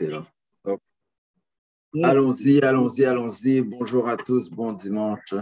Là. 0.00 0.26
Allons-y, 2.02 2.60
allons-y, 2.62 3.04
allons-y. 3.04 3.60
Bonjour 3.62 4.08
à 4.08 4.16
tous, 4.16 4.50
bon 4.50 4.72
dimanche. 4.72 5.34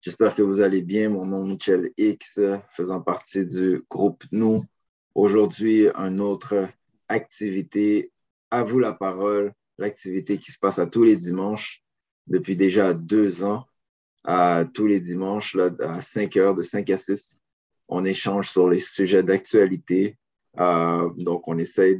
J'espère 0.00 0.36
que 0.36 0.42
vous 0.42 0.60
allez 0.60 0.82
bien. 0.82 1.08
Mon 1.08 1.26
nom 1.26 1.44
est 1.44 1.48
Michel 1.48 1.90
X, 1.96 2.40
faisant 2.70 3.00
partie 3.00 3.46
du 3.46 3.84
groupe 3.90 4.22
Nous. 4.30 4.64
Aujourd'hui, 5.16 5.88
une 5.88 6.20
autre 6.20 6.68
activité. 7.08 8.12
À 8.52 8.62
vous 8.62 8.78
la 8.78 8.92
parole, 8.92 9.52
l'activité 9.78 10.38
qui 10.38 10.52
se 10.52 10.60
passe 10.60 10.78
à 10.78 10.86
tous 10.86 11.02
les 11.02 11.16
dimanches 11.16 11.82
depuis 12.28 12.54
déjà 12.54 12.94
deux 12.94 13.42
ans. 13.42 13.66
À 14.22 14.64
tous 14.72 14.86
les 14.86 15.00
dimanches, 15.00 15.54
là, 15.54 15.70
à 15.80 16.00
5 16.00 16.36
heures, 16.36 16.54
de 16.54 16.62
5 16.62 16.88
à 16.90 16.96
6, 16.96 17.36
on 17.88 18.04
échange 18.04 18.48
sur 18.48 18.68
les 18.68 18.78
sujets 18.78 19.24
d'actualité. 19.24 20.16
Euh, 20.60 21.10
donc, 21.16 21.46
on 21.46 21.58
essaye 21.58 21.98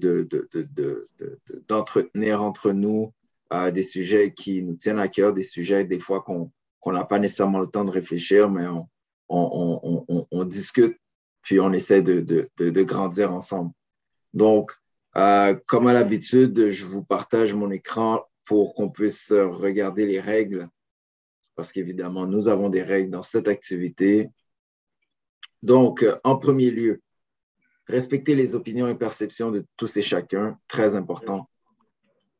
d'entretenir 1.68 2.38
de, 2.38 2.42
entre 2.42 2.72
nous 2.72 3.12
euh, 3.52 3.70
des 3.70 3.82
sujets 3.82 4.32
qui 4.32 4.62
nous 4.62 4.74
tiennent 4.74 4.98
à 4.98 5.08
cœur, 5.08 5.32
des 5.32 5.42
sujets 5.42 5.84
des 5.84 6.00
fois 6.00 6.22
qu'on 6.22 6.50
n'a 6.86 7.04
pas 7.04 7.18
nécessairement 7.18 7.60
le 7.60 7.68
temps 7.68 7.84
de 7.84 7.90
réfléchir, 7.90 8.50
mais 8.50 8.66
on, 9.28 10.44
discute, 10.44 10.96
puis 11.42 11.60
on 11.60 11.72
essaie 11.72 12.02
de, 12.02 12.82
grandir 12.82 13.32
ensemble. 13.32 13.70
Donc, 14.34 14.72
euh, 15.16 15.56
comme 15.66 15.86
à 15.86 15.92
l'habitude, 15.92 16.70
je 16.70 16.84
vous 16.84 17.04
partage 17.04 17.54
mon 17.54 17.70
écran 17.70 18.22
pour 18.44 18.74
qu'on 18.74 18.88
puisse 18.88 19.30
regarder 19.32 20.04
les 20.06 20.20
règles, 20.20 20.68
parce 21.54 21.72
qu'évidemment, 21.72 22.26
nous 22.26 22.48
avons 22.48 22.68
des 22.70 22.82
règles 22.82 23.10
dans 23.10 23.22
cette 23.22 23.46
activité. 23.46 24.30
Donc, 25.62 26.04
en 26.24 26.36
premier 26.36 26.70
lieu, 26.70 27.00
respecter 27.88 28.34
les 28.34 28.54
opinions 28.54 28.88
et 28.88 28.94
perceptions 28.94 29.50
de 29.50 29.64
tous 29.76 29.96
et 29.96 30.02
chacun, 30.02 30.58
très 30.68 30.94
important. 30.94 31.48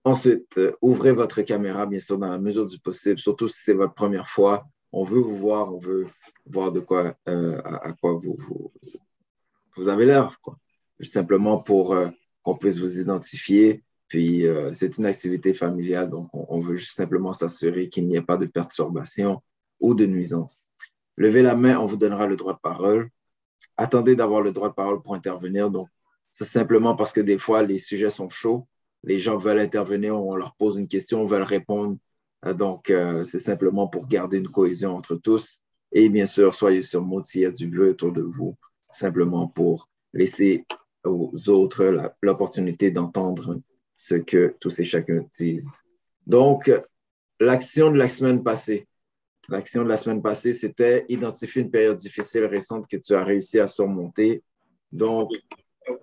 Ensuite, 0.05 0.47
euh, 0.59 0.73
ouvrez 0.81 1.13
votre 1.13 1.43
caméra, 1.43 1.87
bien 1.87 2.01
sûr, 2.01 2.19
dans 2.19 2.31
la 2.31 2.39
mesure 2.39 2.67
du 2.67 2.79
possible, 2.79 3.19
surtout 3.19 3.49
si 3.49 3.63
c'est 3.63 3.75
votre 3.75 3.95
première 3.95 4.29
fois. 4.29 4.67
On 4.93 5.03
veut 5.03 5.21
vous 5.21 5.37
voir, 5.37 5.75
on 5.75 5.79
veut 5.79 6.07
voir 6.47 6.73
de 6.73 6.81
quoi, 6.81 7.15
euh, 7.29 7.61
à, 7.65 7.93
quoi 7.93 8.15
vous, 8.15 8.39
vous, 9.77 9.89
avez 9.89 10.07
l'air, 10.07 10.41
quoi. 10.41 10.59
Simplement 11.01 11.59
pour 11.59 11.93
euh, 11.93 12.09
qu'on 12.43 12.57
puisse 12.57 12.79
vous 12.79 12.99
identifier. 13.01 13.85
Puis, 14.09 14.47
c'est 14.73 14.97
une 14.97 15.05
activité 15.05 15.53
familiale, 15.53 16.09
donc 16.09 16.31
on, 16.33 16.47
on 16.49 16.59
veut 16.59 16.77
juste 16.77 16.97
simplement 16.97 17.35
s'assurer 17.35 17.91
qu'il 17.91 18.07
n'y 18.07 18.17
ait 18.17 18.23
pas 18.23 18.39
de 18.39 18.47
perturbation 18.47 19.43
ou 19.81 19.95
de 19.95 20.07
nuisance. 20.07 20.67
Levez 21.19 21.43
la 21.43 21.55
main, 21.55 21.77
on 21.77 21.85
vous 21.85 21.99
donnera 21.99 22.27
le 22.27 22.37
droit 22.37 22.55
de 22.55 22.59
parole. 22.63 23.11
Attendez 23.77 24.17
d'avoir 24.17 24.41
le 24.41 24.53
droit 24.53 24.69
de 24.69 24.75
parole 24.75 25.03
pour 25.03 25.15
intervenir. 25.15 25.71
Donc, 25.71 25.89
c'est 26.33 26.45
simplement 26.45 26.95
parce 26.95 27.13
que 27.13 27.21
des 27.21 27.39
fois, 27.39 27.63
les 27.63 27.79
sujets 27.79 28.11
sont 28.11 28.29
chauds 28.29 28.67
les 29.05 29.21
gens 29.21 29.37
veulent 29.37 29.61
intervenir, 29.61 30.21
on 30.21 30.35
leur 30.35 30.55
pose 30.55 30.77
une 30.77 30.89
question, 30.89 31.23
veulent 31.25 31.43
répondre. 31.43 31.97
Euh, 32.45 32.55
donc, 32.55 32.91
euh, 32.91 33.25
c'est 33.25 33.41
simplement 33.41 33.89
pour 33.89 34.07
garder 34.07 34.39
une 34.39 34.49
cohésion 34.49 34.97
entre 34.97 35.17
tous. 35.17 35.61
Et 35.93 36.09
bien 36.09 36.27
sûr, 36.27 36.55
soyez 36.55 36.83
sur 36.83 37.05
mot 37.05 37.23
s'il 37.25 37.43
y 37.43 37.47
a 37.47 37.51
du 37.51 37.67
bleu 37.67 37.91
autour 37.91 38.13
de 38.13 38.23
vous, 38.23 38.57
simplement 38.91 39.49
pour 39.49 39.89
laisser 40.13 40.67
aux 41.05 41.33
autres 41.49 42.13
l'opportunité 42.21 42.91
d'entendre 42.91 43.61
ce 43.97 44.17
que 44.17 44.55
tous 44.61 44.79
et 44.81 44.85
chacun 44.85 45.25
disent. 45.35 45.83
Donc, 46.27 46.71
l'action 47.41 47.91
de 47.91 47.97
la 47.97 48.09
semaine 48.09 48.43
passée. 48.43 48.87
L'action 49.49 49.83
de 49.83 49.89
la 49.89 49.97
semaine 49.97 50.21
passée, 50.21 50.53
c'était 50.53 51.07
identifier 51.09 51.63
une 51.63 51.71
période 51.71 51.97
difficile 51.97 52.45
récente 52.45 52.87
que 52.87 52.99
tu 52.99 53.15
as 53.15 53.25
réussi 53.25 53.59
à 53.59 53.67
surmonter. 53.67 54.43
Donc, 54.93 55.31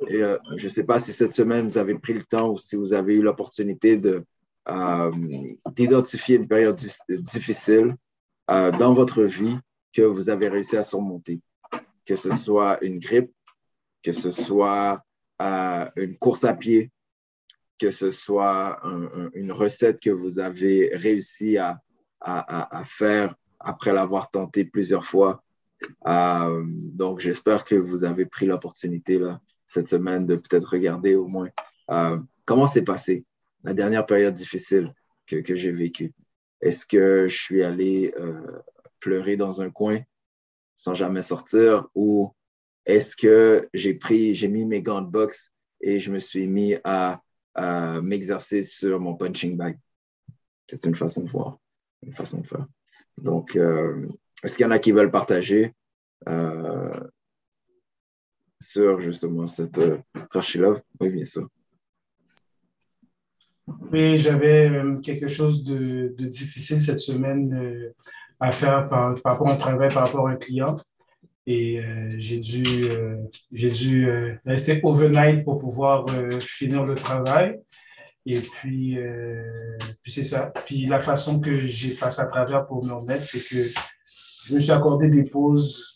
euh, 0.10 0.38
je 0.56 0.64
ne 0.64 0.70
sais 0.70 0.84
pas 0.84 1.00
si 1.00 1.12
cette 1.12 1.36
semaine, 1.36 1.68
vous 1.68 1.78
avez 1.78 1.96
pris 1.96 2.14
le 2.14 2.24
temps 2.24 2.50
ou 2.50 2.58
si 2.58 2.76
vous 2.76 2.94
avez 2.94 3.16
eu 3.16 3.22
l'opportunité 3.22 4.02
euh, 4.68 5.12
d'identifier 5.76 6.38
une 6.38 6.48
période 6.48 6.80
difficile 7.10 7.96
euh, 8.50 8.72
dans 8.72 8.94
votre 8.94 9.24
vie 9.24 9.58
que 9.94 10.02
vous 10.02 10.30
avez 10.30 10.48
réussi 10.48 10.76
à 10.76 10.84
surmonter. 10.84 11.40
Que 12.04 12.16
ce 12.16 12.32
soit 12.34 12.84
une 12.84 12.98
grippe, 12.98 13.32
que 14.04 14.12
ce 14.12 14.32
soit 14.32 15.04
une 15.40 16.18
course 16.18 16.46
à 16.46 16.54
pied, 16.54 16.92
que 17.80 17.92
ce 17.92 18.10
soit 18.10 18.82
une 19.34 19.52
recette 19.52 20.00
que 20.00 20.10
vous 20.10 20.40
avez 20.40 20.92
réussi 20.94 21.58
à, 21.58 21.80
à, 22.26 22.84
faire 22.86 23.36
après 23.60 23.94
l'avoir 23.94 24.30
tenté 24.32 24.66
plusieurs 24.66 25.06
fois. 25.06 25.44
donc, 26.04 27.20
j'espère 27.20 27.64
que 27.64 27.76
vous 27.76 28.04
avez 28.04 28.26
pris 28.26 28.46
l'opportunité 28.46 29.20
cette 29.68 29.90
semaine 29.90 30.26
de 30.26 30.36
peut-être 30.36 30.72
regarder 30.72 31.16
au 31.16 31.28
moins 31.28 31.50
euh, 31.92 32.20
comment 32.46 32.68
s'est 32.68 32.84
passé 32.84 33.26
la 33.64 33.74
dernière 33.74 34.06
période 34.06 34.34
difficile 34.34 34.94
que, 35.26 35.56
j'ai 35.56 35.72
vécue. 35.72 36.14
Est-ce 36.62 36.86
que 36.86 37.28
je 37.28 37.36
suis 37.36 37.64
allé 37.64 38.14
euh, 38.20 38.62
pleurer 39.00 39.38
dans 39.38 39.62
un 39.62 39.70
coin 39.70 40.00
sans 40.76 40.94
jamais 40.94 41.22
sortir 41.22 41.88
ou 41.96 42.32
est-ce 42.86 43.16
que 43.16 43.68
j'ai 43.74 43.96
pris, 43.96 44.36
j'ai 44.36 44.48
mis 44.48 44.66
mes 44.66 44.82
gants 44.82 45.02
de 45.02 45.10
boxe 45.10 45.52
et 45.82 46.00
je 46.00 46.12
me 46.12 46.20
suis 46.20 46.48
mis 46.48 46.76
à 46.84 47.22
m'exercer 48.02 48.62
sur 48.62 49.00
mon 49.00 49.16
punching 49.16 49.58
bag? 49.58 49.80
C'est 50.70 50.86
une 50.86 50.96
façon 50.96 51.24
de 51.24 51.30
voir, 51.30 51.60
une 52.04 52.14
façon 52.14 52.40
de 52.40 52.48
faire. 52.48 52.66
Donc, 53.18 53.56
euh, 53.56 54.08
est-ce 54.44 54.56
qu'il 54.58 54.66
y 54.66 54.68
en 54.68 54.72
a 54.72 54.80
qui 54.80 54.92
veulent 54.92 55.12
partager? 55.12 55.74
Euh, 56.28 57.00
sur 58.62 59.00
justement 59.02 59.46
cette 59.48 59.78
euh, 59.78 59.98
Oui, 61.00 61.10
bien 61.10 61.26
sûr. 61.26 61.48
Oui, 63.92 64.18
j'avais 64.18 64.70
euh, 64.70 65.00
quelque 65.02 65.28
chose 65.28 65.64
de, 65.64 66.16
difficile 66.18 66.82
cette 66.82 67.00
semaine 67.00 67.94
à 68.40 68.52
faire 68.52 68.90
par, 68.90 69.18
rapport 69.24 69.50
à 69.50 69.54
un 69.54 69.58
travail, 69.58 69.90
par 69.90 70.06
rapport 70.06 70.28
à 70.28 70.32
un 70.32 70.36
client. 70.36 70.78
Et 71.48 71.80
j'ai 72.18 72.40
dû, 72.40 72.90
j'ai 73.52 73.70
dû 73.70 74.10
rester 74.46 74.80
overnight 74.82 75.44
pour 75.44 75.60
pouvoir 75.60 76.08
finir 76.42 76.86
le 76.86 76.96
travail. 76.96 77.60
Et 78.26 78.40
puis, 78.40 78.98
puis 80.02 80.12
c'est 80.12 80.24
ça. 80.24 80.52
Puis 80.66 80.88
la 80.88 81.00
façon 81.00 81.40
que 81.40 81.58
j'ai 81.58 81.94
passé 81.94 82.22
à 82.22 82.26
travers 82.26 82.66
pour 82.66 82.84
me 82.84 82.92
remettre, 82.92 83.26
c'est 83.26 83.40
que 83.40 83.68
je 84.46 84.56
me 84.56 84.60
suis 84.60 84.72
accordé 84.72 85.10
des 85.10 85.26
pauses 85.26 85.96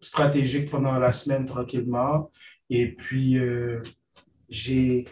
stratégique 0.00 0.70
pendant 0.70 0.98
la 0.98 1.12
semaine 1.12 1.46
tranquillement. 1.46 2.30
Et 2.70 2.94
puis, 2.94 3.38
euh, 3.38 3.82
j'ai 4.48 5.06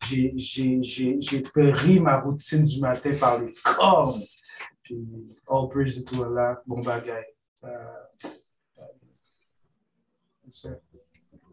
pris 0.00 2.00
ma 2.00 2.20
routine 2.20 2.64
du 2.64 2.80
matin 2.80 3.12
par 3.18 3.40
les 3.40 3.52
cornes. 3.62 4.22
Puis, 4.82 4.98
all 5.48 5.68
praise 5.68 6.04
to 6.04 6.24
Allah, 6.24 6.62
bon 6.66 6.82
bagaille. 6.82 7.24
Euh, 7.64 7.68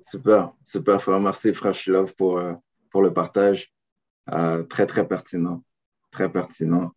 super, 0.04 0.54
super, 0.64 1.02
frère. 1.02 1.20
Merci, 1.20 1.54
frère 1.54 1.76
Love, 1.88 2.16
pour, 2.16 2.38
euh, 2.38 2.54
pour 2.90 3.02
le 3.02 3.14
partage. 3.14 3.74
Très, 4.28 4.86
très 4.86 5.08
pertinent. 5.08 5.64
Très 6.12 6.32
pertinent. 6.32 6.92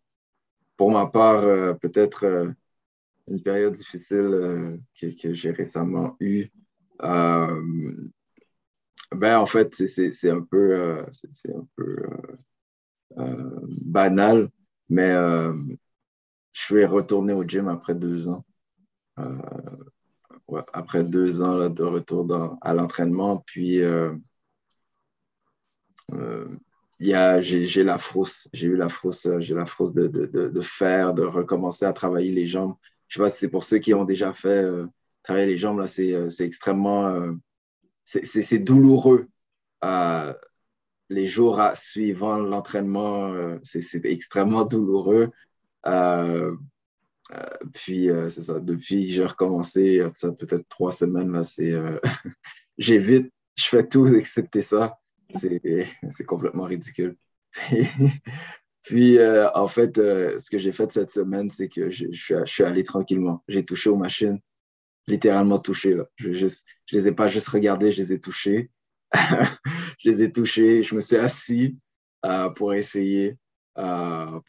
Pour 0.77 0.91
ma 0.91 1.07
part, 1.07 1.41
peut-être 1.79 2.55
une 3.29 3.41
période 3.41 3.73
difficile 3.73 4.17
euh, 4.17 4.77
que, 4.99 5.33
j'ai 5.33 5.51
récemment 5.51 6.15
eue. 6.19 6.47
Euh, 7.03 8.09
ben, 9.11 9.37
en 9.37 9.45
fait, 9.45 9.73
c'est 9.73 10.29
un 10.29 10.41
peu, 10.41 11.05
c'est 11.11 11.55
un 11.55 11.67
peu 11.75 11.97
euh, 13.17 13.59
banal, 13.81 14.49
mais 14.89 15.13
je 16.51 16.61
suis 16.61 16.85
retourné 16.85 17.33
au 17.33 17.43
gym 17.43 17.67
après 17.69 17.95
deux 17.95 18.27
ans. 18.27 18.45
après 20.73 21.03
deux 21.03 21.41
ans 21.41 21.69
de 21.69 21.83
retour 21.83 22.57
à 22.61 22.73
l'entraînement, 22.73 23.43
puis 23.45 23.81
j'ai 26.99 27.83
la 27.83 27.97
frousse, 27.97 28.47
j'ai 28.53 28.67
eu 28.67 28.75
la 28.75 28.89
frousse, 28.89 29.27
j'ai 29.39 29.55
la 29.55 29.65
frousse 29.65 29.93
de, 29.93 30.07
de, 30.07 30.25
de, 30.49 30.61
faire, 30.61 31.13
de 31.13 31.23
recommencer 31.23 31.85
à 31.85 31.93
travailler 31.93 32.31
les 32.31 32.47
jambes 32.47 32.75
je 33.09 33.15
sais 33.15 33.19
pas 33.19 33.29
si 33.29 33.37
c'est 33.39 33.49
pour 33.49 33.63
ceux 33.63 33.79
qui 33.79 33.93
ont 33.93 34.05
déjà 34.05 34.33
fait 34.33 34.63
euh, 34.63 34.85
travailler 35.23 35.47
les 35.47 35.57
jambes, 35.57 35.79
là, 35.79 35.87
c'est, 35.87 36.13
euh, 36.13 36.29
extrêmement, 36.39 37.07
euh, 37.09 37.33
c'est, 38.05 38.59
douloureux. 38.59 39.27
les 41.09 41.27
jours 41.27 41.59
suivant 41.75 42.37
l'entraînement, 42.37 43.59
c'est, 43.63 44.05
extrêmement 44.05 44.63
douloureux. 44.63 45.31
puis, 47.73 48.09
c'est 48.29 48.43
ça, 48.43 48.59
depuis 48.59 49.09
j'ai 49.09 49.25
recommencé, 49.25 50.05
peut-être 50.21 50.67
trois 50.69 50.91
semaines, 50.91 51.31
là, 51.31 51.43
c'est, 51.43 51.73
j'évite, 52.77 53.31
je 53.57 53.65
fais 53.65 53.87
tout 53.87 54.07
excepté 54.07 54.61
ça. 54.61 54.99
C'est, 55.31 56.25
complètement 56.25 56.63
ridicule. 56.63 57.17
Puis, 58.83 59.17
euh, 59.17 59.49
en 59.53 59.67
fait, 59.67 59.97
euh, 59.97 60.39
ce 60.39 60.49
que 60.49 60.57
j'ai 60.57 60.71
fait 60.71 60.91
cette 60.91 61.11
semaine, 61.11 61.49
c'est 61.49 61.69
que 61.69 61.89
je, 61.89 62.07
suis 62.45 62.63
allé 62.63 62.83
tranquillement. 62.83 63.43
J'ai 63.47 63.63
touché 63.63 63.89
aux 63.89 63.97
machines, 63.97 64.39
littéralement 65.07 65.59
touché. 65.59 65.93
Là. 65.93 66.05
Je 66.15 66.29
ne 66.29 66.47
les 66.93 67.07
ai 67.07 67.11
pas 67.11 67.27
juste 67.27 67.49
regardées, 67.49 67.91
je 67.91 67.97
les 67.97 68.13
ai 68.13 68.19
touchées. 68.19 68.71
je 69.99 70.09
les 70.09 70.23
ai 70.23 70.31
touchées, 70.31 70.83
je 70.83 70.95
me 70.95 70.99
suis 70.99 71.17
assis. 71.17 71.77
pour 72.55 72.73
essayer. 72.73 73.37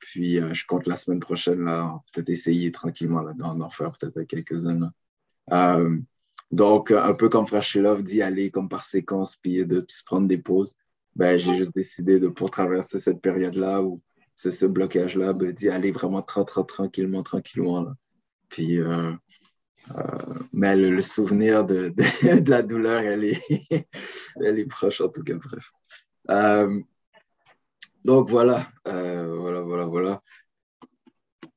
puis 0.01 0.37
je 0.37 0.67
compte 0.67 0.87
la 0.87 0.97
semaine 0.97 1.21
prochaine, 1.21 1.65
là, 1.65 2.01
peut-être 2.13 2.31
essayer 2.31 2.73
tranquillement 2.73 3.23
d'en 3.35 3.71
faire 3.71 3.93
peut-être 3.93 4.23
quelques-unes. 4.23 4.91
Donc, 6.51 6.91
un 6.91 7.15
peu 7.15 7.29
comme 7.29 7.47
Frère 7.47 7.63
Shilov 7.63 8.03
d'y 8.03 8.23
aller 8.23 8.51
comme 8.51 8.69
par 8.69 8.85
séquence, 8.85 9.37
puis 9.37 9.65
de 9.65 9.85
se 9.89 10.05
prendre 10.05 10.27
des 10.27 10.39
pauses. 10.39 10.75
Ben, 11.17 11.37
j'ai 11.37 11.55
juste 11.55 11.75
décidé 11.75 12.21
de, 12.21 12.29
pour 12.29 12.51
traverser 12.51 13.01
cette 13.01 13.21
période-là 13.21 13.83
c'est 14.41 14.53
ce 14.53 14.65
blocage-là, 14.65 15.35
ben, 15.35 15.53
d'y 15.53 15.69
aller 15.69 15.93
vraiment 15.93 16.23
tra 16.23 16.45
tranquillement, 16.45 17.23
tranquillement. 17.23 17.83
Là. 17.83 17.95
Puis, 18.49 18.81
euh, 18.81 19.13
euh, 19.91 20.35
mais 20.55 20.77
le, 20.77 21.03
souvenir 21.03 21.65
de, 21.67 21.93
la 22.49 22.63
douleur, 22.63 23.03
elle 23.03 23.25
est, 23.25 24.67
proche 24.71 25.03
en 25.03 25.11
tout 25.11 25.23
cas, 25.23 25.35
bref. 25.35 25.71
Euh, 26.31 26.81
donc 28.07 28.31
voilà, 28.31 28.67
voilà, 28.87 29.61
voilà, 29.61 29.85
voilà. 29.85 30.23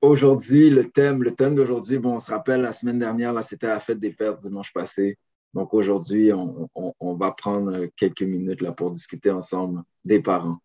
Aujourd'hui, 0.03 0.69
le 0.69 0.89
thème, 0.89 1.23
le 1.23 1.31
thème 1.31 1.55
d'aujourd'hui, 1.55 1.97
bon, 1.97 2.15
on 2.15 2.19
se 2.19 2.29
rappelle, 2.29 2.59
la 2.59 2.73
semaine 2.73 2.99
dernière, 2.99 3.31
là, 3.31 3.41
c'était 3.41 3.67
la 3.67 3.79
fête 3.79 3.99
des 3.99 4.11
pères 4.11 4.37
dimanche 4.37 4.73
passé. 4.73 5.17
Donc 5.53 5.73
aujourd'hui, 5.73 6.29
on, 6.33 7.15
va 7.15 7.31
prendre 7.31 7.85
quelques 7.95 8.23
minutes 8.23 8.59
là, 8.59 8.73
pour 8.73 8.91
discuter 8.91 9.31
ensemble 9.31 9.81
des 10.03 10.21
parents. 10.21 10.57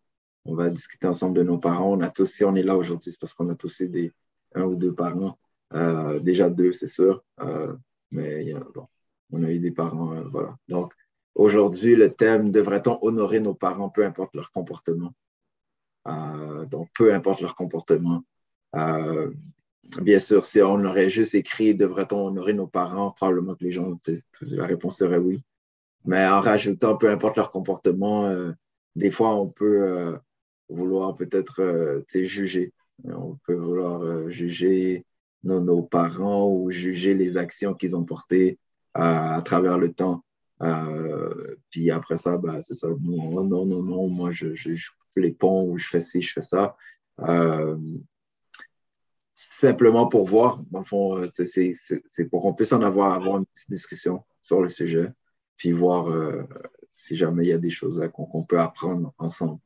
On 0.43 0.55
va 0.55 0.69
discuter 0.69 1.07
ensemble 1.07 1.37
de 1.37 1.43
nos 1.43 1.57
parents. 1.57 1.93
On 1.93 2.01
a 2.01 2.09
tous, 2.09 2.25
si 2.25 2.43
on 2.43 2.53
est 2.53 2.63
là 2.63 2.75
aujourd'hui, 2.75 3.11
c'est 3.11 3.21
parce 3.21 3.33
qu'on 3.33 3.47
a 3.47 3.55
tous 3.55 3.81
des 3.81 4.11
un 4.55 4.63
ou 4.63 4.75
deux 4.75 4.93
parents. 4.93 5.39
Euh, 5.73 6.19
déjà 6.19 6.49
deux, 6.49 6.73
c'est 6.73 6.87
sûr. 6.87 7.23
Euh, 7.39 7.73
mais 8.11 8.53
bon, 8.75 8.87
on 9.31 9.41
a 9.45 9.51
eu 9.51 9.59
des 9.59 9.71
parents, 9.71 10.17
euh, 10.17 10.23
voilà. 10.29 10.57
Donc, 10.67 10.93
aujourd'hui, 11.33 11.95
le 11.95 12.11
thème, 12.11 12.51
devrait-on 12.51 12.99
honorer 13.03 13.39
nos 13.39 13.55
parents, 13.55 13.89
peu 13.89 14.05
importe 14.05 14.35
leur 14.35 14.51
comportement? 14.51 15.13
donc, 16.69 16.89
peu 16.93 17.13
importe 17.13 17.39
leur 17.39 17.55
comportement. 17.55 18.21
Bien 18.73 20.19
sûr, 20.19 20.43
si 20.43 20.61
on 20.61 20.83
aurait 20.83 21.09
juste 21.09 21.35
écrit, 21.35 21.75
devrait-on 21.75 22.27
honorer 22.27 22.53
nos 22.53 22.67
parents, 22.67 23.11
probablement 23.11 23.55
que 23.55 23.63
les 23.63 23.71
gens, 23.71 23.99
la 24.41 24.65
réponse 24.65 24.97
serait 24.97 25.17
oui. 25.17 25.43
Mais 26.05 26.25
en 26.25 26.39
rajoutant, 26.39 26.95
peu 26.97 27.09
importe 27.09 27.37
leur 27.37 27.49
comportement, 27.49 28.31
des 28.95 29.11
fois, 29.11 29.35
on 29.35 29.47
peut 29.47 30.17
vouloir 30.69 31.15
peut-être 31.15 32.03
juger. 32.13 32.73
On 33.03 33.37
peut 33.45 33.55
vouloir 33.55 34.29
juger 34.29 35.05
nos, 35.43 35.81
parents 35.83 36.51
ou 36.51 36.69
juger 36.69 37.13
les 37.13 37.37
actions 37.37 37.73
qu'ils 37.73 37.95
ont 37.95 38.03
portées 38.03 38.59
euh, 38.97 39.01
à 39.01 39.41
travers 39.41 39.77
le 39.77 39.93
temps. 39.93 40.23
Euh, 40.61 41.55
puis 41.69 41.89
après 41.91 42.17
ça, 42.17 42.37
bah, 42.37 42.61
c'est 42.61 42.73
ça. 42.73 42.87
Non, 43.01 43.43
non, 43.43 43.65
non, 43.65 44.07
moi, 44.09 44.31
je, 44.31 44.53
je, 44.53 44.73
je 44.73 44.89
les 45.15 45.31
ponts 45.31 45.69
ou 45.69 45.77
je 45.77 45.87
fais 45.87 46.01
ci, 46.01 46.21
je 46.21 46.33
fais 46.33 46.41
ça. 46.41 46.75
Euh, 47.21 47.77
simplement 49.47 50.07
pour 50.07 50.25
voir, 50.25 50.61
dans 50.71 50.79
le 50.79 50.85
fond, 50.85 51.25
c'est 51.27 52.25
pour 52.29 52.41
qu'on 52.41 52.53
puisse 52.53 52.73
en 52.73 52.81
avoir, 52.81 53.13
avoir 53.13 53.37
une 53.37 53.45
petite 53.45 53.69
discussion 53.69 54.23
sur 54.41 54.61
le 54.61 54.69
sujet, 54.69 55.11
puis 55.57 55.71
voir 55.71 56.13
si 56.89 57.15
jamais 57.15 57.45
il 57.45 57.49
y 57.49 57.53
a 57.53 57.57
des 57.57 57.69
choses 57.69 58.01
qu'on 58.13 58.43
peut 58.43 58.59
apprendre 58.59 59.13
ensemble. 59.17 59.59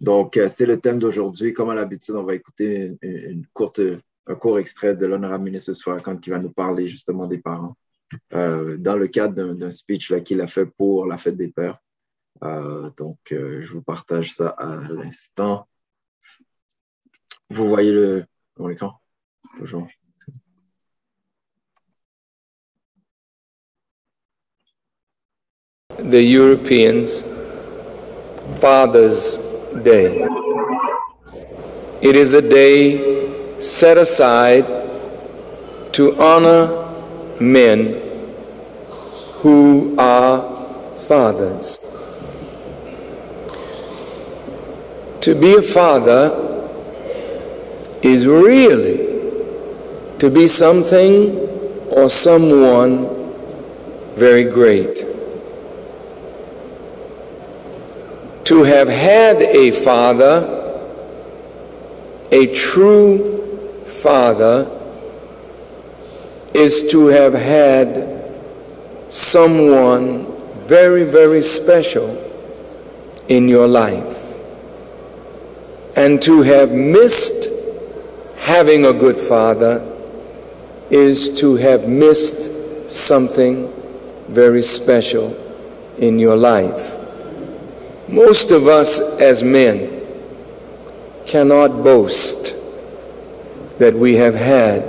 Donc, 0.00 0.38
c'est 0.48 0.66
le 0.66 0.80
thème 0.80 0.98
d'aujourd'hui. 0.98 1.52
Comme 1.52 1.70
à 1.70 1.74
l'habitude, 1.74 2.14
on 2.14 2.24
va 2.24 2.34
écouter 2.34 2.96
une 3.02 3.46
courte 3.52 3.80
un 4.26 4.34
court 4.34 4.58
extrait 4.58 4.94
de 4.94 5.06
l'honorable 5.06 5.44
ministre 5.44 5.72
Farrakhan 5.72 6.16
qui 6.16 6.30
va 6.30 6.38
nous 6.38 6.52
parler 6.52 6.88
justement 6.88 7.26
des 7.26 7.38
parents 7.38 7.76
euh, 8.34 8.76
dans 8.76 8.96
le 8.96 9.08
cadre 9.08 9.54
d'un 9.54 9.70
speech 9.70 10.12
qu'il 10.24 10.40
a 10.40 10.46
fait 10.46 10.66
pour 10.66 11.06
la 11.06 11.16
fête 11.16 11.36
des 11.36 11.48
pères. 11.48 11.78
Euh, 12.42 12.90
donc, 12.96 13.18
euh, 13.32 13.60
je 13.60 13.72
vous 13.72 13.82
partage 13.82 14.32
ça 14.32 14.48
à 14.48 14.76
l'instant. 14.76 15.66
Vous 17.50 17.68
voyez 17.68 17.92
le 17.92 18.24
l'écran? 18.58 19.00
Bonjour. 19.58 19.86
The 25.98 26.22
Europeans 26.22 27.22
Father's 28.60 29.38
Day. 29.84 30.26
It 32.02 32.16
is 32.16 32.34
a 32.34 32.42
day 32.42 33.60
set 33.60 33.96
aside 33.96 34.64
to 35.92 36.20
honor 36.20 36.92
men 37.40 37.94
who 39.42 39.94
are 39.98 40.42
fathers. 41.06 41.78
To 45.20 45.34
be 45.34 45.54
a 45.54 45.62
father 45.62 46.51
is 48.02 48.26
really 48.26 48.96
to 50.18 50.30
be 50.30 50.46
something 50.46 51.36
or 51.90 52.08
someone 52.08 53.06
very 54.14 54.44
great. 54.44 55.04
To 58.44 58.62
have 58.64 58.88
had 58.88 59.40
a 59.40 59.70
father, 59.70 60.58
a 62.30 62.46
true 62.54 63.40
father 63.84 64.68
is 66.54 66.88
to 66.90 67.06
have 67.06 67.34
had 67.34 68.22
someone 69.08 70.26
very, 70.66 71.04
very 71.04 71.42
special 71.42 72.18
in 73.28 73.48
your 73.48 73.66
life. 73.66 74.18
And 75.96 76.20
to 76.22 76.42
have 76.42 76.72
missed 76.72 77.51
having 78.42 78.86
a 78.86 78.92
good 78.92 79.18
father 79.20 79.88
is 80.90 81.40
to 81.40 81.54
have 81.54 81.88
missed 81.88 82.90
something 82.90 83.72
very 84.26 84.60
special 84.60 85.32
in 85.98 86.18
your 86.18 86.36
life. 86.36 86.98
Most 88.08 88.50
of 88.50 88.66
us 88.66 89.20
as 89.20 89.44
men 89.44 90.02
cannot 91.24 91.68
boast 91.84 92.52
that 93.78 93.94
we 93.94 94.16
have 94.16 94.34
had 94.34 94.82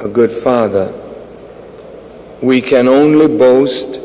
a 0.00 0.08
good 0.10 0.32
father. 0.32 0.90
We 2.42 2.62
can 2.62 2.88
only 2.88 3.28
boast 3.38 4.00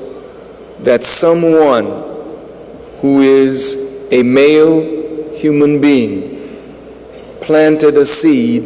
that 0.83 1.05
someone 1.05 1.85
who 2.99 3.21
is 3.21 4.07
a 4.11 4.21
male 4.23 5.33
human 5.35 5.79
being 5.79 6.36
planted 7.47 7.95
a 7.95 8.03
seed 8.03 8.65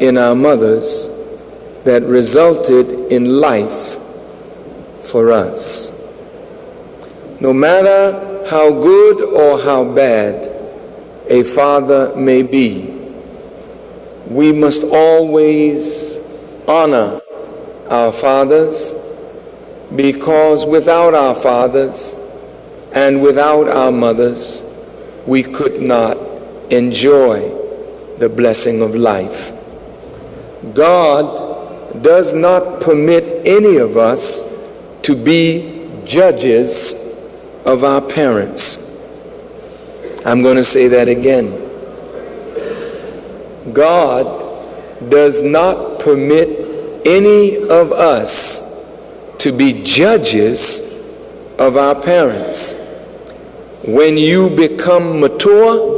in 0.00 0.18
our 0.18 0.34
mothers 0.34 1.06
that 1.84 2.02
resulted 2.02 2.88
in 3.12 3.36
life 3.40 3.96
for 5.00 5.30
us. 5.30 5.96
No 7.40 7.52
matter 7.52 8.44
how 8.50 8.72
good 8.72 9.20
or 9.20 9.60
how 9.60 9.84
bad 9.94 10.48
a 11.30 11.44
father 11.44 12.16
may 12.16 12.42
be, 12.42 12.82
we 14.26 14.50
must 14.50 14.82
always 14.82 16.18
honor 16.66 17.20
our 17.90 18.10
fathers 18.10 18.92
because 19.94 20.66
without 20.66 21.14
our 21.14 21.36
fathers 21.36 22.16
and 22.92 23.22
without 23.22 23.68
our 23.68 23.92
mothers, 23.92 24.64
we 25.28 25.44
could 25.44 25.80
not 25.80 26.16
enjoy 26.72 27.54
the 28.18 28.28
blessing 28.28 28.82
of 28.82 28.94
life. 28.94 29.52
God 30.74 32.02
does 32.02 32.34
not 32.34 32.80
permit 32.80 33.46
any 33.46 33.76
of 33.78 33.96
us 33.96 35.00
to 35.02 35.14
be 35.16 35.88
judges 36.04 37.62
of 37.64 37.84
our 37.84 38.00
parents. 38.00 38.86
I'm 40.24 40.42
going 40.42 40.56
to 40.56 40.64
say 40.64 40.88
that 40.88 41.08
again. 41.08 41.50
God 43.72 44.26
does 45.10 45.42
not 45.42 46.00
permit 46.00 46.48
any 47.06 47.56
of 47.56 47.92
us 47.92 49.36
to 49.38 49.56
be 49.56 49.82
judges 49.84 51.56
of 51.58 51.76
our 51.76 51.94
parents. 52.00 52.86
When 53.86 54.16
you 54.18 54.50
become 54.56 55.20
mature, 55.20 55.97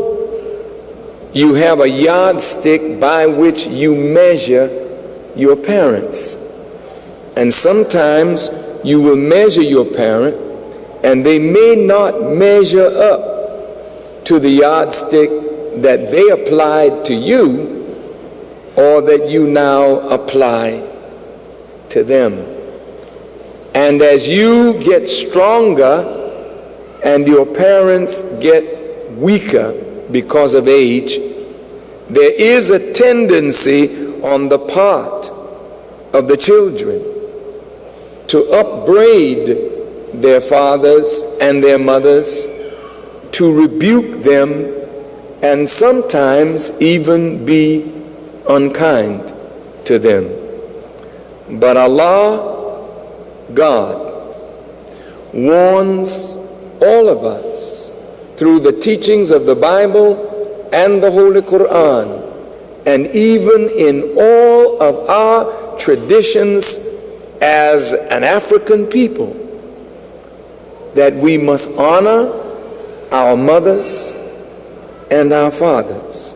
you 1.33 1.55
have 1.55 1.81
a 1.81 1.89
yardstick 1.89 3.01
by 3.01 3.27
which 3.27 3.67
you 3.67 3.95
measure 3.95 4.69
your 5.37 5.57
parents. 5.57 6.37
And 7.37 7.53
sometimes 7.53 8.51
you 8.85 9.01
will 9.01 9.17
measure 9.17 9.63
your 9.63 9.85
parent, 9.85 10.37
and 11.05 11.25
they 11.25 11.39
may 11.39 11.77
not 11.87 12.21
measure 12.35 12.87
up 12.87 14.25
to 14.25 14.39
the 14.39 14.51
yardstick 14.51 15.31
that 15.83 16.11
they 16.11 16.29
applied 16.29 17.05
to 17.05 17.15
you 17.15 17.79
or 18.77 19.01
that 19.03 19.29
you 19.29 19.47
now 19.47 20.01
apply 20.09 20.87
to 21.91 22.03
them. 22.03 22.33
And 23.75 24.03
as 24.03 24.29
you 24.29 24.83
get 24.83 25.09
stronger 25.09 26.17
and 27.05 27.27
your 27.27 27.47
parents 27.47 28.39
get 28.41 29.13
weaker 29.13 29.73
because 30.13 30.55
of 30.55 30.69
age, 30.69 31.19
there 32.09 32.33
is 32.33 32.71
a 32.71 32.93
tendency 32.93 34.23
on 34.23 34.49
the 34.49 34.59
part 34.59 35.31
of 36.13 36.29
the 36.29 36.37
children 36.37 37.01
to 38.27 38.43
upbraid 38.53 39.47
their 40.15 40.41
fathers 40.41 41.39
and 41.41 41.63
their 41.63 41.79
mothers, 41.79 42.47
to 43.33 43.53
rebuke 43.53 44.23
them, 44.23 44.75
and 45.43 45.69
sometimes 45.69 46.81
even 46.83 47.45
be 47.47 47.93
unkind 48.49 49.33
to 49.85 49.99
them. 49.99 50.29
But 51.59 51.77
Allah, 51.77 52.87
God, 53.55 54.11
warns 55.33 56.37
all 56.81 57.09
of 57.09 57.25
us 57.25 57.90
through 58.41 58.59
the 58.59 58.73
teachings 58.73 59.33
of 59.33 59.45
the 59.45 59.55
Bible 59.55 60.17
and 60.73 61.03
the 61.03 61.11
Holy 61.11 61.43
Quran, 61.43 62.09
and 62.87 63.07
even 63.09 63.69
in 63.69 64.17
all 64.17 64.83
of 64.83 65.11
our 65.11 65.77
traditions 65.77 67.37
as 67.43 67.93
an 68.11 68.25
African 68.25 68.87
people, 68.87 69.35
that 70.95 71.13
we 71.15 71.37
must 71.37 71.79
honor 71.79 72.33
our 73.13 73.37
mothers 73.37 74.15
and 75.11 75.35
our 75.35 75.51
fathers. 75.51 76.35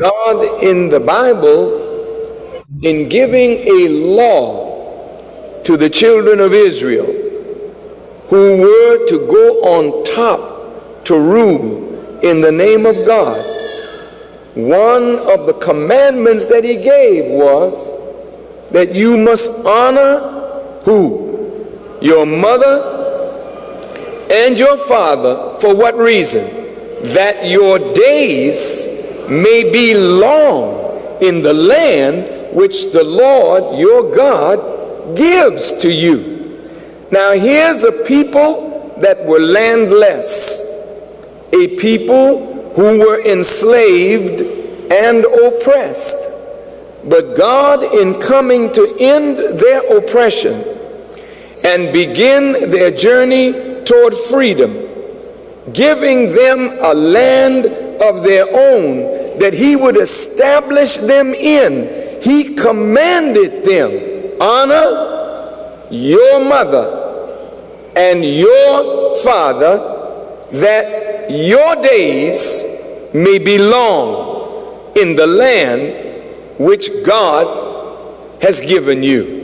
God 0.00 0.64
in 0.64 0.88
the 0.88 0.98
Bible, 0.98 2.66
in 2.82 3.08
giving 3.08 3.52
a 3.52 3.88
law 4.16 5.62
to 5.62 5.76
the 5.76 5.88
children 5.88 6.40
of 6.40 6.52
Israel 6.52 7.06
who 8.30 8.62
were 8.62 9.06
to 9.06 9.26
go 9.28 9.62
on 9.62 10.02
top 10.02 10.47
to 11.08 11.18
rule 11.18 12.20
in 12.22 12.40
the 12.40 12.52
name 12.52 12.86
of 12.86 12.94
God, 13.06 13.38
one 14.54 15.18
of 15.30 15.46
the 15.46 15.58
commandments 15.60 16.44
that 16.46 16.64
he 16.64 16.76
gave 16.76 17.30
was 17.30 18.70
that 18.70 18.94
you 18.94 19.16
must 19.16 19.64
honor 19.66 20.20
who? 20.84 21.28
Your 22.00 22.26
mother 22.26 22.94
and 24.30 24.58
your 24.58 24.76
father. 24.76 25.58
For 25.60 25.74
what 25.74 25.96
reason? 25.96 26.44
That 27.14 27.48
your 27.48 27.78
days 27.94 29.26
may 29.30 29.70
be 29.72 29.94
long 29.94 31.18
in 31.22 31.42
the 31.42 31.54
land 31.54 32.54
which 32.54 32.92
the 32.92 33.04
Lord 33.04 33.78
your 33.78 34.14
God 34.14 35.16
gives 35.16 35.72
to 35.78 35.92
you. 35.92 36.36
Now, 37.10 37.32
here's 37.32 37.84
a 37.84 38.04
people 38.04 38.94
that 39.00 39.24
were 39.24 39.40
landless, 39.40 40.67
a 41.52 41.76
people 41.76 42.72
who 42.74 43.00
were 43.00 43.20
enslaved 43.24 44.40
and 44.92 45.24
oppressed. 45.24 46.36
But 47.08 47.36
God, 47.36 47.82
in 47.82 48.20
coming 48.20 48.70
to 48.72 48.96
end 49.00 49.38
their 49.58 49.96
oppression 49.96 50.62
and 51.64 51.92
begin 51.92 52.70
their 52.70 52.90
journey 52.90 53.84
toward 53.84 54.14
freedom, 54.14 54.72
giving 55.72 56.32
them 56.34 56.70
a 56.80 56.94
land 56.94 57.66
of 57.66 58.22
their 58.22 58.44
own 58.44 59.38
that 59.38 59.54
He 59.54 59.76
would 59.76 59.96
establish 59.96 60.98
them 60.98 61.28
in, 61.28 62.22
He 62.22 62.54
commanded 62.54 63.64
them 63.64 64.40
honor 64.40 65.86
your 65.90 66.44
mother 66.44 66.94
and 67.96 68.24
your 68.24 69.16
father 69.22 69.97
that 70.52 71.30
your 71.30 71.76
days 71.82 73.10
may 73.14 73.38
be 73.38 73.58
long 73.58 74.92
in 74.96 75.16
the 75.16 75.26
land 75.26 76.58
which 76.58 76.90
God 77.04 78.42
has 78.42 78.60
given 78.60 79.02
you. 79.02 79.38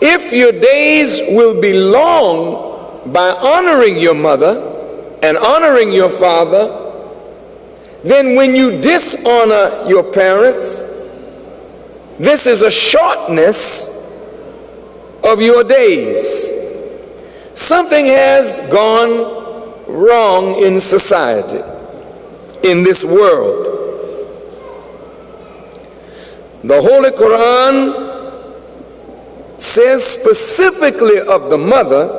If 0.00 0.32
your 0.32 0.52
days 0.52 1.20
will 1.28 1.60
be 1.60 1.72
long 1.72 3.12
by 3.12 3.30
honoring 3.30 3.98
your 3.98 4.14
mother 4.14 4.68
and 5.22 5.36
honoring 5.36 5.92
your 5.92 6.10
father, 6.10 6.78
then 8.02 8.34
when 8.34 8.56
you 8.56 8.80
dishonor 8.80 9.88
your 9.88 10.02
parents, 10.02 10.92
this 12.18 12.46
is 12.46 12.62
a 12.62 12.70
shortness 12.70 13.92
of 15.24 15.40
your 15.40 15.62
days. 15.62 16.61
Something 17.54 18.06
has 18.06 18.60
gone 18.70 19.42
wrong 19.86 20.62
in 20.62 20.80
society, 20.80 21.60
in 22.62 22.82
this 22.82 23.04
world. 23.04 23.66
The 26.64 26.80
Holy 26.80 27.10
Quran 27.10 28.10
says 29.60 30.04
specifically 30.04 31.18
of 31.20 31.50
the 31.50 31.58
mother 31.58 32.18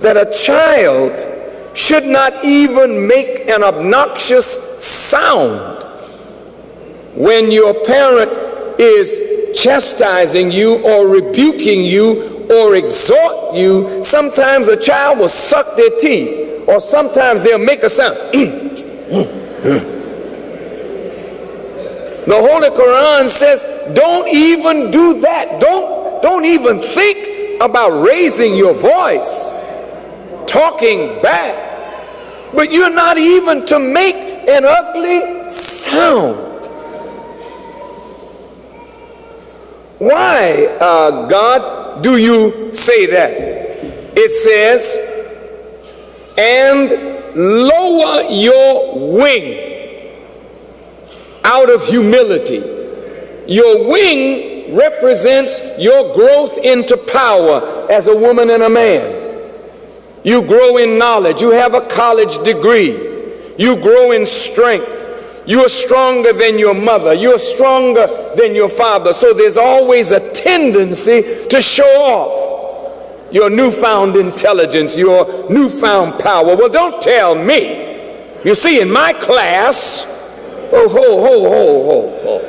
that 0.00 0.16
a 0.16 0.30
child 0.32 1.20
should 1.76 2.04
not 2.04 2.44
even 2.44 3.06
make 3.06 3.48
an 3.48 3.62
obnoxious 3.62 4.82
sound 4.84 5.84
when 7.14 7.50
your 7.50 7.74
parent 7.84 8.30
is 8.80 9.52
chastising 9.54 10.50
you 10.50 10.82
or 10.82 11.06
rebuking 11.06 11.84
you 11.84 12.41
or 12.52 12.76
exhort 12.76 13.54
you. 13.54 14.02
Sometimes 14.04 14.68
a 14.68 14.76
child 14.76 15.18
will 15.18 15.28
suck 15.28 15.76
their 15.76 15.90
teeth, 15.98 16.68
or 16.68 16.78
sometimes 16.80 17.42
they'll 17.42 17.58
make 17.58 17.82
a 17.82 17.88
sound. 17.88 18.16
The 22.24 22.36
Holy 22.36 22.70
Quran 22.70 23.28
says, 23.28 23.64
don't 23.94 24.28
even 24.28 24.90
do 24.92 25.20
that. 25.20 25.60
Don't, 25.60 26.22
don't 26.22 26.44
even 26.44 26.80
think 26.80 27.60
about 27.60 27.90
raising 28.06 28.54
your 28.54 28.74
voice, 28.74 29.52
talking 30.46 31.20
back. 31.20 31.70
But 32.54 32.70
you're 32.70 32.94
not 32.94 33.18
even 33.18 33.66
to 33.66 33.78
make 33.78 34.14
an 34.14 34.64
ugly 34.64 35.48
sound. 35.48 36.51
Why, 40.02 40.66
uh, 40.80 41.28
God, 41.28 42.02
do 42.02 42.16
you 42.16 42.74
say 42.74 43.06
that? 43.06 43.30
It 44.16 44.30
says, 44.30 44.98
and 46.36 46.90
lower 47.36 48.22
your 48.28 49.12
wing 49.14 50.18
out 51.44 51.70
of 51.70 51.84
humility. 51.84 52.64
Your 53.46 53.88
wing 53.88 54.76
represents 54.76 55.78
your 55.78 56.12
growth 56.14 56.58
into 56.58 56.96
power 56.96 57.86
as 57.88 58.08
a 58.08 58.16
woman 58.16 58.50
and 58.50 58.64
a 58.64 58.70
man. 58.70 59.40
You 60.24 60.42
grow 60.42 60.78
in 60.78 60.98
knowledge. 60.98 61.40
You 61.40 61.50
have 61.50 61.74
a 61.74 61.80
college 61.82 62.38
degree. 62.38 62.90
You 63.56 63.76
grow 63.76 64.10
in 64.10 64.26
strength. 64.26 65.10
You 65.46 65.64
are 65.64 65.68
stronger 65.68 66.32
than 66.32 66.58
your 66.58 66.74
mother. 66.74 67.14
You're 67.14 67.38
stronger 67.38 68.32
than 68.36 68.54
your 68.54 68.68
father. 68.68 69.12
So 69.12 69.32
there's 69.32 69.56
always 69.56 70.12
a 70.12 70.32
tendency 70.32 71.46
to 71.48 71.60
show 71.60 71.84
off 71.84 73.32
your 73.32 73.50
newfound 73.50 74.16
intelligence, 74.16 74.96
your 74.96 75.26
newfound 75.50 76.20
power. 76.20 76.56
Well, 76.56 76.68
don't 76.68 77.02
tell 77.02 77.34
me. 77.34 77.90
You 78.44 78.54
see, 78.54 78.80
in 78.80 78.90
my 78.90 79.12
class, 79.14 80.12
Oh, 80.74 80.88
ho, 80.88 81.20
ho, 81.20 81.34
ho, 81.52 81.68
ho, 81.84 82.00
ho. 82.24 82.40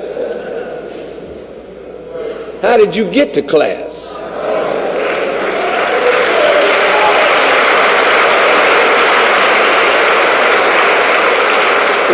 How 2.62 2.78
did 2.78 2.96
you 2.96 3.12
get 3.12 3.34
to 3.34 3.42
class? 3.42 4.22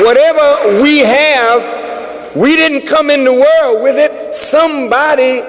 Whatever 0.09 0.81
we 0.81 0.97
have, 1.01 2.35
we 2.35 2.55
didn't 2.55 2.87
come 2.87 3.11
in 3.11 3.23
the 3.23 3.31
world 3.31 3.83
with 3.83 3.95
it. 3.95 4.33
Somebody 4.33 5.43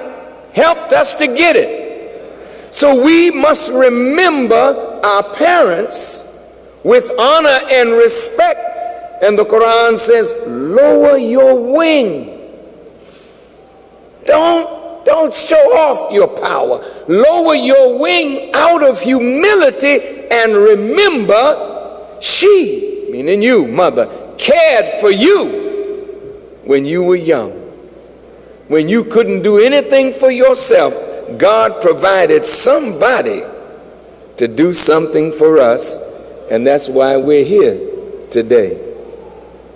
helped 0.53 0.93
us 0.93 1.15
to 1.15 1.25
get 1.25 1.55
it. 1.55 2.71
So 2.71 3.03
we 3.03 3.31
must 3.31 3.73
remember 3.73 4.99
our 5.03 5.23
parents 5.33 6.55
with 6.83 7.09
honor 7.17 7.57
and 7.71 7.89
respect 7.89 8.59
and 9.23 9.35
the 9.35 9.45
Quran 9.45 9.97
says, 9.97 10.45
lower 10.47 11.17
your 11.17 11.73
wing. 11.73 12.39
Don't, 14.25 15.03
don't 15.03 15.33
show 15.33 15.55
off 15.55 16.13
your 16.13 16.27
power. 16.27 16.83
Lower 17.07 17.55
your 17.55 17.97
wing 17.97 18.51
out 18.53 18.87
of 18.87 19.01
humility 19.01 20.27
and 20.29 20.53
remember 20.53 22.19
she, 22.21 23.07
meaning 23.11 23.41
you, 23.41 23.67
mother, 23.67 24.20
cared 24.41 24.89
for 24.99 25.11
you 25.11 26.59
when 26.65 26.83
you 26.83 27.03
were 27.03 27.15
young. 27.15 27.51
When 28.67 28.89
you 28.89 29.03
couldn't 29.03 29.43
do 29.43 29.59
anything 29.59 30.13
for 30.13 30.31
yourself, 30.31 30.93
God 31.37 31.79
provided 31.79 32.45
somebody 32.45 33.43
to 34.37 34.47
do 34.47 34.73
something 34.73 35.31
for 35.31 35.59
us, 35.59 36.47
and 36.49 36.65
that's 36.65 36.89
why 36.89 37.17
we're 37.17 37.45
here 37.45 37.77
today. 38.31 38.79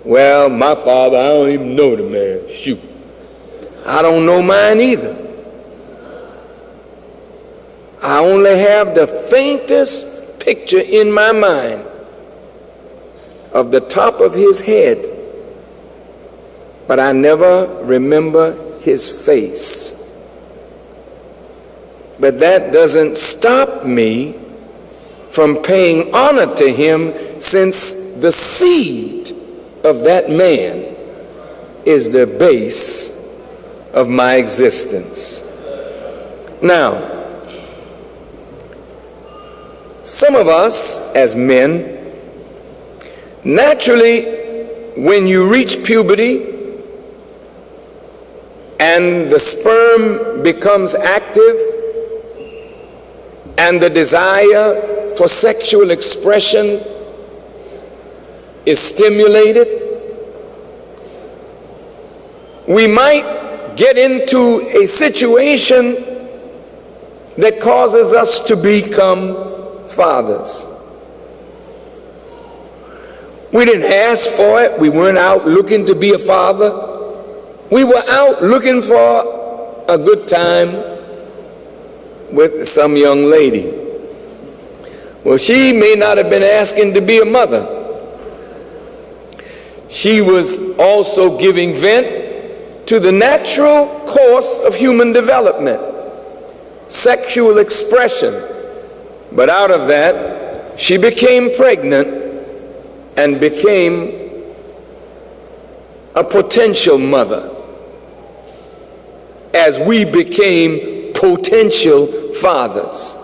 Well, 0.04 0.48
my 0.48 0.74
father, 0.74 1.16
I 1.16 1.28
don't 1.28 1.50
even 1.50 1.76
know 1.76 1.94
the 1.94 2.02
man. 2.02 2.48
Shoot. 2.48 2.80
I 3.86 4.02
don't 4.02 4.26
know 4.26 4.42
mine 4.42 4.80
either. 4.80 5.16
I 8.02 8.18
only 8.18 8.58
have 8.58 8.94
the 8.94 9.06
faintest 9.06 10.40
picture 10.40 10.80
in 10.80 11.12
my 11.12 11.32
mind 11.32 11.85
of 13.56 13.70
the 13.70 13.80
top 13.80 14.20
of 14.20 14.34
his 14.34 14.66
head, 14.66 15.06
but 16.86 17.00
I 17.00 17.12
never 17.12 17.66
remember 17.84 18.52
his 18.80 19.24
face. 19.24 19.96
But 22.20 22.38
that 22.40 22.70
doesn't 22.70 23.16
stop 23.16 23.86
me 23.86 24.34
from 25.30 25.62
paying 25.62 26.14
honor 26.14 26.54
to 26.54 26.70
him 26.70 27.14
since 27.40 28.20
the 28.20 28.30
seed 28.30 29.30
of 29.84 30.04
that 30.04 30.28
man 30.28 30.94
is 31.86 32.10
the 32.10 32.26
base 32.26 33.40
of 33.94 34.06
my 34.06 34.34
existence. 34.34 35.44
Now, 36.62 36.92
some 40.04 40.34
of 40.34 40.46
us 40.46 41.14
as 41.14 41.34
men, 41.34 41.95
naturally, 43.46 44.24
when 44.96 45.26
you 45.26 45.50
reach 45.50 45.84
puberty 45.84 46.42
and 48.80 49.28
the 49.28 49.38
sperm 49.38 50.42
becomes 50.42 50.94
active, 50.94 51.56
and 53.58 53.80
the 53.80 53.88
desire 53.88 55.14
for 55.16 55.28
sexual 55.28 55.90
expression 55.90 56.80
is 58.66 58.78
stimulated, 58.78 59.66
we 62.68 62.86
might 62.86 63.74
get 63.76 63.96
into 63.96 64.60
a 64.82 64.86
situation 64.86 65.94
that 67.38 67.60
causes 67.60 68.12
us 68.12 68.40
to 68.40 68.56
become 68.56 69.88
fathers. 69.88 70.66
We 73.56 73.64
didn't 73.64 73.90
ask 73.90 74.28
for 74.32 74.60
it. 74.60 74.78
We 74.78 74.90
weren't 74.90 75.16
out 75.16 75.46
looking 75.46 75.86
to 75.86 75.94
be 75.94 76.12
a 76.12 76.18
father. 76.18 76.68
We 77.70 77.84
were 77.84 78.02
out 78.06 78.42
looking 78.42 78.82
for 78.82 79.86
a 79.88 79.96
good 79.96 80.28
time 80.28 80.72
with 82.36 82.68
some 82.68 82.98
young 82.98 83.24
lady. 83.24 83.72
Well, 85.24 85.38
she 85.38 85.72
may 85.72 85.94
not 85.96 86.18
have 86.18 86.28
been 86.28 86.42
asking 86.42 86.92
to 86.94 87.00
be 87.00 87.20
a 87.20 87.24
mother. 87.24 87.64
She 89.88 90.20
was 90.20 90.78
also 90.78 91.38
giving 91.38 91.72
vent 91.72 92.88
to 92.88 93.00
the 93.00 93.10
natural 93.10 93.86
course 94.06 94.60
of 94.66 94.74
human 94.74 95.14
development, 95.14 95.80
sexual 96.92 97.56
expression. 97.56 98.34
But 99.32 99.48
out 99.48 99.70
of 99.70 99.88
that, 99.88 100.78
she 100.78 100.98
became 100.98 101.54
pregnant 101.54 102.25
and 103.16 103.40
became 103.40 104.26
a 106.14 106.24
potential 106.24 106.98
mother 106.98 107.50
as 109.54 109.78
we 109.78 110.04
became 110.04 111.12
potential 111.14 112.06
fathers. 112.32 113.16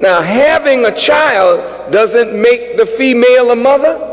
Now, 0.00 0.20
having 0.20 0.84
a 0.84 0.92
child 0.92 1.92
doesn't 1.92 2.40
make 2.40 2.76
the 2.76 2.84
female 2.84 3.52
a 3.52 3.56
mother. 3.56 4.10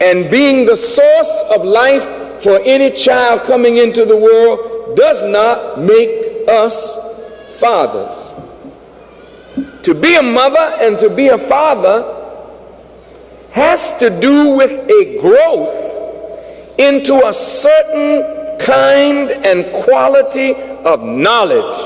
And 0.00 0.30
being 0.30 0.64
the 0.64 0.76
source 0.76 1.44
of 1.54 1.64
life 1.64 2.42
for 2.42 2.58
any 2.64 2.90
child 2.90 3.42
coming 3.42 3.76
into 3.76 4.06
the 4.06 4.16
world 4.16 4.96
does 4.96 5.26
not 5.26 5.78
make 5.78 6.48
us 6.48 7.60
fathers. 7.60 8.34
To 9.84 9.94
be 9.94 10.16
a 10.16 10.22
mother 10.22 10.76
and 10.80 10.98
to 10.98 11.08
be 11.08 11.28
a 11.28 11.38
father 11.38 12.16
has 13.52 13.98
to 13.98 14.10
do 14.20 14.56
with 14.56 14.72
a 14.90 15.18
growth 15.20 16.78
into 16.78 17.26
a 17.26 17.32
certain 17.32 18.58
kind 18.58 19.30
and 19.30 19.72
quality 19.84 20.54
of 20.84 21.02
knowledge 21.02 21.76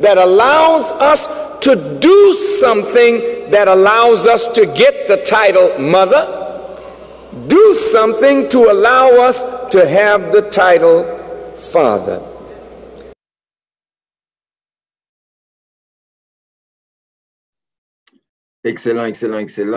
that 0.00 0.18
allows 0.18 0.90
us 0.92 1.58
to 1.60 1.98
do 2.00 2.34
something 2.34 3.50
that 3.50 3.68
allows 3.68 4.26
us 4.26 4.48
to 4.48 4.66
get 4.76 5.06
the 5.06 5.16
title 5.22 5.78
mother, 5.78 6.24
do 7.48 7.74
something 7.74 8.48
to 8.48 8.70
allow 8.70 9.08
us 9.26 9.68
to 9.70 9.86
have 9.86 10.32
the 10.32 10.42
title 10.50 11.04
father. 11.56 12.25
Excellent, 18.66 19.04
excellent, 19.04 19.38
excellent. 19.38 19.76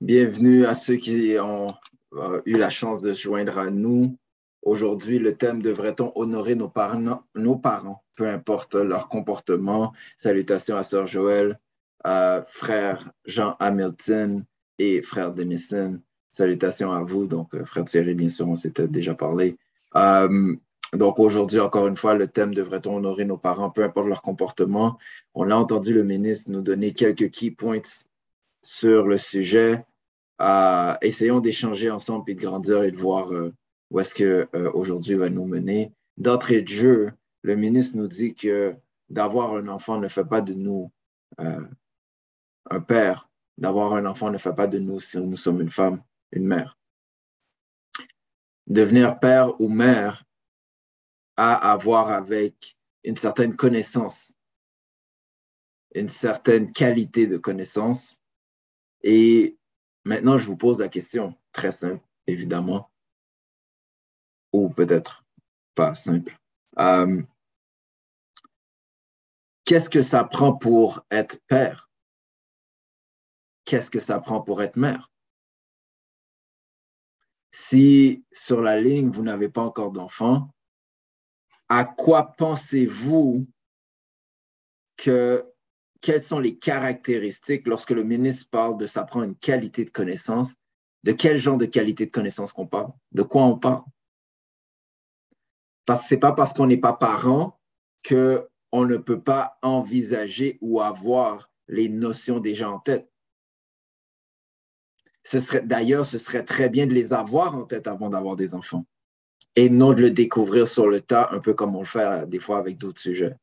Bienvenue 0.00 0.64
à 0.66 0.76
ceux 0.76 0.98
qui 0.98 1.34
ont 1.40 1.74
euh, 2.12 2.40
eu 2.46 2.58
la 2.58 2.70
chance 2.70 3.00
de 3.00 3.12
se 3.12 3.24
joindre 3.24 3.58
à 3.58 3.70
nous 3.70 4.16
Aujourd'hui, 4.62 5.18
le 5.18 5.36
thème 5.36 5.60
devrait-on 5.60 6.12
honorer 6.14 6.54
nos 6.54 6.68
parents, 6.68 8.04
peu 8.14 8.28
importe 8.28 8.76
leur 8.76 9.08
comportement. 9.08 9.92
Salutations 10.16 10.76
à 10.76 10.84
Sœur 10.84 11.06
Joël, 11.06 11.58
frère 12.04 13.10
Jean 13.24 13.56
Hamilton 13.58 14.44
et 14.78 15.02
frère 15.02 15.32
Denison. 15.32 16.00
Salutations 16.30 16.92
à 16.92 17.02
vous. 17.02 17.26
Donc, 17.26 17.52
euh, 17.56 17.64
frère 17.64 17.84
Thierry, 17.86 18.14
bien 18.14 18.28
sûr, 18.28 18.48
on 18.48 18.54
s'était 18.54 18.86
déjà 18.86 19.16
parlé. 19.16 19.58
Euh, 19.96 20.54
donc, 20.92 21.18
aujourd'hui, 21.18 21.60
encore 21.60 21.86
une 21.86 21.96
fois, 21.96 22.14
le 22.14 22.28
thème 22.28 22.54
devrait-on 22.54 22.96
honorer 22.96 23.24
nos 23.24 23.36
parents, 23.36 23.70
peu 23.70 23.82
importe 23.82 24.08
leur 24.08 24.22
comportement? 24.22 24.98
On 25.34 25.50
a 25.50 25.54
entendu 25.54 25.92
le 25.92 26.04
ministre 26.04 26.50
nous 26.50 26.62
donner 26.62 26.92
quelques 26.92 27.30
key 27.30 27.50
points 27.50 28.04
sur 28.62 29.06
le 29.06 29.18
sujet. 29.18 29.84
Euh, 30.40 30.94
essayons 31.02 31.40
d'échanger 31.40 31.90
ensemble 31.90 32.30
et 32.30 32.34
de 32.34 32.40
grandir 32.40 32.84
et 32.84 32.92
de 32.92 32.96
voir 32.96 33.30
où 33.90 34.00
est-ce 34.00 34.14
qu'aujourd'hui 34.14 35.14
euh, 35.14 35.18
va 35.18 35.28
nous 35.28 35.44
mener. 35.44 35.92
D'entrée 36.16 36.62
de 36.62 36.68
jeu, 36.68 37.12
le 37.42 37.56
ministre 37.56 37.96
nous 37.96 38.08
dit 38.08 38.34
que 38.34 38.74
d'avoir 39.08 39.54
un 39.54 39.68
enfant 39.68 39.98
ne 39.98 40.08
fait 40.08 40.24
pas 40.24 40.40
de 40.40 40.54
nous 40.54 40.90
euh, 41.40 41.64
un 42.70 42.80
père. 42.80 43.28
D'avoir 43.58 43.94
un 43.94 44.04
enfant 44.04 44.30
ne 44.30 44.38
fait 44.38 44.54
pas 44.54 44.66
de 44.66 44.78
nous 44.78 45.00
si 45.00 45.18
nous 45.18 45.36
sommes 45.36 45.60
une 45.60 45.70
femme, 45.70 46.02
une 46.32 46.46
mère. 46.46 46.78
Devenir 48.66 49.18
père 49.18 49.58
ou 49.60 49.68
mère 49.68 50.24
à 51.36 51.76
voir 51.76 52.10
avec 52.10 52.76
une 53.04 53.16
certaine 53.16 53.54
connaissance, 53.54 54.32
une 55.94 56.08
certaine 56.08 56.72
qualité 56.72 57.26
de 57.26 57.36
connaissance. 57.36 58.16
Et 59.02 59.58
maintenant, 60.04 60.38
je 60.38 60.46
vous 60.46 60.56
pose 60.56 60.80
la 60.80 60.88
question, 60.88 61.34
très 61.52 61.70
simple, 61.70 62.02
évidemment 62.26 62.90
ou 64.56 64.70
peut-être 64.70 65.24
pas 65.74 65.94
simple. 65.94 66.36
Euh, 66.78 67.22
qu'est-ce 69.64 69.90
que 69.90 70.02
ça 70.02 70.24
prend 70.24 70.54
pour 70.54 71.04
être 71.10 71.38
père? 71.46 71.90
Qu'est-ce 73.64 73.90
que 73.90 74.00
ça 74.00 74.20
prend 74.20 74.40
pour 74.40 74.62
être 74.62 74.76
mère? 74.76 75.10
Si 77.50 78.24
sur 78.32 78.60
la 78.60 78.80
ligne, 78.80 79.10
vous 79.10 79.22
n'avez 79.22 79.48
pas 79.48 79.62
encore 79.62 79.90
d'enfant, 79.90 80.50
à 81.68 81.84
quoi 81.84 82.34
pensez-vous 82.36 83.46
que 84.96 85.44
quelles 86.00 86.22
sont 86.22 86.38
les 86.38 86.56
caractéristiques 86.58 87.66
lorsque 87.66 87.90
le 87.90 88.04
ministre 88.04 88.48
parle 88.50 88.76
de 88.76 88.86
ça 88.86 89.04
prend 89.04 89.22
une 89.22 89.36
qualité 89.36 89.84
de 89.84 89.90
connaissance? 89.90 90.54
De 91.02 91.12
quel 91.12 91.36
genre 91.36 91.56
de 91.56 91.66
qualité 91.66 92.06
de 92.06 92.10
connaissance 92.10 92.52
qu'on 92.52 92.66
parle? 92.66 92.92
De 93.12 93.22
quoi 93.22 93.42
on 93.44 93.58
parle? 93.58 93.82
Parce 95.84 96.02
que 96.02 96.08
ce 96.08 96.14
n'est 96.14 96.20
pas 96.20 96.32
parce 96.32 96.52
qu'on 96.52 96.66
n'est 96.66 96.78
pas 96.78 96.92
parent 96.92 97.60
qu'on 98.08 98.84
ne 98.84 98.96
peut 98.96 99.20
pas 99.20 99.58
envisager 99.62 100.58
ou 100.60 100.80
avoir 100.80 101.50
les 101.68 101.88
notions 101.88 102.38
déjà 102.38 102.70
en 102.70 102.78
tête. 102.78 103.10
Ce 105.24 105.40
serait, 105.40 105.62
d'ailleurs, 105.62 106.06
ce 106.06 106.18
serait 106.18 106.44
très 106.44 106.68
bien 106.68 106.86
de 106.86 106.94
les 106.94 107.12
avoir 107.12 107.56
en 107.56 107.64
tête 107.64 107.88
avant 107.88 108.08
d'avoir 108.08 108.36
des 108.36 108.54
enfants 108.54 108.86
et 109.56 109.70
non 109.70 109.92
de 109.94 110.02
le 110.02 110.10
découvrir 110.10 110.68
sur 110.68 110.88
le 110.88 111.00
tas, 111.00 111.28
un 111.32 111.40
peu 111.40 111.54
comme 111.54 111.74
on 111.74 111.80
le 111.80 111.86
fait 111.86 112.04
euh, 112.04 112.26
des 112.26 112.38
fois 112.38 112.58
avec 112.58 112.76
d'autres 112.76 113.00
sujets. 113.00 113.34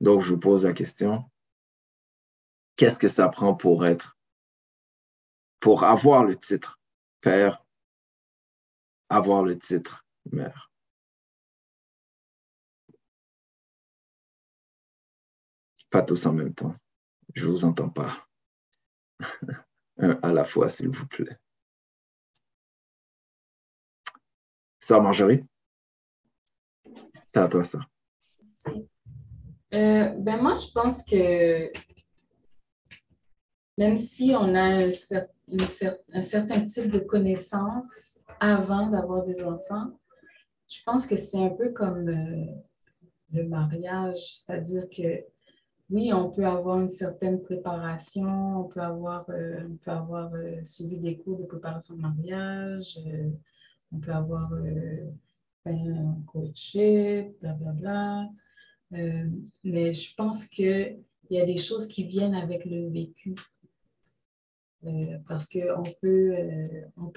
Donc, 0.00 0.20
je 0.22 0.32
vous 0.32 0.40
pose 0.40 0.64
la 0.64 0.72
question. 0.72 1.30
Qu'est-ce 2.76 2.98
que 2.98 3.08
ça 3.08 3.28
prend 3.28 3.54
pour 3.54 3.86
être, 3.86 4.18
pour 5.60 5.84
avoir 5.84 6.24
le 6.24 6.36
titre 6.36 6.80
père, 7.20 7.64
avoir 9.08 9.42
le 9.42 9.58
titre 9.58 10.06
mère? 10.32 10.70
Pas 15.90 16.02
tous 16.02 16.26
en 16.26 16.32
même 16.32 16.54
temps. 16.54 16.74
Je 17.34 17.46
vous 17.46 17.64
entends 17.64 17.90
pas. 17.90 18.26
à 19.98 20.32
la 20.32 20.44
fois, 20.44 20.68
s'il 20.68 20.90
vous 20.90 21.06
plaît. 21.06 21.38
Ça, 24.86 25.00
Marjorie? 25.00 25.42
C'est 27.34 27.40
à 27.40 27.48
toi, 27.48 27.64
ça. 27.64 27.80
Euh, 29.74 30.14
ben 30.16 30.36
moi, 30.40 30.52
je 30.54 30.70
pense 30.72 31.04
que 31.04 31.72
même 33.76 33.96
si 33.96 34.32
on 34.38 34.54
a 34.54 34.86
un, 34.86 34.92
certain 36.22 36.62
type 36.62 36.92
de 36.92 37.00
connaissances 37.00 38.20
avant 38.38 38.88
d'avoir 38.88 39.24
des 39.24 39.42
enfants, 39.42 39.98
je 40.68 40.78
pense 40.86 41.04
que 41.04 41.16
c'est 41.16 41.42
un 41.42 41.50
peu 41.50 41.70
comme 41.70 42.08
euh, 42.08 42.44
le 43.32 43.42
mariage, 43.42 44.36
c'est-à-dire 44.36 44.84
que 44.88 45.24
oui, 45.90 46.12
on 46.12 46.30
peut 46.30 46.46
avoir 46.46 46.78
une 46.78 46.90
certaine 46.90 47.42
préparation, 47.42 48.60
on 48.60 48.64
peut 48.68 48.82
avoir, 48.82 49.28
euh, 49.30 49.66
on 49.68 49.78
peut 49.78 49.90
avoir 49.90 50.30
suivi 50.62 51.00
des 51.00 51.18
cours 51.18 51.40
de 51.40 51.44
préparation 51.44 51.96
de 51.96 52.02
mariage, 52.02 53.00
on 53.92 53.98
peut 53.98 54.12
avoir 54.12 54.52
un 55.64 56.22
coaché, 56.26 57.34
blablabla. 57.40 58.28
mais 58.90 59.92
je 59.92 60.14
pense 60.14 60.46
qu'il 60.46 60.98
y 61.30 61.40
a 61.40 61.46
des 61.46 61.56
choses 61.56 61.86
qui 61.86 62.04
viennent 62.04 62.34
avec 62.34 62.64
le 62.64 62.88
vécu. 62.88 63.34
Euh, 64.86 65.18
parce 65.26 65.48
qu'on 65.48 65.58
euh, 66.04 66.82
on, 66.96 67.10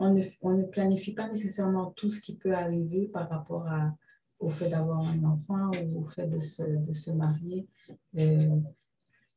on, 0.00 0.14
ne, 0.14 0.64
planifie 0.64 1.12
pas 1.12 1.28
nécessairement 1.28 1.92
tout 1.92 2.10
ce 2.10 2.20
qui 2.20 2.34
peut 2.36 2.54
arriver 2.54 3.06
par 3.06 3.28
rapport 3.28 3.66
à, 3.68 3.94
au 4.40 4.48
fait 4.48 4.68
d'avoir 4.68 5.06
un 5.06 5.24
enfant 5.24 5.70
ou 5.84 6.00
au 6.00 6.04
fait 6.04 6.26
de 6.26 6.40
se, 6.40 6.64
de 6.64 6.92
se 6.92 7.12
marier. 7.12 7.68
Euh, 8.18 8.58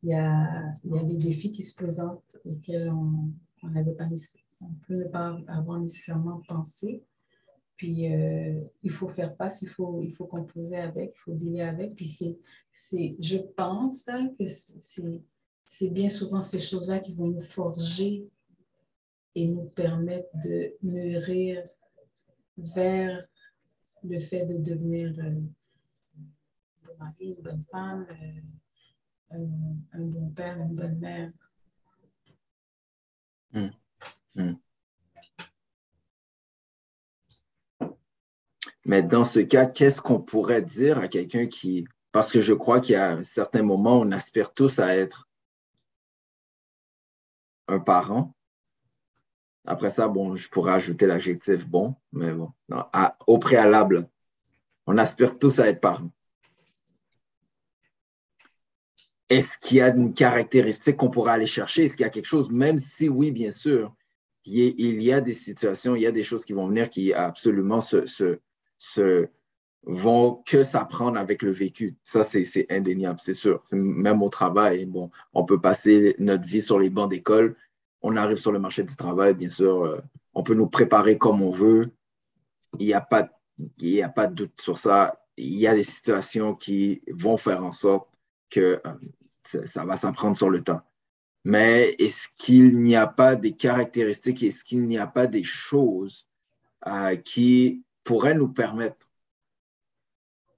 il 0.02 0.10
y, 0.10 0.14
a, 0.14 0.64
y, 0.84 0.98
a, 0.98 1.04
des 1.04 1.18
défis 1.18 1.52
qui 1.52 1.64
se 1.64 1.76
présentent 1.76 2.38
auxquels 2.46 2.90
on, 2.90 3.32
on 3.62 3.96
pas, 3.96 4.08
on 4.70 4.74
peut 4.88 4.96
ne 4.96 5.06
pas 5.06 5.38
avoir 5.48 5.80
nécessairement 5.80 6.42
pensé. 6.48 7.04
Puis, 7.78 8.06
il 8.84 8.90
faut 8.90 9.10
faire 9.10 9.36
face, 9.36 9.62
il 9.62 9.68
faut, 9.68 10.02
il 10.02 10.12
faut 10.12 10.26
composer 10.26 10.78
avec, 10.78 11.14
il 11.14 11.20
faut 11.20 11.34
dealer 11.34 11.62
avec. 11.62 11.96
Puis, 11.96 12.06
c'est, 12.06 13.16
je 13.20 13.38
pense 13.38 14.06
que 14.06 14.48
c'est 14.48 15.22
c'est 15.66 15.90
bien 15.90 16.10
souvent 16.10 16.42
ces 16.42 16.60
choses-là 16.60 17.00
qui 17.00 17.14
vont 17.14 17.28
nous 17.28 17.42
forger 17.42 18.30
et 19.34 19.48
nous 19.48 19.66
permettre 19.66 20.30
de 20.44 20.74
mûrir 20.82 21.68
vers 22.58 23.28
le 24.04 24.20
fait 24.20 24.46
de 24.46 24.58
devenir 24.58 25.14
euh, 25.20 25.42
un 26.84 26.98
mari, 26.98 27.36
une 27.38 27.42
bonne 27.42 27.64
femme, 27.72 28.06
euh, 29.32 29.38
un, 29.92 30.00
bon 30.00 30.30
père, 30.30 30.58
une 30.60 30.76
bonne 30.76 31.00
mère. 31.00 31.32
Hmm. 33.52 33.70
Hmm. 34.36 34.56
Mais 38.86 39.02
dans 39.02 39.24
ce 39.24 39.40
cas, 39.40 39.66
qu'est-ce 39.66 40.02
qu'on 40.02 40.22
pourrait 40.22 40.62
dire 40.62 41.00
à 41.00 41.08
quelqu'un 41.08 41.48
qui, 41.48 41.88
parce 42.12 42.32
que 42.32 42.40
je 42.40 42.54
crois 42.54 42.80
a 42.96 43.12
un 43.14 43.24
certain 43.24 43.64
moment, 43.64 44.00
on 44.00 44.12
aspire 44.12 44.54
tous 44.54 44.80
à 44.80 44.96
être 44.96 45.28
un 47.68 47.80
parent. 47.80 48.36
Après 49.66 49.90
ça, 49.90 50.08
bon, 50.08 50.36
je 50.36 50.50
pourrais 50.50 50.74
ajouter 50.74 51.08
l'adjectif 51.08 51.68
bon, 51.68 51.96
mais 52.12 52.32
bon, 52.32 52.52
au 53.26 53.40
préalable, 53.40 54.08
on 54.86 55.00
aspire 55.00 55.40
tous 55.40 55.60
à 55.60 55.68
être 55.68 55.82
parents. 55.82 56.12
Est-ce 59.30 59.58
qu'il 59.58 59.78
y 59.78 59.82
a 59.82 59.88
une 59.88 60.14
caractéristique 60.14 60.98
qu'on 60.98 61.10
pourrait 61.10 61.32
aller 61.32 61.48
chercher? 61.48 61.86
Est-ce 61.86 61.98
qu'il 61.98 62.04
y 62.04 62.08
a 62.08 62.12
quelque 62.12 62.28
chose, 62.28 62.52
même 62.52 62.78
si 62.78 63.10
oui, 63.10 63.32
bien 63.32 63.50
sûr, 63.50 63.96
il 64.46 65.02
y 65.02 65.12
a 65.12 65.22
des 65.22 65.34
situations, 65.34 65.96
il 65.96 66.02
y 66.02 66.08
a 66.08 66.12
des 66.12 66.24
choses 66.24 66.46
qui 66.46 66.54
vont 66.54 66.68
venir 66.68 66.90
qui 66.90 67.14
absolument 67.14 67.80
vont 69.86 70.42
que 70.46 70.64
s'apprendre 70.64 71.18
avec 71.18 71.42
le 71.42 71.52
vécu. 71.52 71.96
Ça, 72.04 72.24
c'est 72.24 72.66
indéniable, 72.70 73.20
c'est 73.22 73.34
sûr. 73.34 73.62
Même 73.72 74.22
au 74.22 74.30
travail, 74.30 74.86
bon, 74.86 75.12
on 75.34 75.46
peut 75.46 75.62
passer 75.62 76.16
notre 76.20 76.44
vie 76.44 76.62
sur 76.62 76.80
les 76.80 76.90
bancs 76.90 77.10
d'école. 77.10 77.56
On 78.02 78.16
arrive 78.16 78.38
sur 78.38 78.52
le 78.52 78.60
marché 78.60 78.84
du 78.84 78.96
travail, 78.96 79.36
bien 79.36 79.50
sûr, 79.50 79.84
euh, 79.84 80.00
on 80.34 80.44
peut 80.44 80.54
nous 80.54 80.68
préparer 80.68 81.18
comme 81.18 81.42
on 81.42 81.50
veut. 81.50 81.92
Il 82.80 82.88
n'y 82.88 82.94
a, 82.94 83.02
pas, 83.02 83.30
il 83.78 84.04
a 84.04 84.10
pas 84.10 84.28
de 84.28 84.34
doute 84.34 84.60
sur 84.60 84.78
ça. 84.78 85.22
Il 85.38 85.58
y 85.58 85.68
a 85.68 85.76
des 85.76 85.84
situations 85.84 86.56
qui 86.56 87.02
vont 87.12 87.38
faire 87.38 87.64
en 87.64 87.72
sorte 87.72 88.10
que 88.50 88.82
euh, 88.86 89.66
ça, 89.66 89.86
va 89.86 89.98
s'apprendre 89.98 90.36
sur 90.36 90.50
le 90.50 90.62
temps. 90.62 90.82
Mais 91.46 91.96
est-ce 92.00 92.28
qu'il 92.28 92.82
n'y 92.82 92.96
a 92.96 93.06
pas 93.06 93.36
des 93.36 93.56
caractéristiques, 93.56 94.42
est-ce 94.42 94.66
qu'il 94.66 94.88
n'y 94.88 94.98
a 94.98 95.06
pas 95.06 95.28
des 95.28 95.44
choses 95.44 96.28
euh, 96.88 97.16
qui 97.18 97.84
pourraient 98.04 98.34
nous 98.34 98.52
permettre 98.52 99.08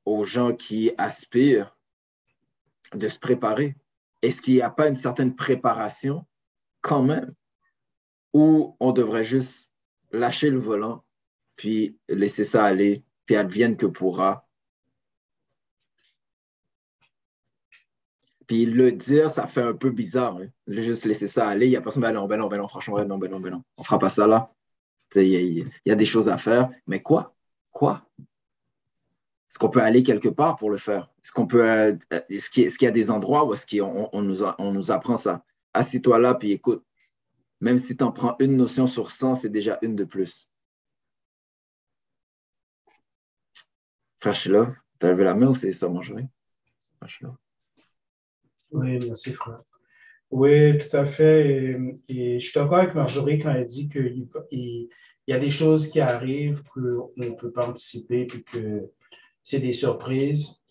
aux 0.05 0.23
gens 0.23 0.55
qui 0.55 0.91
aspirent 0.97 1.77
de 2.93 3.05
se 3.09 3.19
préparer? 3.19 3.75
Est-ce 4.21 4.41
qu'il 4.41 4.53
n'y 4.53 4.61
a 4.61 4.69
pas 4.69 4.87
une 4.87 4.95
certaine 4.95 5.35
préparation 5.35 6.25
quand 6.79 7.03
même? 7.03 7.33
Ou 8.31 8.77
on 8.79 8.93
devrait 8.93 9.25
juste 9.25 9.73
lâcher 10.13 10.49
le 10.49 10.59
volant, 10.59 11.03
puis 11.57 11.99
laisser 12.07 12.45
ça 12.45 12.63
aller, 12.63 13.03
puis 13.25 13.35
advienne 13.35 13.75
que 13.75 13.87
pourra? 13.87 14.46
Puis 18.47 18.65
le 18.65 18.93
dire, 18.93 19.29
ça 19.29 19.45
fait 19.45 19.61
un 19.61 19.73
peu 19.73 19.91
bizarre. 19.91 20.37
Hein? 20.37 20.47
Juste 20.67 21.05
laisser 21.05 21.27
ça 21.27 21.49
aller. 21.49 21.67
Il 21.67 21.71
y 21.71 21.75
a 21.75 21.81
personne, 21.81 22.01
ben 22.01 22.13
non, 22.13 22.27
ben 22.27 22.37
non, 22.37 22.47
ben 22.47 22.57
non, 22.57 22.67
franchement, 22.67 22.95
ben 22.95 23.05
non, 23.05 23.17
ben 23.17 23.29
non, 23.29 23.41
ben 23.41 23.51
non. 23.51 23.63
On 23.77 23.83
fera 23.83 23.99
pas 23.99 24.09
ça 24.09 24.25
là. 24.25 24.49
Il 25.15 25.69
y, 25.85 25.91
a 25.91 25.95
des 25.95 26.05
choses 26.05 26.29
à 26.29 26.37
faire. 26.37 26.69
Mais 26.87 27.01
quoi? 27.01 27.35
Quoi? 27.71 28.05
Est-ce 28.19 29.59
qu'on 29.59 29.69
peut 29.69 29.81
aller 29.81 30.03
quelque 30.03 30.29
part 30.29 30.55
pour 30.55 30.69
le 30.69 30.77
faire? 30.77 31.11
Est-ce 31.23 31.31
qu'on 31.31 31.47
peut, 31.47 31.69
euh, 31.69 31.95
est-ce 32.29 32.49
qu'il 32.49 32.85
y 32.85 32.87
a 32.87 32.91
des 32.91 33.11
endroits 33.11 33.45
où 33.45 33.53
est-ce 33.53 33.65
qu'on 33.65 34.09
on 34.11 34.21
nous, 34.21 34.43
on 34.57 34.71
nous 34.73 34.91
apprend 34.91 35.17
ça? 35.17 35.43
Assis-toi 35.73 36.19
là, 36.19 36.35
puis 36.35 36.51
écoute. 36.51 36.83
Même 37.59 37.77
si 37.77 37.97
tu 37.97 38.03
en 38.03 38.11
prends 38.11 38.35
une 38.39 38.55
notion 38.55 38.87
sur 38.87 39.09
100, 39.09 39.35
c'est 39.35 39.49
déjà 39.49 39.79
une 39.81 39.95
de 39.95 40.03
plus. 40.03 40.47
Frère 44.19 44.35
Sheila, 44.35 44.75
tu 44.99 45.05
as 45.05 45.11
levé 45.11 45.23
la 45.23 45.33
main 45.33 45.47
ou 45.47 45.55
c'est 45.55 45.71
ça, 45.71 45.89
Marjorie? 45.89 46.27
Oui, 48.71 48.99
merci, 49.07 49.33
frère. 49.33 49.61
Oui, 50.29 50.77
tout 50.77 50.95
à 50.95 51.05
fait. 51.05 51.77
Et, 52.09 52.39
je 52.39 52.45
suis 52.45 52.59
d'accord 52.59 52.79
avec 52.79 52.95
Marjorie 52.95 53.39
quand 53.39 53.53
elle 53.53 53.65
dit 53.65 53.87
qu'il 53.87 54.27
il, 54.51 54.89
y 55.27 55.33
a 55.33 55.39
des 55.39 55.51
choses 55.51 55.89
qui 55.89 55.99
arrivent 55.99 56.63
qu'on 56.63 57.11
ne 57.17 57.29
peut 57.31 57.51
pas 57.51 57.67
anticiper, 57.67 58.25
puis 58.25 58.43
que 58.43 58.89
c'est 59.43 59.59
des 59.59 59.73
surprises 59.73 60.63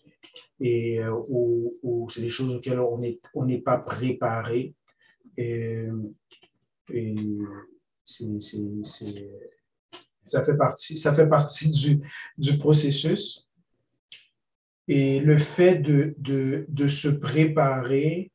et 0.59 1.03
euh, 1.03 1.13
ou, 1.27 2.07
c'est 2.11 2.21
des 2.21 2.29
choses 2.29 2.55
auxquelles 2.55 2.79
on 2.79 3.45
n'est 3.45 3.61
pas 3.61 3.77
préparé. 3.77 4.73
Et, 5.37 5.85
ça 10.25 10.43
fait 10.43 10.57
partie, 10.57 10.97
ça 10.97 11.13
fait 11.13 11.27
partie 11.27 12.01
du, 12.37 12.57
processus. 12.57 13.46
Et 14.87 15.19
le 15.19 15.37
fait 15.37 15.79
de, 15.79 16.15
de, 16.17 16.65
de, 16.69 16.87
se 16.87 17.09
préparer 17.09 18.31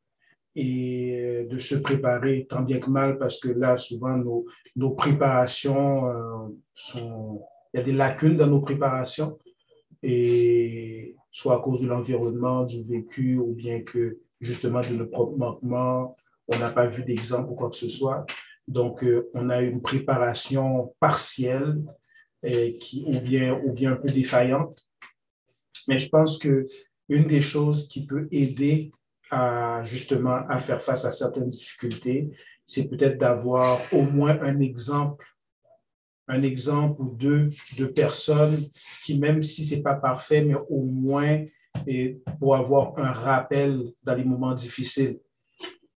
et 0.54 1.46
de 1.50 1.58
se 1.58 1.76
préparer 1.76 2.46
tant 2.48 2.62
bien 2.62 2.78
que 2.78 2.90
mal, 2.90 3.18
parce 3.18 3.40
que 3.40 3.48
là, 3.48 3.76
souvent, 3.78 4.16
nos, 4.16 4.44
nos 4.76 4.90
préparations 4.90 6.06
euh, 6.08 6.48
sont... 6.74 7.42
Il 7.72 7.78
y 7.78 7.80
a 7.80 7.84
des 7.84 7.92
lacunes 7.92 8.36
dans 8.36 8.48
nos 8.48 8.60
préparations 8.60 9.38
et 10.02 11.16
soit 11.30 11.56
à 11.56 11.60
cause 11.60 11.80
de 11.80 11.86
l'environnement, 11.86 12.64
du 12.64 12.82
vécu, 12.82 13.38
ou 13.38 13.54
bien 13.54 13.82
que 13.82 14.18
justement 14.40 14.82
de 14.82 14.88
nos 14.88 15.06
propres 15.06 15.38
manquements, 15.38 16.16
on 16.48 16.58
n'a 16.58 16.70
pas 16.70 16.86
vu 16.86 17.02
d'exemple 17.04 17.50
ou 17.50 17.54
quoi 17.54 17.70
que 17.70 17.76
ce 17.76 17.88
soit. 17.88 18.26
Donc, 18.68 19.04
euh, 19.04 19.30
on 19.34 19.48
a 19.50 19.62
une 19.62 19.80
préparation 19.80 20.94
partielle 21.00 21.82
et 22.42 22.76
qui, 22.76 23.04
ou, 23.06 23.20
bien, 23.20 23.60
ou 23.64 23.72
bien 23.72 23.92
un 23.92 23.96
peu 23.96 24.10
défaillante. 24.10 24.86
Mais 25.88 25.98
je 25.98 26.08
pense 26.08 26.38
que 26.38 26.64
une 27.08 27.26
des 27.26 27.40
choses 27.40 27.88
qui 27.88 28.06
peut 28.06 28.28
aider 28.30 28.92
à 29.30 29.82
justement 29.84 30.46
à 30.48 30.58
faire 30.58 30.80
face 30.80 31.04
à 31.04 31.12
certaines 31.12 31.48
difficultés, 31.48 32.30
c'est 32.66 32.88
peut-être 32.88 33.18
d'avoir 33.18 33.80
au 33.92 34.02
moins 34.02 34.38
un 34.40 34.60
exemple 34.60 35.26
un 36.28 36.42
exemple 36.42 37.02
ou 37.02 37.10
deux 37.10 37.48
de 37.76 37.86
personnes 37.86 38.68
qui, 39.04 39.18
même 39.18 39.42
si 39.42 39.64
ce 39.64 39.74
n'est 39.74 39.82
pas 39.82 39.94
parfait, 39.94 40.44
mais 40.44 40.54
au 40.68 40.82
moins 40.82 41.44
et 41.86 42.20
pour 42.38 42.54
avoir 42.54 42.98
un 42.98 43.12
rappel 43.12 43.92
dans 44.02 44.14
les 44.14 44.24
moments 44.24 44.54
difficiles, 44.54 45.18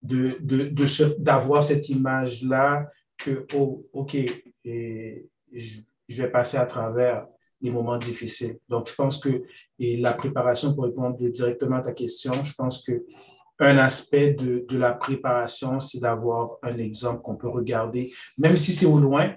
de, 0.01 0.37
de, 0.41 0.69
de 0.69 1.19
d'avoir 1.19 1.63
cette 1.63 1.89
image-là 1.89 2.89
que, 3.17 3.45
oh, 3.55 3.85
OK, 3.93 4.15
et 4.15 5.29
je, 5.51 5.81
vais 6.09 6.29
passer 6.29 6.57
à 6.57 6.65
travers, 6.65 7.27
les 7.61 7.71
moments 7.71 7.97
difficiles. 7.97 8.57
Donc, 8.69 8.89
je 8.89 8.95
pense 8.95 9.19
que, 9.19 9.43
et 9.79 9.97
la 9.97 10.13
préparation, 10.13 10.73
pour 10.73 10.85
répondre 10.85 11.17
directement 11.29 11.77
à 11.77 11.81
ta 11.81 11.93
question, 11.93 12.43
je 12.43 12.53
pense 12.53 12.83
que 12.83 13.03
un 13.59 13.77
aspect 13.77 14.33
de, 14.33 14.65
la 14.71 14.93
préparation, 14.93 15.79
c'est 15.79 15.99
d'avoir 15.99 16.57
un 16.61 16.77
exemple 16.77 17.21
qu'on 17.21 17.35
peut 17.35 17.47
regarder, 17.47 18.11
même 18.37 18.57
si 18.57 18.73
c'est 18.73 18.85
au 18.85 18.99
loin. 18.99 19.33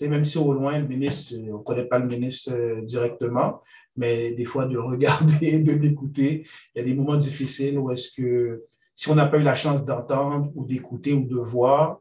Même 0.00 0.24
si 0.24 0.38
au 0.38 0.54
loin, 0.54 0.78
le 0.78 0.86
ministre, 0.86 1.34
on 1.36 1.58
ne 1.58 1.62
connaît 1.62 1.84
pas 1.84 1.98
le 1.98 2.06
ministre 2.06 2.52
euh, 2.54 2.80
directement, 2.80 3.60
mais 3.96 4.32
des 4.32 4.46
fois 4.46 4.64
de 4.64 4.72
le 4.72 4.80
regarder, 4.80 5.58
de 5.62 5.72
l'écouter. 5.72 6.46
Il 6.74 6.78
y 6.78 6.80
a 6.80 6.84
des 6.84 6.94
moments 6.94 7.18
difficiles 7.18 7.78
où 7.78 7.90
est-ce 7.90 8.18
que 8.18 8.64
si 8.94 9.10
on 9.10 9.14
n'a 9.14 9.26
pas 9.26 9.36
eu 9.36 9.42
la 9.42 9.54
chance 9.54 9.84
d'entendre 9.84 10.50
ou 10.54 10.64
d'écouter 10.64 11.12
ou 11.12 11.26
de 11.26 11.36
voir, 11.36 12.00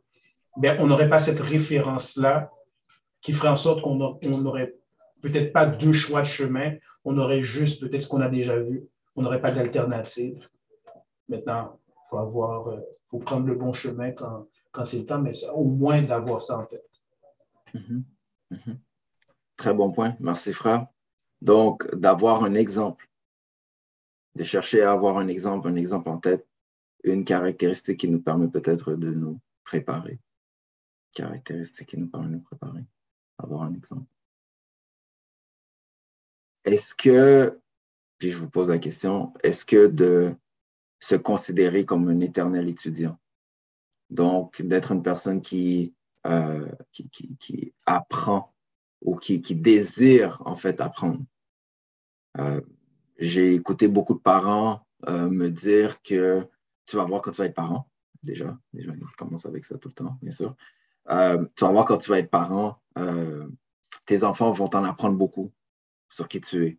ben, 0.55 0.77
on 0.79 0.87
n'aurait 0.87 1.09
pas 1.09 1.19
cette 1.19 1.41
référence-là 1.41 2.49
qui 3.21 3.33
ferait 3.33 3.49
en 3.49 3.57
sorte 3.57 3.81
qu'on 3.81 3.95
n'aurait 3.95 4.75
peut-être 5.21 5.53
pas 5.53 5.65
deux 5.65 5.93
choix 5.93 6.21
de 6.21 6.27
chemin, 6.27 6.75
on 7.05 7.17
aurait 7.17 7.41
juste 7.41 7.81
peut-être 7.81 8.03
ce 8.03 8.07
qu'on 8.07 8.21
a 8.21 8.29
déjà 8.29 8.57
vu, 8.59 8.87
on 9.15 9.21
n'aurait 9.21 9.41
pas 9.41 9.51
d'alternative. 9.51 10.47
Maintenant, 11.27 11.79
il 11.87 12.09
faut 12.09 12.17
avoir, 12.17 12.67
euh, 12.69 12.79
faut 13.05 13.19
prendre 13.19 13.47
le 13.47 13.55
bon 13.55 13.73
chemin 13.73 14.11
quand, 14.11 14.47
c'est 14.85 14.99
le 14.99 15.05
temps, 15.05 15.19
mais 15.19 15.33
au 15.53 15.65
moins 15.65 16.01
d'avoir 16.01 16.41
ça 16.41 16.59
en 16.59 16.65
tête. 16.65 16.89
Mm-hmm. 17.73 18.03
Mm-hmm. 18.51 18.77
Très 19.57 19.73
bon 19.73 19.91
point. 19.91 20.15
Merci, 20.19 20.53
frère. 20.53 20.87
Donc, 21.41 21.93
d'avoir 21.95 22.43
un 22.43 22.53
exemple, 22.53 23.09
de 24.35 24.43
chercher 24.43 24.81
à 24.81 24.91
avoir 24.91 25.17
un 25.17 25.27
exemple, 25.27 25.67
un 25.67 25.75
exemple 25.75 26.09
en 26.09 26.17
tête, 26.17 26.47
une 27.03 27.23
caractéristique 27.23 27.99
qui 27.99 28.09
nous 28.09 28.21
permet 28.21 28.47
peut-être 28.47 28.93
de 28.93 29.11
nous 29.11 29.39
préparer. 29.63 30.19
Caractéristique 31.13 31.89
qui 31.89 31.97
nous 31.97 32.07
permet 32.07 32.27
de 32.27 32.33
nous 32.33 32.41
préparer. 32.41 32.85
Avoir 33.37 33.63
un 33.63 33.73
exemple. 33.73 34.05
Est-ce 36.69 36.93
que, 36.93 37.59
puis 38.19 38.29
je 38.29 38.37
vous 38.37 38.47
pose 38.47 38.69
la 38.69 38.77
question, 38.77 39.33
est-ce 39.41 39.65
que 39.65 39.87
de 39.87 40.35
se 40.99 41.15
considérer 41.15 41.83
comme 41.83 42.07
un 42.09 42.19
éternel 42.19 42.69
étudiant, 42.69 43.19
donc 44.11 44.61
d'être 44.61 44.91
une 44.91 45.01
personne 45.01 45.41
qui, 45.41 45.95
euh, 46.27 46.71
qui, 46.91 47.73
apprend 47.87 48.53
ou 49.01 49.15
qui, 49.15 49.41
qui, 49.41 49.55
désire 49.55 50.43
en 50.45 50.53
fait 50.53 50.79
apprendre? 50.79 51.23
Euh, 52.37 52.61
j'ai 53.17 53.55
écouté 53.55 53.87
beaucoup 53.87 54.13
de 54.13 54.19
parents 54.19 54.85
euh, 55.07 55.27
me 55.27 55.49
dire 55.49 56.03
que 56.03 56.47
tu 56.85 56.97
vas 56.97 57.05
voir 57.05 57.23
quand 57.23 57.31
tu 57.31 57.41
vas 57.41 57.47
être 57.47 57.55
parent, 57.55 57.89
déjà, 58.21 58.55
déjà, 58.73 58.91
ils 58.93 59.03
commencent 59.17 59.47
avec 59.47 59.65
ça 59.65 59.79
tout 59.79 59.87
le 59.87 59.95
temps, 59.95 60.19
bien 60.21 60.31
sûr. 60.31 60.55
tu 61.07 61.65
vas 61.65 61.71
voir 61.71 61.85
quand 61.85 61.97
tu 61.97 62.11
vas 62.11 62.19
être 62.19 62.29
parent, 62.29 62.79
tes 64.05 64.23
enfants 64.23 64.51
vont 64.51 64.67
t'en 64.67 64.83
apprendre 64.83 65.17
beaucoup 65.17 65.51
sur 66.09 66.27
qui 66.27 66.41
tu 66.41 66.67
es. 66.67 66.77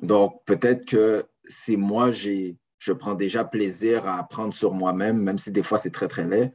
Donc, 0.00 0.44
peut-être 0.44 0.84
que 0.84 1.24
si 1.48 1.76
moi, 1.76 2.10
je 2.10 2.92
prends 2.92 3.14
déjà 3.14 3.44
plaisir 3.44 4.06
à 4.06 4.18
apprendre 4.18 4.54
sur 4.54 4.72
moi-même, 4.72 5.22
même 5.22 5.38
si 5.38 5.50
des 5.50 5.62
fois 5.62 5.78
c'est 5.78 5.90
très, 5.90 6.08
très 6.08 6.26
laid, 6.26 6.52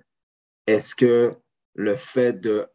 est-ce 0.67 0.95
que 0.95 1.35
le 1.73 1.95
fait 1.95 2.33
de 2.33 2.67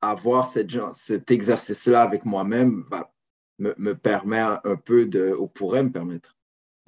avoir 0.00 0.48
cet 0.48 1.30
exercice-là 1.30 2.02
avec 2.02 2.24
moi-même 2.24 2.84
va, 2.90 3.12
me, 3.58 3.74
me, 3.78 3.94
permet 3.94 4.40
un 4.40 4.76
peu 4.76 5.06
de, 5.06 5.32
ou 5.32 5.46
pourrait 5.46 5.84
me 5.84 5.92
permettre 5.92 6.36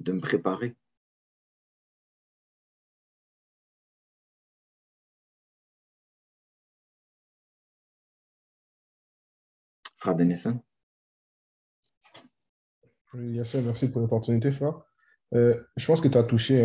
de 0.01 0.11
me 0.11 0.19
préparer? 0.19 0.75
Frère 10.05 10.15
Denison? 10.15 10.61
Sûr, 13.43 13.61
merci 13.63 13.89
pour 13.89 14.01
l'opportunité, 14.01 14.51
Frère. 14.51 14.81
Euh, 15.33 15.55
je 15.77 15.85
pense 15.87 15.99
que 15.99 16.07
tu 16.07 16.15
as 16.15 16.21
touché 16.21 16.63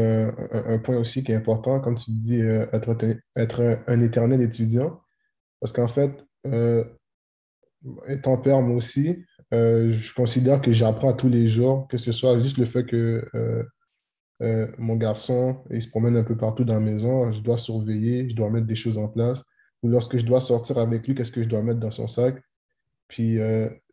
un, 0.52 0.78
point 0.78 0.98
aussi 0.98 1.24
qui 1.24 1.32
est 1.32 1.36
important, 1.36 1.80
comme 1.80 1.96
tu 1.96 2.10
dis, 2.10 2.42
euh, 2.42 2.66
être, 2.74 3.78
un, 3.86 4.00
éternel 4.00 4.42
étudiant. 4.42 5.00
Parce 5.58 5.72
qu'en 5.72 5.88
fait, 5.88 6.22
euh, 6.44 6.84
étant 8.08 8.36
père, 8.36 8.60
moi 8.60 8.76
aussi, 8.76 9.24
je 9.52 10.14
considère 10.14 10.60
que 10.60 10.74
j'apprends 10.74 11.14
tous 11.14 11.30
les 11.30 11.48
jours, 11.48 11.88
que 11.88 11.96
ce 11.96 12.12
soit 12.12 12.38
juste 12.40 12.58
le 12.58 12.66
fait 12.66 12.84
que 12.84 13.26
mon 14.76 14.96
garçon, 14.96 15.64
il 15.70 15.80
se 15.80 15.88
promène 15.88 16.18
un 16.18 16.24
peu 16.24 16.36
partout 16.36 16.64
dans 16.64 16.74
la 16.74 16.80
maison, 16.80 17.32
je 17.32 17.40
dois 17.40 17.56
surveiller, 17.56 18.28
je 18.28 18.36
dois 18.36 18.50
mettre 18.50 18.66
des 18.66 18.76
choses 18.76 18.98
en 18.98 19.08
place. 19.08 19.42
Ou 19.82 19.88
lorsque 19.88 20.18
je 20.18 20.26
dois 20.26 20.42
sortir 20.42 20.76
avec 20.76 21.06
lui, 21.08 21.14
qu'est-ce 21.14 21.32
que 21.32 21.42
je 21.42 21.48
dois 21.48 21.62
mettre 21.62 21.80
dans 21.80 21.90
son 21.90 22.06
sac? 22.06 22.42
Puis, 23.10 23.38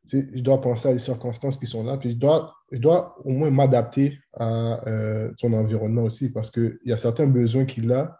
je 0.08 0.40
dois 0.40 0.62
penser 0.62 0.90
à 0.90 0.94
les 0.94 1.00
circonstances 1.00 1.58
qui 1.58 1.68
sont 1.68 1.84
là, 1.84 1.98
puis 1.98 2.12
je 2.12 2.18
dois, 2.18 2.56
je 2.72 2.80
dois 2.80 3.18
au 3.26 3.32
moins 3.32 3.52
m'adapter 3.52 4.18
à 4.34 4.88
euh, 4.88 5.32
son 5.38 5.54
environnement 5.54 6.04
aussi, 6.04 6.32
parce 6.32 6.50
qu'il 6.52 6.80
y 6.86 6.94
a 6.94 6.98
certains 6.98 7.28
besoins 7.28 7.66
qu'il 7.66 7.92
a 7.92 8.20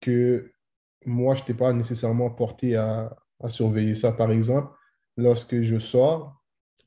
que 0.00 0.50
moi, 1.06 1.34
je 1.34 1.40
n'étais 1.40 1.54
pas 1.54 1.72
nécessairement 1.72 2.30
porté 2.30 2.76
à, 2.76 3.16
à, 3.42 3.50
surveiller 3.50 3.94
ça. 3.94 4.12
Par 4.12 4.30
exemple, 4.30 4.68
lorsque 5.16 5.62
je 5.62 5.78
sors, 5.78 6.42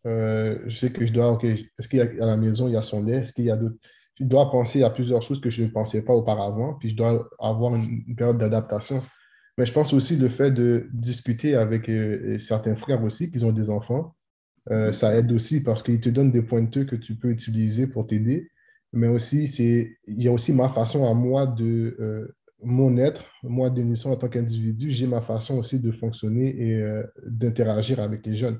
euh, 0.06 0.60
je 0.68 0.78
sais 0.78 0.92
que 0.92 1.06
je 1.06 1.12
dois, 1.12 1.32
OK, 1.32 1.44
est-ce 1.44 1.88
qu'il 1.88 2.00
y 2.00 2.02
a 2.02 2.24
à 2.24 2.28
la 2.28 2.38
maison, 2.38 2.68
il 2.68 2.74
y 2.74 2.78
a 2.78 2.82
son 2.82 3.04
lait, 3.04 3.18
est-ce 3.18 3.34
qu'il 3.34 3.46
y 3.46 3.52
a 3.52 3.56
d'autres... 3.56 3.78
Je 4.18 4.24
dois 4.24 4.50
penser 4.50 4.84
à 4.84 4.90
plusieurs 4.90 5.22
choses 5.22 5.42
que 5.42 5.50
je 5.50 5.64
ne 5.64 5.68
pensais 5.68 6.06
pas 6.06 6.14
auparavant, 6.14 6.76
puis 6.76 6.92
je 6.92 6.96
dois 6.96 7.28
avoir 7.38 7.76
une, 7.76 8.16
période 8.16 8.38
d'adaptation. 8.38 9.04
Mais 9.58 9.66
je 9.66 9.72
pense 9.72 9.94
aussi 9.94 10.18
le 10.18 10.30
fait 10.30 10.52
de 10.52 10.88
discuter 10.92 11.56
avec 11.56 11.88
euh, 11.90 12.38
certains 12.40 12.76
frères 12.76 13.04
aussi 13.04 13.32
qui 13.32 13.44
ont 13.44 13.54
des 13.54 13.70
enfants, 13.70 14.16
euh, 14.72 14.92
ça 14.92 15.16
aide 15.16 15.32
aussi 15.32 15.64
parce 15.64 15.84
qu'il 15.84 16.02
te 16.02 16.10
donne 16.10 16.32
des 16.32 16.42
pointeurs 16.42 16.86
que 16.86 16.96
tu 16.96 17.16
peux 17.16 17.30
utiliser 17.30 17.88
pour 17.88 18.08
t'aider. 18.08 18.50
Mais 18.94 19.08
aussi, 19.08 19.46
il 20.08 20.22
y 20.22 20.28
a 20.28 20.32
aussi 20.32 20.54
ma 20.54 20.70
façon 20.70 21.10
à 21.10 21.14
moi 21.14 21.48
de, 21.48 21.96
euh, 22.00 22.28
mon 22.64 22.98
être, 22.98 23.26
moi, 23.44 23.70
Denison, 23.70 24.12
en 24.12 24.16
tant 24.16 24.30
qu'individu, 24.30 24.92
j'ai 24.92 25.08
ma 25.08 25.22
façon 25.22 25.58
aussi 25.58 25.80
de 25.80 25.92
fonctionner 25.92 26.48
et 26.58 27.02
d'interagir 27.26 28.00
avec 28.00 28.26
les 28.26 28.36
jeunes. 28.36 28.60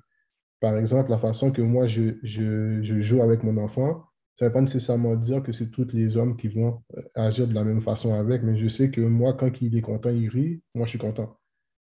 Par 0.60 0.78
exemple, 0.78 1.10
la 1.12 1.18
façon 1.18 1.52
que 1.52 1.62
moi, 1.62 1.88
je, 1.88 2.18
je, 2.22 2.82
je 2.84 3.02
joue 3.02 3.22
avec 3.22 3.44
mon 3.44 3.58
enfant, 3.58 4.04
ça 4.38 4.46
ne 4.46 4.50
veut 4.50 4.54
pas 4.54 4.62
nécessairement 4.62 5.16
dire 5.16 5.42
que 5.44 5.54
c'est 5.54 5.70
tous 5.72 5.88
les 5.94 6.18
hommes 6.18 6.36
qui 6.36 6.50
vont 6.50 6.84
agir 7.14 7.48
de 7.48 7.54
la 7.54 7.64
même 7.64 7.82
façon 7.82 8.14
avec, 8.14 8.44
mais 8.44 8.58
je 8.58 8.68
sais 8.68 8.92
que 8.92 9.02
moi, 9.02 9.34
quand 9.34 9.50
il 9.62 9.78
est 9.78 9.82
content, 9.82 10.10
il 10.10 10.28
rit, 10.28 10.62
moi, 10.74 10.86
je 10.86 10.92
suis 10.92 11.00
content. 11.00 11.38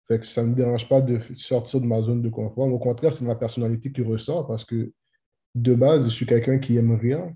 Fait 0.07 0.19
que 0.19 0.25
ça 0.25 0.43
ne 0.43 0.49
me 0.49 0.55
dérange 0.55 0.87
pas 0.87 1.01
de 1.01 1.19
sortir 1.35 1.81
de 1.81 1.85
ma 1.85 2.01
zone 2.01 2.21
de 2.21 2.29
confort. 2.29 2.67
Au 2.67 2.79
contraire, 2.79 3.13
c'est 3.13 3.25
ma 3.25 3.35
personnalité 3.35 3.91
qui 3.91 4.03
ressort 4.03 4.47
parce 4.47 4.63
que 4.63 4.91
de 5.55 5.73
base, 5.73 6.05
je 6.05 6.09
suis 6.13 6.25
quelqu'un 6.25 6.59
qui 6.59 6.77
aime 6.77 6.95
rire, 6.95 7.27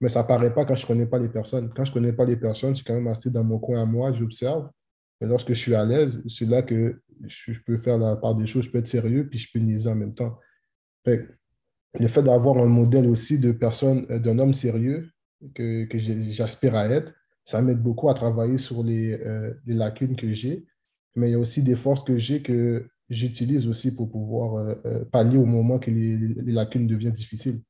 mais 0.00 0.08
ça 0.08 0.22
ne 0.22 0.28
paraît 0.28 0.54
pas 0.54 0.64
quand 0.64 0.76
je 0.76 0.84
ne 0.84 0.88
connais 0.88 1.06
pas 1.06 1.18
les 1.18 1.28
personnes. 1.28 1.72
Quand 1.74 1.84
je 1.84 1.90
ne 1.90 1.94
connais 1.94 2.12
pas 2.12 2.24
les 2.24 2.36
personnes, 2.36 2.70
je 2.70 2.76
suis 2.76 2.84
quand 2.84 2.94
même 2.94 3.08
assis 3.08 3.30
dans 3.30 3.44
mon 3.44 3.58
coin 3.58 3.82
à 3.82 3.84
moi, 3.84 4.12
j'observe. 4.12 4.70
Et 5.20 5.26
lorsque 5.26 5.48
je 5.48 5.54
suis 5.54 5.74
à 5.74 5.84
l'aise, 5.84 6.22
c'est 6.28 6.46
là 6.46 6.62
que 6.62 7.00
je, 7.24 7.52
peux 7.66 7.78
faire 7.78 7.98
la 7.98 8.16
part 8.16 8.34
des 8.34 8.46
choses, 8.46 8.64
je 8.64 8.70
peux 8.70 8.78
être 8.78 8.86
sérieux, 8.86 9.28
puis 9.28 9.38
je 9.38 9.50
peux 9.52 9.58
niaiser 9.58 9.90
en 9.90 9.94
même 9.94 10.14
temps. 10.14 10.38
Fait 11.04 11.28
le 11.98 12.08
fait 12.08 12.22
d'avoir 12.22 12.58
un 12.58 12.66
modèle 12.66 13.08
aussi 13.08 13.38
de 13.38 13.52
personne, 13.52 14.06
euh, 14.10 14.18
d'un 14.18 14.38
homme 14.38 14.54
sérieux 14.54 15.10
que, 15.54 15.84
que 15.84 15.98
j'aspire 15.98 16.74
à 16.74 16.86
être, 16.88 17.12
ça 17.44 17.62
m'aide 17.62 17.82
beaucoup 17.82 18.08
à 18.08 18.14
travailler 18.14 18.58
sur 18.58 18.82
les, 18.82 19.12
euh, 19.12 19.54
les 19.66 19.74
lacunes 19.74 20.16
que 20.16 20.32
j'ai 20.34 20.66
mais 21.16 21.30
il 21.30 21.32
y 21.32 21.34
a 21.34 21.38
aussi 21.38 21.62
des 21.62 21.76
forces 21.76 22.04
que 22.04 22.18
j'ai 22.18 22.42
que 22.42 22.88
j'utilise 23.08 23.66
aussi 23.66 23.96
pour 23.96 24.10
pouvoir 24.10 24.56
euh, 24.56 25.04
pallier 25.10 25.38
au 25.38 25.46
moment 25.46 25.78
que 25.78 25.90
les, 25.90 26.16
lacunes 26.52 26.86
deviennent 26.86 27.12
difficiles. 27.12 27.62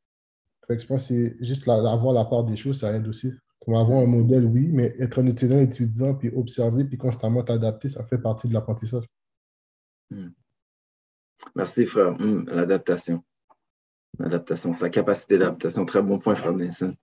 je 0.68 0.86
pense 0.86 1.08
que 1.08 1.14
c'est 1.14 1.36
juste 1.40 1.66
avoir 1.68 2.12
la 2.12 2.24
part 2.24 2.44
des 2.44 2.56
choses, 2.56 2.80
ça 2.80 2.92
aide 2.94 3.06
aussi. 3.06 3.32
Pour 3.60 3.78
avoir 3.78 4.00
un 4.00 4.06
modèle, 4.06 4.44
oui, 4.44 4.68
mais 4.72 4.94
être 4.98 5.20
un 5.20 5.26
étudiant 5.26 5.58
étudiant, 5.58 6.14
puis 6.14 6.30
observer, 6.30 6.84
puis 6.84 6.98
constamment 6.98 7.42
t'adapter, 7.42 7.88
ça 7.88 8.04
fait 8.04 8.18
partie 8.18 8.48
de 8.48 8.54
l'apprentissage. 8.54 9.04
Hmm. 10.10 10.28
Merci, 11.54 11.86
frère. 11.86 12.14
Hmm, 12.20 12.44
l'adaptation. 12.48 13.22
L'adaptation, 14.18 14.72
sa 14.72 14.90
capacité 14.90 15.38
d'adaptation. 15.38 15.84
Très 15.84 16.02
bon 16.02 16.18
point, 16.18 16.34
frère 16.34 16.54
Nelson. 16.54 16.94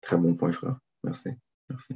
Très 0.00 0.16
bon 0.16 0.34
point, 0.34 0.52
frère. 0.52 0.78
Merci. 1.02 1.30
Merci. 1.68 1.94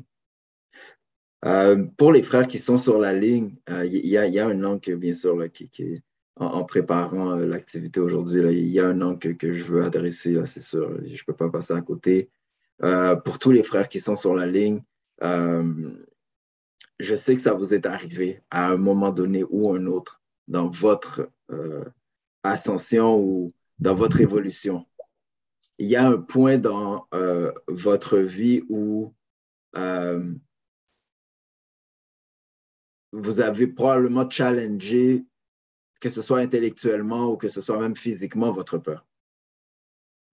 Euh, 1.44 1.84
pour 1.96 2.12
les 2.12 2.22
frères 2.22 2.48
qui 2.48 2.58
sont 2.58 2.78
sur 2.78 2.98
la 2.98 3.12
ligne, 3.12 3.54
il 3.68 3.74
euh, 3.74 3.86
y, 3.86 4.08
y, 4.08 4.38
a 4.38 4.46
un 4.46 4.64
angle, 4.64 4.96
bien 4.96 5.14
sûr, 5.14 5.50
qui, 5.52 6.02
en, 6.36 6.64
préparant 6.64 7.36
euh, 7.36 7.46
l'activité 7.46 8.00
aujourd'hui, 8.00 8.40
il 8.60 8.68
y 8.68 8.80
a 8.80 8.88
un 8.88 9.00
angle 9.02 9.36
que, 9.36 9.52
je 9.52 9.64
veux 9.64 9.84
adresser, 9.84 10.40
c'est 10.46 10.60
sûr. 10.60 10.98
Je 11.04 11.12
ne 11.12 11.18
peux 11.26 11.36
pas 11.36 11.50
passer 11.50 11.74
à 11.74 11.82
côté. 11.82 12.30
pour 13.24 13.38
tous 13.38 13.50
les 13.50 13.62
frères 13.62 13.88
qui 13.88 14.00
sont 14.00 14.16
sur 14.16 14.34
la 14.34 14.46
ligne, 14.46 14.82
je 15.22 17.14
sais 17.14 17.34
que 17.36 17.40
ça 17.40 17.54
vous 17.54 17.72
est 17.72 17.86
arrivé 17.86 18.42
à 18.50 18.70
un 18.70 18.76
moment 18.76 19.12
donné 19.12 19.44
ou 19.48 19.72
un 19.72 19.86
autre 19.86 20.20
dans 20.48 20.68
votre 20.68 21.30
ascension 22.42 23.16
ou 23.18 23.52
dans 23.78 23.94
votre 23.94 24.20
évolution? 24.20 24.86
Il 25.78 25.86
y 25.86 25.96
a 25.96 26.06
un 26.06 26.18
point 26.18 26.58
dans 26.58 27.06
votre 27.68 28.18
vie 28.18 28.62
où 28.68 29.14
vous 33.12 33.40
avez 33.40 33.66
probablement 33.66 34.28
challengé 34.28 35.24
que 36.00 36.08
ce 36.08 36.22
soit 36.22 36.38
intellectuellement 36.38 37.32
ou 37.32 37.36
que 37.36 37.48
ce 37.48 37.60
soit 37.60 37.78
même 37.78 37.96
physiquement 37.96 38.50
votre 38.50 38.78
peur. 38.78 39.06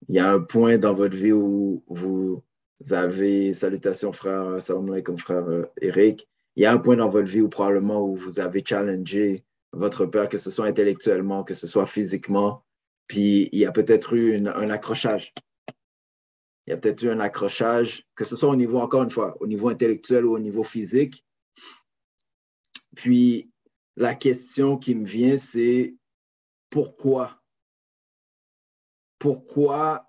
Il 0.08 0.14
y 0.14 0.18
a 0.18 0.32
un 0.32 0.40
point 0.40 0.78
dans 0.78 0.92
votre 0.92 1.16
vie 1.16 1.32
où 1.32 1.82
vous 1.88 2.44
avez, 2.90 3.52
salutations 3.52 4.12
frère, 4.12 4.60
salam 4.62 4.88
alaikum 4.90 5.18
frère 5.18 5.48
euh, 5.48 5.64
Eric, 5.80 6.28
il 6.54 6.62
y 6.62 6.66
a 6.66 6.72
un 6.72 6.78
point 6.78 6.96
dans 6.96 7.08
votre 7.08 7.28
vie 7.28 7.40
où 7.40 7.48
probablement 7.48 8.02
où 8.02 8.14
vous 8.14 8.38
avez 8.38 8.62
challengé 8.64 9.44
votre 9.72 10.06
peur, 10.06 10.28
que 10.28 10.38
ce 10.38 10.50
soit 10.50 10.66
intellectuellement, 10.66 11.42
que 11.42 11.54
ce 11.54 11.66
soit 11.66 11.86
physiquement, 11.86 12.64
puis 13.06 13.48
il 13.52 13.58
y 13.58 13.66
a 13.66 13.72
peut-être 13.72 14.14
eu 14.14 14.36
un 14.46 14.70
accrochage. 14.70 15.32
Il 16.66 16.70
y 16.70 16.72
a 16.72 16.76
peut-être 16.76 17.02
eu 17.02 17.10
un 17.10 17.20
accrochage, 17.20 18.04
que 18.16 18.24
ce 18.24 18.34
soit 18.34 18.48
au 18.48 18.56
niveau, 18.56 18.80
encore 18.80 19.04
une 19.04 19.10
fois, 19.10 19.36
au 19.40 19.46
niveau 19.46 19.68
intellectuel 19.68 20.24
ou 20.24 20.34
au 20.34 20.40
niveau 20.40 20.64
physique. 20.64 21.24
Puis 22.96 23.52
la 23.96 24.14
question 24.14 24.76
qui 24.76 24.94
me 24.94 25.04
vient, 25.04 25.38
c'est 25.38 25.96
pourquoi? 26.70 27.40
Pourquoi 29.18 30.08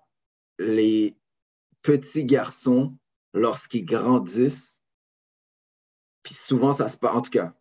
les 0.58 1.16
petits 1.82 2.24
garçons, 2.24 2.98
lorsqu'ils 3.32 3.84
grandissent, 3.84 4.82
puis 6.22 6.34
souvent 6.34 6.72
ça 6.72 6.88
se 6.88 6.98
passe, 6.98 7.14
en 7.14 7.22
tout 7.22 7.30
cas, 7.30 7.54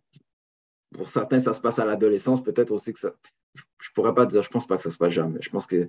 pour 0.93 1.07
certains, 1.07 1.39
ça 1.39 1.53
se 1.53 1.61
passe 1.61 1.79
à 1.79 1.85
l'adolescence, 1.85 2.43
peut-être 2.43 2.71
aussi 2.71 2.93
que 2.93 2.99
ça. 2.99 3.13
Je 3.81 3.91
pourrais 3.91 4.13
pas 4.13 4.25
dire, 4.25 4.41
je 4.41 4.49
pense 4.49 4.67
pas 4.67 4.77
que 4.77 4.83
ça 4.83 4.91
se 4.91 4.97
passe 4.97 5.13
jamais. 5.13 5.39
Je 5.41 5.49
pense 5.49 5.67
que, 5.67 5.87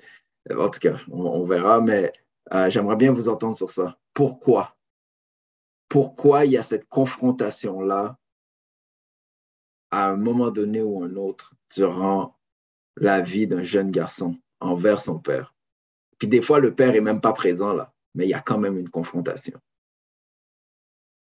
en 0.50 0.68
tout 0.68 0.80
cas, 0.80 0.96
on, 1.10 1.44
verra, 1.44 1.80
mais 1.80 2.12
euh, 2.52 2.70
j'aimerais 2.70 2.96
bien 2.96 3.12
vous 3.12 3.28
entendre 3.28 3.56
sur 3.56 3.70
ça. 3.70 3.98
Pourquoi? 4.14 4.76
Pourquoi 5.88 6.44
il 6.44 6.52
y 6.52 6.56
a 6.56 6.62
cette 6.62 6.88
confrontation-là 6.88 8.18
à 9.90 10.08
un 10.10 10.16
moment 10.16 10.50
donné 10.50 10.82
ou 10.82 11.02
un 11.02 11.14
autre 11.16 11.54
durant 11.74 12.36
la 12.96 13.20
vie 13.20 13.46
d'un 13.46 13.62
jeune 13.62 13.90
garçon 13.90 14.36
envers 14.60 15.00
son 15.00 15.18
père? 15.18 15.54
Puis 16.18 16.28
des 16.28 16.42
fois, 16.42 16.60
le 16.60 16.74
père 16.74 16.94
est 16.94 17.00
même 17.00 17.20
pas 17.20 17.32
présent 17.32 17.72
là, 17.72 17.92
mais 18.14 18.26
il 18.26 18.30
y 18.30 18.34
a 18.34 18.40
quand 18.40 18.58
même 18.58 18.76
une 18.76 18.90
confrontation. 18.90 19.58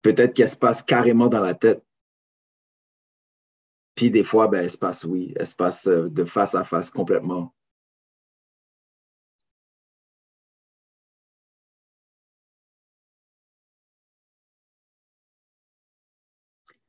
Peut-être 0.02 0.34
qu'elle 0.34 0.50
se 0.50 0.58
passe 0.58 0.84
carrément 0.84 1.28
dans 1.28 1.42
la 1.42 1.54
tête 1.54 1.84
puis 3.96 4.12
des 4.12 4.24
fois, 4.24 4.48
ben, 4.48 4.64
espace, 4.66 5.06
oui, 5.06 5.34
espace 5.38 5.88
euh, 5.88 6.10
de 6.10 6.26
face 6.26 6.54
à 6.56 6.64
face 6.64 6.92
complètement. 6.92 7.54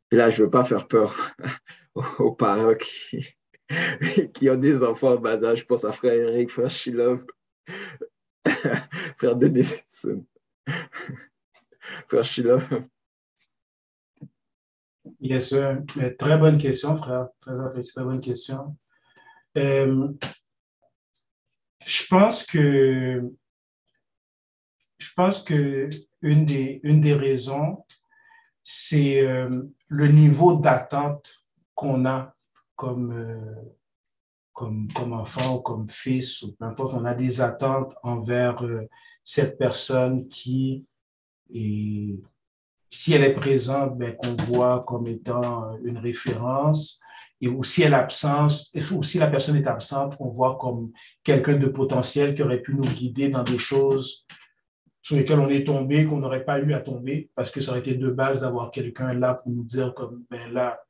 Puis 0.08 0.18
là, 0.18 0.30
je 0.30 0.40
ne 0.40 0.44
veux 0.46 0.50
pas 0.50 0.64
faire 0.64 0.86
peur 0.88 1.32
aux 2.18 2.32
parents 2.32 2.74
qui, 4.34 4.50
ont 4.50 4.56
des 4.56 4.82
enfants 4.82 5.14
en 5.14 5.16
bas 5.16 5.42
âge. 5.44 5.60
Je 5.60 5.64
pense 5.64 5.84
à 5.84 5.92
frère 5.92 6.12
Eric, 6.12 6.50
frère 6.50 6.70
Shilov, 6.70 7.24
frère 9.16 9.36
Denis, 9.36 9.74
frère 12.08 12.24
Shilov. 12.24 12.86
Yes, 15.20 15.48
sir. 15.48 15.82
Très 16.18 16.38
bonne 16.38 16.58
question, 16.58 16.96
frère. 16.96 17.28
Très 17.40 17.80
très 17.80 18.04
bonne 18.04 18.20
question. 18.20 18.76
Euh, 19.56 20.12
je 21.86 22.06
pense 22.08 22.44
que 22.44 23.22
je 24.98 25.08
pense 25.14 25.42
que 25.42 25.88
une 26.20 26.44
des, 26.44 26.80
une 26.82 27.00
des 27.00 27.14
raisons, 27.14 27.84
c'est 28.62 29.26
euh, 29.26 29.62
le 29.88 30.08
niveau 30.08 30.56
d'attente 30.56 31.44
qu'on 31.74 32.04
a 32.04 32.34
comme, 32.74 33.12
euh, 33.12 33.74
comme, 34.52 34.88
comme 34.92 35.12
enfant 35.12 35.56
ou 35.56 35.60
comme 35.60 35.88
fils, 35.88 36.42
ou 36.42 36.54
peu 36.56 36.64
importe, 36.64 36.94
on 36.94 37.04
a 37.04 37.14
des 37.14 37.40
attentes 37.40 37.94
envers 38.02 38.62
cette 39.24 39.56
personne 39.58 40.28
qui 40.28 40.84
est 41.54 42.18
si 42.90 43.12
elle 43.12 43.24
est 43.24 43.34
présente, 43.34 43.96
ben, 43.98 44.14
qu'on 44.16 44.36
voit 44.44 44.84
comme 44.86 45.06
étant 45.06 45.76
une 45.84 45.98
référence. 45.98 47.00
Et 47.40 47.50
si 47.62 47.82
elle 47.82 47.92
est 47.92 47.96
absente, 47.96 48.52
ou 48.92 49.02
si 49.02 49.18
la 49.18 49.26
personne 49.26 49.56
est 49.56 49.66
absente, 49.66 50.14
on 50.20 50.30
voit 50.30 50.56
comme 50.58 50.90
quelqu'un 51.22 51.56
de 51.56 51.66
potentiel 51.66 52.34
qui 52.34 52.42
aurait 52.42 52.62
pu 52.62 52.74
nous 52.74 52.84
guider 52.84 53.28
dans 53.28 53.42
des 53.42 53.58
choses 53.58 54.26
sur 55.02 55.16
lesquelles 55.16 55.38
on 55.38 55.48
est 55.48 55.64
tombé, 55.64 56.04
qu'on 56.06 56.18
n'aurait 56.18 56.44
pas 56.44 56.58
eu 56.60 56.72
à 56.72 56.80
tomber, 56.80 57.30
parce 57.34 57.50
que 57.50 57.60
ça 57.60 57.70
aurait 57.70 57.80
été 57.80 57.94
de 57.94 58.10
base 58.10 58.40
d'avoir 58.40 58.70
quelqu'un 58.70 59.12
là 59.12 59.34
pour 59.34 59.52
nous 59.52 59.64
dire 59.64 59.94
comme, 59.94 60.24
ben 60.30 60.52
là, 60.52 60.80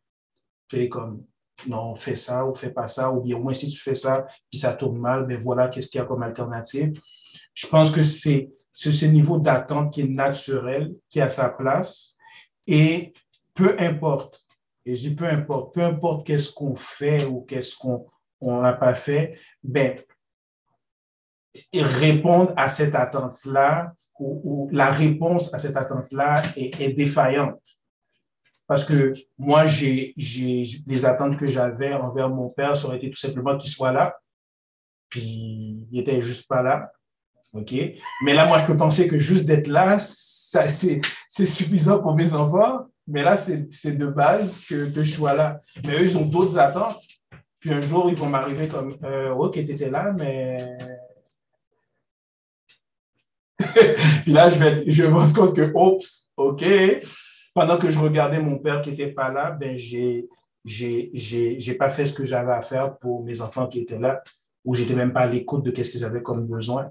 fais 0.70 0.88
comme, 0.88 1.24
non, 1.66 1.96
fais 1.96 2.16
ça 2.16 2.46
ou 2.46 2.54
fais 2.54 2.70
pas 2.70 2.88
ça, 2.88 3.12
ou 3.12 3.20
bien 3.20 3.36
au 3.36 3.42
moins 3.42 3.52
si 3.52 3.68
tu 3.68 3.78
fais 3.78 3.94
ça, 3.94 4.26
puis 4.50 4.58
ça 4.58 4.72
tourne 4.72 4.98
mal, 4.98 5.26
ben 5.26 5.42
voilà, 5.42 5.68
qu'est-ce 5.68 5.90
qu'il 5.90 5.98
y 5.98 6.02
a 6.02 6.06
comme 6.06 6.22
alternative. 6.22 6.98
Je 7.52 7.66
pense 7.66 7.90
que 7.90 8.02
c'est 8.02 8.50
c'est 8.78 8.92
ce 8.92 9.06
niveau 9.06 9.38
d'attente 9.38 9.94
qui 9.94 10.02
est 10.02 10.08
naturel, 10.08 10.94
qui 11.08 11.18
a 11.18 11.30
sa 11.30 11.48
place. 11.48 12.14
Et 12.66 13.14
peu 13.54 13.74
importe, 13.78 14.44
je 14.84 14.92
dis 14.92 15.14
peu 15.14 15.24
importe, 15.24 15.74
peu 15.74 15.82
importe 15.82 16.26
qu'est-ce 16.26 16.52
qu'on 16.52 16.76
fait 16.76 17.24
ou 17.24 17.40
qu'est-ce 17.40 17.74
qu'on 17.74 18.06
n'a 18.42 18.74
pas 18.74 18.92
fait, 18.92 19.40
ben, 19.62 19.98
répondre 21.72 22.52
à 22.54 22.68
cette 22.68 22.94
attente-là 22.94 23.94
ou, 24.20 24.68
la 24.70 24.90
réponse 24.90 25.52
à 25.54 25.58
cette 25.58 25.76
attente-là 25.78 26.42
est, 26.54 26.78
est, 26.78 26.92
défaillante. 26.92 27.62
Parce 28.66 28.84
que 28.84 29.14
moi, 29.38 29.64
j'ai 29.64 30.12
les 30.16 31.06
attentes 31.06 31.38
que 31.38 31.46
j'avais 31.46 31.94
envers 31.94 32.28
mon 32.28 32.50
père, 32.50 32.76
ça 32.76 32.88
aurait 32.88 32.98
été 32.98 33.08
tout 33.10 33.18
simplement 33.18 33.56
qu'il 33.56 33.70
soit 33.70 33.92
là, 33.92 34.14
puis 35.08 35.86
il 35.90 35.98
n'était 35.98 36.20
juste 36.20 36.46
pas 36.46 36.62
là. 36.62 36.90
OK? 37.52 37.74
Mais 38.22 38.34
là, 38.34 38.46
moi, 38.46 38.58
je 38.58 38.66
peux 38.66 38.76
penser 38.76 39.06
que 39.06 39.18
juste 39.18 39.44
d'être 39.44 39.68
là, 39.68 39.98
c'est 39.98 41.46
suffisant 41.46 42.00
pour 42.00 42.14
mes 42.14 42.34
enfants. 42.34 42.86
Mais 43.08 43.22
là, 43.22 43.36
c'est 43.36 43.96
de 43.96 44.06
base 44.06 44.58
que, 44.68 44.90
que, 44.90 45.02
je 45.02 45.12
sois 45.12 45.34
là. 45.34 45.60
Mais 45.84 45.94
eux, 45.94 46.04
ils 46.04 46.16
ont 46.18 46.26
d'autres 46.26 46.58
attentes. 46.58 47.00
Puis 47.60 47.72
un 47.72 47.80
jour, 47.80 48.10
ils 48.10 48.16
vont 48.16 48.28
m'arriver 48.28 48.68
comme 48.68 48.96
euh, 49.04 49.30
OK, 49.30 49.54
tu 49.54 49.60
étais 49.60 49.90
là, 49.90 50.12
mais. 50.18 50.58
Puis 54.22 54.32
là, 54.32 54.50
je 54.50 54.58
vais, 54.58 54.90
je 54.90 55.02
vais 55.02 55.08
me 55.08 55.14
rendre 55.14 55.32
compte 55.32 55.56
que, 55.56 55.72
oups, 55.74 56.30
OK. 56.36 56.64
Pendant 57.54 57.78
que 57.78 57.90
je 57.90 57.98
regardais 57.98 58.40
mon 58.40 58.58
père 58.58 58.82
qui 58.82 58.90
n'était 58.90 59.12
pas 59.12 59.32
là, 59.32 59.52
ben, 59.52 59.76
j'ai 59.76 60.28
j'ai 60.64 61.74
pas 61.78 61.90
fait 61.90 62.06
ce 62.06 62.12
que 62.12 62.24
j'avais 62.24 62.52
à 62.52 62.60
faire 62.60 62.98
pour 62.98 63.24
mes 63.24 63.40
enfants 63.40 63.68
qui 63.68 63.80
étaient 63.80 63.98
là, 63.98 64.22
ou 64.64 64.74
j'étais 64.74 64.94
même 64.94 65.12
pas 65.12 65.20
à 65.20 65.26
l'écoute 65.26 65.64
de 65.64 65.82
ce 65.82 65.90
qu'ils 65.90 66.04
avaient 66.04 66.22
comme 66.22 66.46
besoin. 66.48 66.90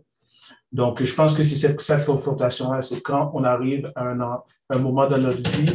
Donc, 0.72 1.02
je 1.02 1.14
pense 1.14 1.36
que 1.36 1.44
c'est 1.44 1.56
cette, 1.80 2.06
confrontation-là, 2.06 2.82
c'est 2.82 3.02
quand 3.02 3.32
on 3.34 3.44
arrive 3.44 3.92
à 3.96 4.12
un, 4.12 4.80
moment 4.80 5.08
dans 5.08 5.18
notre 5.18 5.50
vie 5.52 5.74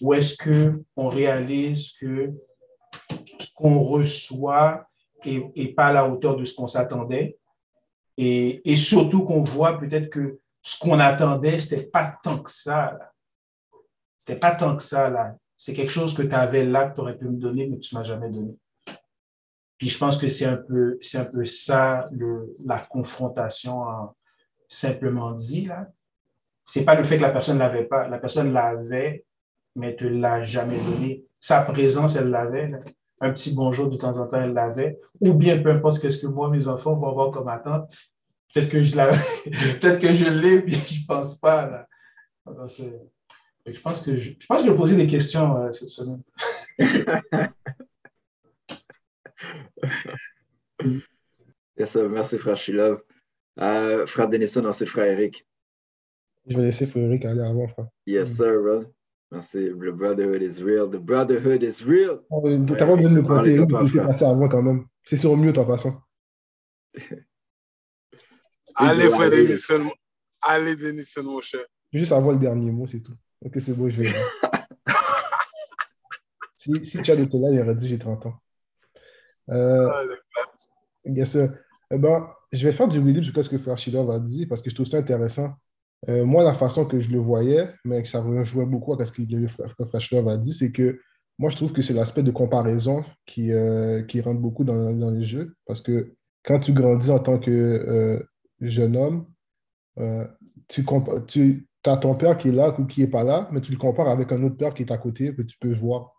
où 0.00 0.12
est-ce 0.14 0.36
qu'on 0.36 1.08
réalise 1.08 1.92
que 1.92 2.30
ce 3.38 3.48
qu'on 3.54 3.82
reçoit 3.82 4.86
n'est 5.24 5.72
pas 5.74 5.86
à 5.86 5.92
la 5.92 6.08
hauteur 6.08 6.36
de 6.36 6.44
ce 6.44 6.54
qu'on 6.54 6.66
s'attendait. 6.66 7.38
Et, 8.18 8.60
et, 8.70 8.76
surtout 8.76 9.24
qu'on 9.24 9.42
voit 9.42 9.78
peut-être 9.78 10.10
que 10.10 10.40
ce 10.60 10.78
qu'on 10.78 11.00
attendait, 11.00 11.58
ce 11.58 11.74
n'était 11.74 11.86
pas 11.86 12.14
tant 12.22 12.38
que 12.38 12.50
ça. 12.50 12.98
Ce 14.18 14.30
n'était 14.30 14.40
pas 14.40 14.54
tant 14.54 14.76
que 14.76 14.82
ça. 14.82 15.08
là. 15.08 15.36
C'est 15.56 15.72
quelque 15.72 15.90
chose 15.90 16.14
que 16.14 16.22
tu 16.22 16.34
avais 16.34 16.64
là, 16.64 16.88
que 16.88 16.96
tu 16.96 17.00
aurais 17.00 17.16
pu 17.16 17.24
me 17.24 17.38
donner, 17.38 17.66
mais 17.66 17.76
que 17.76 17.82
tu 17.82 17.94
ne 17.94 18.00
m'as 18.00 18.06
jamais 18.06 18.28
donné. 18.28 18.58
Puis 19.82 19.88
je 19.88 19.98
pense 19.98 20.16
que 20.16 20.28
c'est 20.28 20.44
un 20.44 20.58
peu, 20.58 20.96
c'est 21.00 21.18
un 21.18 21.24
peu 21.24 21.44
ça, 21.44 22.08
la 22.64 22.78
confrontation 22.78 23.82
simplement 24.68 25.32
dit, 25.32 25.64
là. 25.64 25.88
C'est 26.64 26.84
pas 26.84 26.94
le 26.94 27.02
fait 27.02 27.16
que 27.16 27.22
la 27.22 27.30
personne 27.30 27.56
ne 27.56 27.62
l'avait 27.62 27.86
pas. 27.86 28.06
La 28.06 28.20
personne 28.20 28.52
l'avait, 28.52 29.24
mais 29.74 29.96
te 29.96 30.04
l'a 30.04 30.44
jamais 30.44 30.78
donné. 30.78 31.24
Sa 31.40 31.62
présence, 31.62 32.14
elle 32.14 32.28
l'avait. 32.28 32.70
Un 33.20 33.32
petit 33.32 33.56
bonjour 33.56 33.90
de 33.90 33.96
temps 33.96 34.16
en 34.18 34.28
temps, 34.28 34.40
elle 34.40 34.52
l'avait. 34.52 35.00
Ou 35.20 35.34
bien, 35.34 35.60
peu 35.60 35.72
importe 35.72 35.96
ce 35.96 36.16
que 36.16 36.26
moi, 36.28 36.48
mes 36.48 36.68
enfants 36.68 36.94
vont 36.94 37.08
avoir 37.08 37.32
comme 37.32 37.48
attente. 37.48 37.92
Peut-être 38.54 38.68
que 38.68 38.84
je 38.84 38.94
peut-être 39.80 39.98
que 39.98 40.14
je 40.14 40.28
l'ai, 40.28 40.62
mais 40.62 40.70
je 40.70 41.04
pense 41.08 41.34
pas, 41.40 41.68
là. 41.68 41.88
je 43.66 43.80
pense 43.80 44.00
que 44.00 44.16
je, 44.16 44.30
je 44.38 44.46
pense 44.46 44.60
que 44.60 44.66
je 44.66 44.70
vais 44.70 44.76
poser 44.76 44.94
des 44.94 45.08
questions 45.08 45.56
euh, 45.56 45.72
cette 45.72 45.88
semaine. 45.88 46.22
yes, 51.76 51.96
merci, 51.96 52.38
frère 52.38 52.56
Shilov. 52.56 53.02
Euh, 53.60 54.06
frère 54.06 54.28
Denison, 54.28 54.64
ensuite 54.64 54.88
frère 54.88 55.06
Eric. 55.06 55.46
Je 56.46 56.56
vais 56.56 56.64
laisser 56.64 56.86
frère 56.86 57.04
Eric 57.04 57.24
aller 57.24 57.42
avant, 57.42 57.68
frère. 57.68 57.86
Yes, 58.06 58.36
sir, 58.36 58.60
bro. 58.60 58.84
Merci. 59.30 59.70
The 59.70 59.92
brotherhood 59.92 60.42
is 60.42 60.62
real. 60.62 60.90
The 60.90 60.98
brotherhood 60.98 61.62
is 61.62 61.84
real. 61.84 62.20
Oh, 62.30 62.42
T'as 62.66 62.86
pas 62.86 62.96
besoin 62.96 63.10
de 63.10 63.16
le 63.16 63.22
compter. 63.22 63.54
Il 63.54 63.66
parti 63.66 64.24
avant 64.24 64.48
quand 64.48 64.62
même. 64.62 64.86
C'est 65.04 65.16
sur 65.16 65.36
mieux 65.36 65.56
en 65.58 65.64
passant. 65.64 66.00
Allez, 68.74 69.08
frère 69.08 69.30
Denison. 69.30 69.90
Allez, 70.42 70.76
Denison, 70.76 71.22
mon 71.22 71.40
cher. 71.40 71.64
Juste 71.92 72.12
avoir 72.12 72.34
le 72.34 72.40
dernier 72.40 72.70
mot, 72.70 72.86
c'est 72.86 73.00
tout. 73.00 73.14
Ok, 73.44 73.54
c'est 73.60 73.72
bon, 73.72 73.88
je 73.88 74.02
vais. 74.02 74.08
si, 76.56 76.72
si 76.84 77.02
tu 77.02 77.10
as 77.10 77.14
été 77.14 77.38
là, 77.38 77.50
il 77.50 77.60
aurait 77.60 77.74
dit 77.74 77.88
j'ai 77.88 77.98
30 77.98 78.26
ans. 78.26 78.34
Euh, 79.50 79.90
yes, 81.04 81.36
eh 81.90 81.98
ben, 81.98 82.28
je 82.52 82.66
vais 82.66 82.72
faire 82.72 82.88
du 82.88 82.98
relief 82.98 83.24
sur 83.24 83.44
ce 83.44 83.50
que 83.50 83.58
Frère 83.58 83.78
Schiller 83.78 84.04
va 84.04 84.18
dire 84.18 84.46
parce 84.48 84.62
que 84.62 84.70
je 84.70 84.74
trouve 84.74 84.86
ça 84.86 84.98
intéressant. 84.98 85.52
Euh, 86.08 86.24
moi, 86.24 86.42
la 86.42 86.54
façon 86.54 86.84
que 86.84 87.00
je 87.00 87.10
le 87.10 87.18
voyais, 87.18 87.72
mais 87.84 88.02
que 88.02 88.08
ça 88.08 88.20
rejoint 88.20 88.66
beaucoup 88.66 88.92
à 89.00 89.06
ce 89.06 89.12
que 89.12 89.84
Frère 89.84 90.00
Schiller 90.00 90.22
va 90.22 90.36
dire, 90.36 90.54
c'est 90.54 90.72
que 90.72 91.00
moi, 91.38 91.50
je 91.50 91.56
trouve 91.56 91.72
que 91.72 91.82
c'est 91.82 91.94
l'aspect 91.94 92.22
de 92.22 92.30
comparaison 92.30 93.04
qui, 93.26 93.52
euh, 93.52 94.02
qui 94.02 94.20
rentre 94.20 94.40
beaucoup 94.40 94.64
dans, 94.64 94.92
dans, 94.92 95.10
les 95.10 95.24
jeux. 95.24 95.54
Parce 95.66 95.80
que 95.80 96.14
quand 96.44 96.58
tu 96.58 96.72
grandis 96.72 97.10
en 97.10 97.18
tant 97.18 97.38
que 97.38 98.24
jeune 98.60 98.96
homme, 98.96 99.26
tu, 100.68 100.84
tu 101.82 101.90
as 101.90 101.96
ton 101.96 102.14
père 102.14 102.38
qui 102.38 102.48
est 102.48 102.52
là 102.52 102.74
ou 102.78 102.86
qui 102.86 103.00
n'est 103.00 103.08
pas 103.08 103.24
là, 103.24 103.48
mais 103.52 103.60
tu 103.60 103.72
le 103.72 103.78
compares 103.78 104.08
avec 104.08 104.30
un 104.32 104.42
autre 104.42 104.56
père 104.56 104.74
qui 104.74 104.82
est 104.82 104.92
à 104.92 104.98
côté, 104.98 105.34
que 105.34 105.42
tu 105.42 105.56
peux 105.58 105.72
voir. 105.74 106.11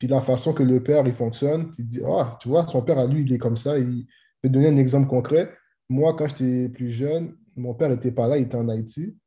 Puis 0.00 0.08
la 0.08 0.22
façon 0.22 0.54
que 0.54 0.62
le 0.62 0.82
père 0.82 1.06
il 1.06 1.12
fonctionne, 1.12 1.70
tu 1.70 1.84
dis, 1.84 2.00
ah, 2.04 2.36
tu 2.40 2.48
vois, 2.48 2.66
son 2.66 2.82
père 2.82 2.98
à 2.98 3.06
lui, 3.06 3.22
il 3.22 3.32
est 3.32 3.38
comme 3.38 3.58
ça. 3.58 3.78
Il... 3.78 4.06
Je 4.42 4.48
vais 4.48 4.48
donner 4.48 4.68
un 4.68 4.78
exemple 4.78 5.06
concret. 5.06 5.52
Moi, 5.90 6.16
quand 6.16 6.26
j'étais 6.26 6.70
plus 6.70 6.88
jeune, 6.88 7.36
mon 7.54 7.74
père 7.74 7.90
n'était 7.90 8.10
pas 8.10 8.26
là, 8.26 8.38
il 8.38 8.44
était 8.44 8.56
en 8.56 8.68
Haïti, 8.70 9.18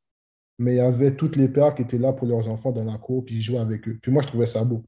mais 0.57 0.73
il 0.73 0.77
y 0.77 0.81
avait 0.81 1.15
tous 1.15 1.35
les 1.35 1.47
pères 1.47 1.75
qui 1.75 1.83
étaient 1.83 1.99
là 1.99 2.11
pour 2.11 2.27
leurs 2.27 2.49
enfants 2.49 2.71
dans 2.71 2.83
la 2.83 2.97
cour, 2.97 3.23
puis 3.23 3.35
ils 3.35 3.41
jouaient 3.41 3.59
avec 3.59 3.87
eux. 3.87 3.99
Puis 4.01 4.11
moi, 4.11 4.23
je 4.23 4.27
trouvais 4.27 4.47
ça 4.47 4.63
beau. 4.63 4.83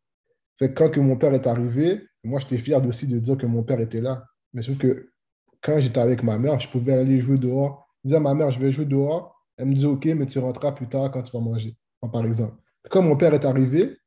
Fait 0.58 0.74
quand 0.74 0.90
que 0.90 1.00
mon 1.00 1.18
père 1.18 1.34
est 1.34 1.46
arrivé, 1.46 2.02
moi, 2.24 2.40
j'étais 2.40 2.58
fier 2.58 2.84
aussi 2.84 3.08
de 3.08 3.20
dire 3.20 3.38
que 3.38 3.46
mon 3.46 3.62
père 3.62 3.80
était 3.80 4.02
là. 4.02 4.26
Mais 4.54 4.64
sauf 4.64 4.80
que 4.80 5.12
quand 5.62 5.78
j'étais 5.78 6.00
avec 6.00 6.24
ma 6.24 6.40
mère, 6.40 6.60
je 6.60 6.68
pouvais 6.68 6.94
aller 6.94 7.22
jouer 7.22 7.38
dehors. 7.38 7.88
Je 8.04 8.08
disais 8.08 8.18
à 8.18 8.22
ma 8.22 8.34
mère, 8.34 8.50
je 8.50 8.60
vais 8.60 8.72
jouer 8.72 8.86
dehors. 8.86 9.40
Elle 9.58 9.68
me 9.68 9.76
disait, 9.76 9.86
OK, 9.86 10.06
mais 10.06 10.26
tu 10.26 10.40
rentreras 10.40 10.72
plus 10.72 10.88
tard 10.88 11.12
quand 11.12 11.22
tu 11.22 11.32
vas 11.38 11.44
manger, 11.44 11.78
par 12.12 12.26
exemple. 12.26 12.56
Quand 12.90 13.04
mon 13.04 13.16
père 13.18 13.36
est 13.36 13.46
arrivé, 13.46 13.98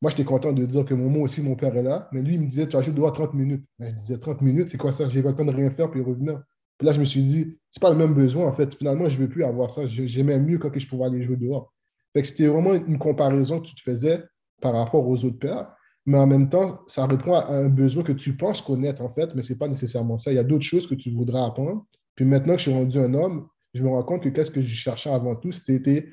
moi, 0.00 0.10
j'étais 0.10 0.24
content 0.24 0.52
de 0.52 0.64
dire 0.64 0.84
que 0.84 0.94
moi 0.94 1.22
aussi, 1.22 1.42
mon 1.42 1.56
père 1.56 1.74
est 1.76 1.82
là. 1.82 2.08
Mais 2.12 2.22
lui, 2.22 2.34
il 2.34 2.40
me 2.40 2.46
disait, 2.46 2.68
tu 2.68 2.76
vas 2.76 2.82
jouer 2.82 2.94
dehors 2.94 3.12
30 3.12 3.34
minutes. 3.34 3.64
Je 3.80 3.90
disais, 3.94 4.18
30 4.18 4.42
minutes, 4.42 4.68
c'est 4.68 4.78
quoi 4.78 4.92
ça? 4.92 5.08
J'ai 5.08 5.22
pas 5.22 5.30
le 5.30 5.34
temps 5.34 5.44
de 5.44 5.52
rien 5.52 5.70
faire 5.70 5.90
puis 5.90 6.00
revenir. 6.00 6.40
Puis 6.78 6.86
là, 6.86 6.92
je 6.92 7.00
me 7.00 7.04
suis 7.04 7.22
dit, 7.22 7.58
c'est 7.72 7.80
pas 7.80 7.90
le 7.90 7.96
même 7.96 8.14
besoin, 8.14 8.46
en 8.46 8.52
fait. 8.52 8.74
Finalement, 8.74 9.08
je 9.08 9.16
ne 9.16 9.22
veux 9.22 9.28
plus 9.28 9.44
avoir 9.44 9.70
ça. 9.70 9.86
J'aimais 9.86 10.38
mieux 10.38 10.58
quand 10.58 10.70
je 10.76 10.86
pouvais 10.86 11.06
aller 11.06 11.22
jouer 11.24 11.36
dehors. 11.36 11.72
C'était 12.14 12.46
vraiment 12.46 12.74
une 12.74 12.98
comparaison 12.98 13.60
que 13.60 13.66
tu 13.66 13.74
te 13.74 13.82
faisais 13.82 14.22
par 14.60 14.72
rapport 14.74 15.06
aux 15.06 15.24
autres 15.24 15.38
pères 15.38 15.72
mais 16.08 16.16
en 16.16 16.26
même 16.26 16.48
temps, 16.48 16.80
ça 16.86 17.04
répond 17.04 17.34
à 17.34 17.48
un 17.48 17.68
besoin 17.68 18.02
que 18.02 18.12
tu 18.12 18.34
penses 18.34 18.62
connaître, 18.62 19.02
en 19.02 19.12
fait, 19.12 19.34
mais 19.34 19.42
ce 19.42 19.52
n'est 19.52 19.58
pas 19.58 19.68
nécessairement 19.68 20.16
ça. 20.16 20.32
Il 20.32 20.36
y 20.36 20.38
a 20.38 20.42
d'autres 20.42 20.64
choses 20.64 20.86
que 20.86 20.94
tu 20.94 21.10
voudrais 21.10 21.42
apprendre. 21.42 21.84
Puis 22.14 22.24
maintenant 22.24 22.54
que 22.54 22.60
je 22.60 22.70
suis 22.70 22.72
rendu 22.72 22.98
un 22.98 23.12
homme, 23.12 23.46
je 23.74 23.82
me 23.82 23.90
rends 23.90 24.02
compte 24.02 24.22
que 24.22 24.30
qu'est-ce 24.30 24.50
que 24.50 24.62
je 24.62 24.74
cherchais 24.74 25.10
avant 25.10 25.36
tout, 25.36 25.52
c'était 25.52 26.08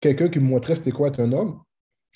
quelqu'un 0.00 0.28
qui 0.28 0.38
me 0.38 0.44
montrait 0.44 0.76
c'était 0.76 0.92
quoi 0.92 1.08
être 1.08 1.18
un 1.18 1.32
homme, 1.32 1.58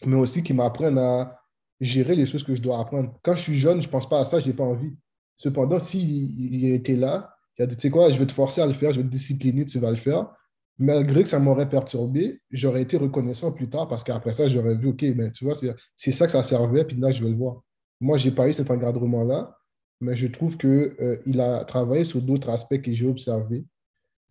mais 0.05 0.17
aussi 0.17 0.43
qui 0.43 0.53
m'apprenne 0.53 0.99
à 0.99 1.39
gérer 1.81 2.17
les 2.17 2.27
choses 2.27 2.45
que 2.45 2.55
je 2.55 2.63
dois 2.63 2.81
apprendre. 2.81 3.15
Quand 3.23 3.35
je 3.35 3.43
suis 3.43 3.59
jeune, 3.59 3.83
je 3.83 3.87
ne 3.87 3.93
pense 3.93 4.09
pas 4.09 4.21
à 4.21 4.25
ça, 4.25 4.41
je 4.41 4.47
n'ai 4.47 4.53
pas 4.55 4.65
envie. 4.65 4.95
Cependant, 5.37 5.81
s'il 5.81 6.55
il 6.55 6.73
était 6.73 6.97
là, 6.97 7.35
il 7.59 7.63
a 7.63 7.67
dit, 7.67 7.77
tu 7.77 7.83
sais 7.83 7.91
quoi, 7.91 8.11
je 8.11 8.19
vais 8.19 8.27
te 8.27 8.33
forcer 8.33 8.61
à 8.61 8.67
le 8.67 8.73
faire, 8.73 8.93
je 8.93 9.01
vais 9.01 9.07
te 9.07 9.11
discipliner, 9.11 9.65
tu 9.65 9.79
vas 9.79 9.91
le 9.91 9.97
faire 9.97 10.33
malgré 10.79 11.23
que 11.23 11.29
ça 11.29 11.39
m'aurait 11.39 11.69
perturbé, 11.69 12.41
j'aurais 12.51 12.83
été 12.83 12.97
reconnaissant 12.97 13.53
plus 13.53 13.69
tard 13.69 13.89
parce 13.89 14.03
qu'après 14.03 14.33
ça, 14.33 14.49
j'aurais 14.49 14.75
vu, 14.75 14.89
OK, 14.89 15.05
ben, 15.15 15.31
tu 15.31 15.45
vois, 15.45 15.55
c'est 15.55 16.13
ça 16.13 16.27
que 16.27 16.33
ça 16.33 16.43
servait, 16.43 16.85
puis 16.85 16.97
là, 16.97 17.11
je 17.11 17.23
vais 17.23 17.31
le 17.31 17.37
voir. 17.37 17.63
Moi, 18.01 18.17
je 18.17 18.29
n'ai 18.29 18.35
pas 18.35 18.49
eu 18.49 18.53
cet 18.53 18.71
encadrement-là, 18.71 19.57
mais 20.01 20.17
je 20.17 20.27
trouve 20.27 20.59
qu'il 20.59 20.95
euh, 21.01 21.39
a 21.39 21.65
travaillé 21.65 22.05
sur 22.05 22.21
d'autres 22.21 22.51
aspects 22.51 22.81
que 22.83 22.93
j'ai 22.93 23.07
observés, 23.07 23.65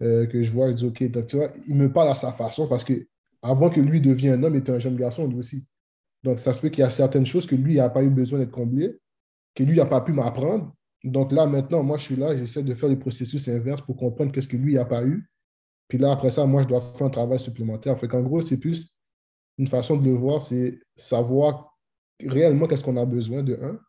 euh, 0.01 0.26
que 0.28 0.43
je 0.43 0.51
vois, 0.51 0.70
il 0.70 0.76
dit, 0.76 0.86
OK, 0.86 1.03
donc 1.11 1.28
tu 1.28 1.38
vois, 1.38 1.49
il 1.68 1.76
me 1.76 1.91
parle 1.91 2.09
à 2.09 2.16
sa 2.16 2.32
façon 2.34 2.68
parce 2.68 2.84
que 2.84 3.07
avant 3.44 3.70
que 3.70 3.82
lui 3.82 4.02
devienne 4.02 4.39
un 4.39 4.44
homme, 4.44 4.56
était 4.56 4.72
un 4.72 4.80
jeune 4.80 4.96
garçon, 4.96 5.28
lui 5.28 5.38
aussi. 5.38 5.68
Donc, 6.24 6.39
ça 6.39 6.54
se 6.54 6.60
peut 6.60 6.70
qu'il 6.70 6.80
y 6.80 6.88
a 6.88 6.89
certaines 6.89 7.26
choses 7.26 7.46
que 7.46 7.56
lui 7.56 7.76
n'a 7.76 7.89
pas 7.89 8.04
eu 8.04 8.10
besoin 8.10 8.39
d'être 8.39 8.52
comblé, 8.52 8.98
que 9.54 9.64
lui 9.64 9.78
n'a 9.78 9.86
pas 9.86 10.02
pu 10.02 10.14
m'apprendre. 10.14 10.74
Donc 11.04 11.32
là, 11.34 11.46
maintenant, 11.46 11.84
moi, 11.84 11.98
je 11.98 12.04
suis 12.04 12.16
là, 12.16 12.36
j'essaie 12.36 12.64
de 12.64 12.74
faire 12.74 12.89
le 12.89 12.98
processus 12.98 13.48
inverse 13.50 13.82
pour 13.82 13.98
comprendre 13.98 14.32
qu'est-ce 14.32 14.48
que 14.48 14.58
lui 14.58 14.76
n'a 14.76 14.86
pas 14.86 15.04
eu 15.04 15.30
puis 15.88 15.98
là, 15.98 16.12
après 16.12 16.32
ça, 16.32 16.46
moi, 16.46 16.64
je 16.64 16.68
dois 16.68 16.82
faire 16.82 17.06
un 17.08 17.12
travail 17.12 17.39
supplémentaire. 17.39 18.00
Fait 18.00 18.08
qu'en 18.08 18.22
gros, 18.22 18.41
c'est 18.41 18.60
plus 18.60 18.96
une 19.58 19.68
façon 19.68 19.98
de 19.98 20.04
le 20.04 20.16
voir, 20.16 20.41
c'est 20.41 20.80
savoir 20.96 21.78
réellement 22.26 22.68
qu'est-ce 22.68 22.84
qu'on 22.84 22.98
a 22.98 23.06
besoin 23.06 23.44
de 23.44 23.60
un, 23.62 23.80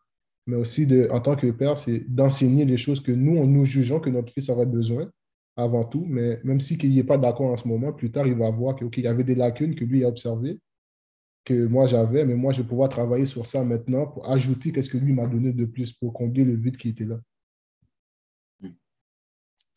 mais 0.45 0.55
aussi 0.55 0.85
de, 0.85 1.07
en 1.11 1.19
tant 1.19 1.35
que 1.35 1.49
père, 1.49 1.79
c'est 1.79 2.01
d'enseigner 2.07 2.65
les 2.65 2.77
choses 2.77 3.01
que 3.01 3.11
nous, 3.11 3.43
nous 3.47 3.65
jugeons 3.65 3.99
que 3.99 4.11
notre 4.11 4.31
fils 4.31 4.49
aurait 4.49 4.67
besoin 4.67 5.09
avant 5.55 5.83
tout. 5.83 6.05
Mais 6.07 6.39
même 6.43 6.59
s'il 6.59 6.79
si 6.79 6.89
n'est 6.89 7.03
pas 7.03 7.17
d'accord 7.17 7.51
en 7.51 7.57
ce 7.57 7.67
moment, 7.67 7.93
plus 7.93 8.11
tard, 8.11 8.27
il 8.27 8.35
va 8.35 8.49
voir 8.49 8.75
qu'il 8.75 9.03
y 9.03 9.07
avait 9.07 9.23
des 9.23 9.35
lacunes 9.35 9.75
que 9.75 9.85
lui 9.85 10.03
a 10.03 10.07
observées, 10.07 10.59
que 11.43 11.65
moi 11.65 11.85
j'avais, 11.85 12.25
mais 12.25 12.35
moi, 12.35 12.51
je 12.51 12.61
vais 12.61 12.67
pouvoir 12.67 12.89
travailler 12.89 13.25
sur 13.25 13.45
ça 13.45 13.63
maintenant 13.63 14.07
pour 14.07 14.29
ajouter 14.29 14.71
qu'est-ce 14.71 14.89
que 14.89 14.97
lui 14.97 15.13
m'a 15.13 15.27
donné 15.27 15.53
de 15.53 15.65
plus 15.65 15.93
pour 15.93 16.13
combler 16.13 16.43
le 16.43 16.55
vide 16.55 16.77
qui 16.77 16.89
était 16.89 17.05
là. 17.05 17.19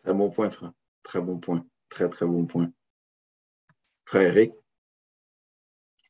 Très 0.02 0.14
bon 0.14 0.30
point, 0.30 0.48
frère. 0.48 0.72
Très 1.02 1.20
bon 1.20 1.38
point. 1.38 1.66
Très, 1.88 2.08
très 2.08 2.26
bon 2.26 2.46
point. 2.46 2.72
Frère 4.06 4.36
Eric, 4.36 4.52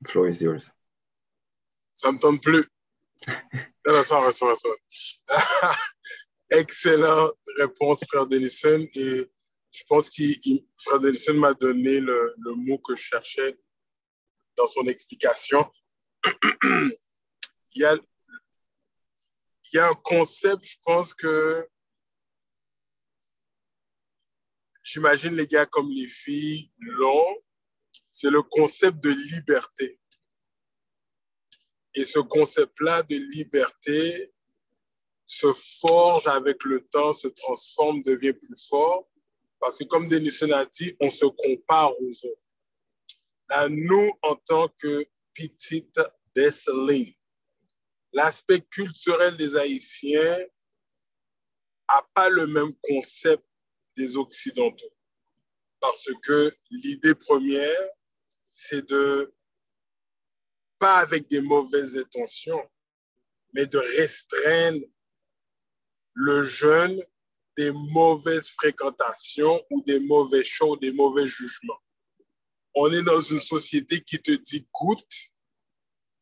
the 0.00 0.08
floor 0.08 0.28
is 0.28 0.40
yours. 0.40 0.72
Ça 1.94 2.12
ne 2.12 2.16
me 2.16 2.20
tente 2.20 2.40
plus. 2.40 2.64
Excellente 6.50 7.34
réponse, 7.58 8.04
frère 8.04 8.26
Denison. 8.28 8.86
Et 8.94 9.28
je 9.78 9.84
pense 9.84 10.10
que 10.10 10.24
frère 10.76 11.34
m'a 11.34 11.54
donné 11.54 12.00
le, 12.00 12.34
le, 12.38 12.54
mot 12.54 12.78
que 12.78 12.96
je 12.96 13.02
cherchais 13.02 13.56
dans 14.56 14.66
son 14.66 14.88
explication. 14.88 15.70
il, 16.64 16.90
y 17.76 17.84
a, 17.84 17.94
il 17.94 19.76
y 19.76 19.78
a 19.78 19.88
un 19.88 19.94
concept, 19.94 20.64
je 20.64 20.78
pense 20.84 21.14
que 21.14 21.68
j'imagine 24.82 25.36
les 25.36 25.46
gars 25.46 25.66
comme 25.66 25.90
les 25.90 26.08
filles 26.08 26.72
l'ont, 26.78 27.36
c'est 28.10 28.30
le 28.30 28.42
concept 28.42 28.98
de 28.98 29.10
liberté. 29.10 30.00
Et 31.94 32.04
ce 32.04 32.18
concept-là 32.18 33.04
de 33.04 33.14
liberté 33.14 34.34
se 35.24 35.52
forge 35.52 36.26
avec 36.26 36.64
le 36.64 36.84
temps, 36.88 37.12
se 37.12 37.28
transforme, 37.28 38.02
devient 38.02 38.32
plus 38.32 38.68
fort. 38.68 39.08
Parce 39.60 39.78
que 39.78 39.84
comme 39.84 40.08
Denison 40.08 40.50
a 40.52 40.64
dit, 40.66 40.96
on 41.00 41.10
se 41.10 41.26
compare 41.26 41.92
aux 42.00 42.26
autres. 42.26 42.42
Là, 43.48 43.68
nous, 43.68 44.12
en 44.22 44.36
tant 44.36 44.68
que 44.78 45.04
petite 45.34 46.00
décelée, 46.34 47.16
l'aspect 48.12 48.60
culturel 48.60 49.36
des 49.36 49.56
Haïtiens 49.56 50.38
n'a 51.88 52.08
pas 52.14 52.28
le 52.28 52.46
même 52.46 52.74
concept 52.82 53.44
des 53.96 54.16
Occidentaux. 54.16 54.94
Parce 55.80 56.08
que 56.22 56.52
l'idée 56.70 57.14
première, 57.14 57.88
c'est 58.50 58.86
de, 58.88 59.32
pas 60.78 60.98
avec 60.98 61.28
des 61.28 61.40
mauvaises 61.40 61.96
intentions, 61.96 62.68
mais 63.54 63.66
de 63.66 63.78
restreindre 63.78 64.84
le 66.14 66.42
jeune 66.42 67.02
des 67.58 67.72
mauvaises 67.72 68.48
fréquentations 68.50 69.62
ou 69.70 69.82
des 69.82 70.00
mauvais 70.00 70.44
choses, 70.44 70.80
des 70.80 70.92
mauvais 70.92 71.26
jugements. 71.26 71.82
On 72.74 72.90
est 72.92 73.02
dans 73.02 73.20
une 73.20 73.40
société 73.40 74.00
qui 74.00 74.18
te 74.20 74.32
dit 74.32 74.66
goûte, 74.72 75.14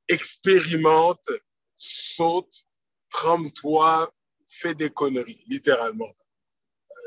expérimente, 0.09 1.28
saute, 1.76 2.66
trempe-toi, 3.11 4.12
fais 4.49 4.74
des 4.74 4.91
conneries, 4.91 5.45
littéralement 5.47 6.12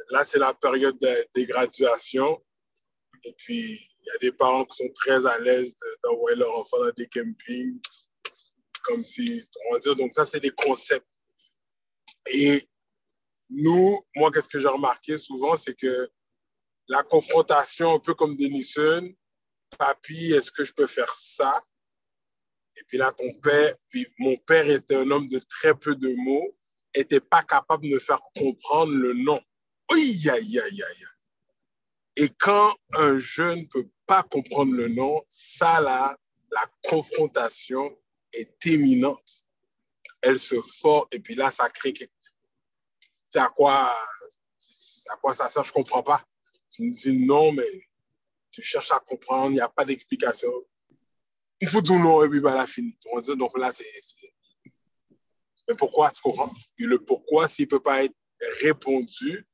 là, 0.09 0.23
c'est 0.23 0.39
la 0.39 0.53
période 0.53 0.97
des 1.33 1.45
graduations. 1.45 2.41
Et 3.23 3.33
puis, 3.33 3.79
il 4.01 4.05
y 4.05 4.11
a 4.11 4.17
des 4.19 4.31
parents 4.31 4.65
qui 4.65 4.77
sont 4.77 4.93
très 4.93 5.25
à 5.25 5.37
l'aise 5.39 5.75
d'envoyer 6.03 6.37
leur 6.37 6.57
enfant 6.57 6.79
dans 6.79 6.91
des 6.95 7.07
campings, 7.07 7.79
comme 8.83 9.03
si, 9.03 9.43
on 9.67 9.73
va 9.73 9.79
dire, 9.79 9.95
donc 9.95 10.13
ça, 10.13 10.25
c'est 10.25 10.39
des 10.39 10.51
concepts. 10.51 11.07
Et 12.31 12.63
nous, 13.49 13.99
moi, 14.15 14.31
qu'est-ce 14.31 14.49
que 14.49 14.59
j'ai 14.59 14.67
remarqué 14.67 15.17
souvent, 15.17 15.55
c'est 15.55 15.75
que 15.75 16.09
la 16.87 17.03
confrontation, 17.03 17.93
un 17.93 17.99
peu 17.99 18.13
comme 18.13 18.35
Denison, 18.35 19.09
papy, 19.77 20.33
est-ce 20.33 20.51
que 20.51 20.63
je 20.63 20.73
peux 20.73 20.87
faire 20.87 21.15
ça? 21.15 21.61
Et 22.75 22.83
puis 22.83 22.97
là, 22.97 23.11
ton 23.11 23.31
père, 23.41 23.73
puis 23.89 24.07
mon 24.19 24.37
père 24.37 24.69
était 24.69 24.95
un 24.95 25.09
homme 25.11 25.27
de 25.27 25.39
très 25.39 25.75
peu 25.75 25.95
de 25.95 26.13
mots, 26.15 26.55
était 26.93 27.19
pas 27.19 27.43
capable 27.43 27.83
de 27.83 27.93
me 27.93 27.99
faire 27.99 28.21
comprendre 28.35 28.93
le 28.93 29.13
nom. 29.13 29.39
Oui, 29.91 30.27
aïe, 30.29 30.59
aïe, 30.59 30.83
aïe. 30.83 31.05
Et 32.15 32.29
quand 32.29 32.75
un 32.93 33.17
jeune 33.17 33.61
ne 33.61 33.65
peut 33.65 33.89
pas 34.05 34.23
comprendre 34.23 34.73
le 34.73 34.87
nom, 34.87 35.21
ça, 35.27 35.79
là, 35.81 36.17
la 36.51 36.65
confrontation 36.89 37.95
est 38.33 38.65
éminente. 38.65 39.45
Elle 40.21 40.39
se 40.39 40.59
forme 40.81 41.07
et 41.11 41.19
puis 41.19 41.35
là, 41.35 41.51
ça 41.51 41.69
crée 41.69 41.93
quelque 41.93 42.18
C'est 43.29 43.39
à 43.39 43.49
quoi, 43.49 43.95
à 45.09 45.17
quoi 45.21 45.33
ça 45.33 45.47
sert, 45.47 45.63
je 45.63 45.69
ne 45.69 45.73
comprends 45.73 46.03
pas. 46.03 46.23
Tu 46.71 46.83
me 46.83 46.91
dis 46.91 47.25
non, 47.25 47.51
mais 47.51 47.67
tu 48.51 48.61
cherches 48.61 48.91
à 48.91 48.99
comprendre, 48.99 49.51
il 49.51 49.55
n'y 49.55 49.59
a 49.61 49.69
pas 49.69 49.85
d'explication. 49.85 50.51
Il 51.61 51.67
faut 51.67 51.81
tout 51.81 51.99
non 51.99 52.23
et 52.23 52.29
puis 52.29 52.39
voilà, 52.39 52.65
fini. 52.65 52.97
Donc 53.37 53.57
là, 53.57 53.71
c'est 53.71 53.85
Mais 55.67 55.75
pourquoi, 55.75 56.09
tu 56.11 56.21
comprends? 56.21 56.53
Et 56.79 56.85
le 56.85 56.99
pourquoi, 57.03 57.47
s'il 57.47 57.65
ne 57.65 57.69
peut 57.69 57.81
pas 57.81 58.03
être 58.03 58.15
répondu, 58.61 59.45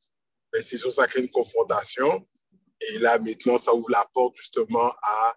ben, 0.52 0.62
c'est 0.62 0.78
sur 0.78 0.94
ça 0.94 1.08
crée 1.08 1.22
une 1.22 1.32
confrontation. 1.32 2.28
Et 2.80 3.00
là, 3.00 3.18
maintenant, 3.20 3.58
ça 3.58 3.74
ouvre 3.74 3.90
la 3.90 4.06
porte 4.14 4.36
justement 4.36 4.94
à 5.02 5.36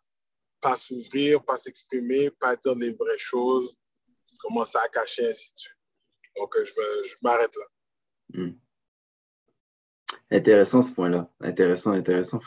pas 0.61 0.77
s'ouvrir, 0.77 1.43
pas 1.45 1.57
s'exprimer, 1.57 2.31
pas 2.31 2.57
dire 2.57 2.75
les 2.75 2.93
vraies 2.93 3.19
choses, 3.19 3.79
commencer 4.41 4.77
à 4.79 4.89
cacher, 4.89 5.31
ainsi 5.31 5.53
de 5.55 5.59
suite. 5.59 5.77
Donc, 6.37 6.55
je 6.63 7.15
m'arrête 7.23 7.55
là. 7.57 7.65
Hmm. 8.35 8.51
Intéressant 10.31 10.83
ce 10.83 10.93
point-là. 10.93 11.31
Intéressant, 11.41 11.93
intéressant. 11.93 12.41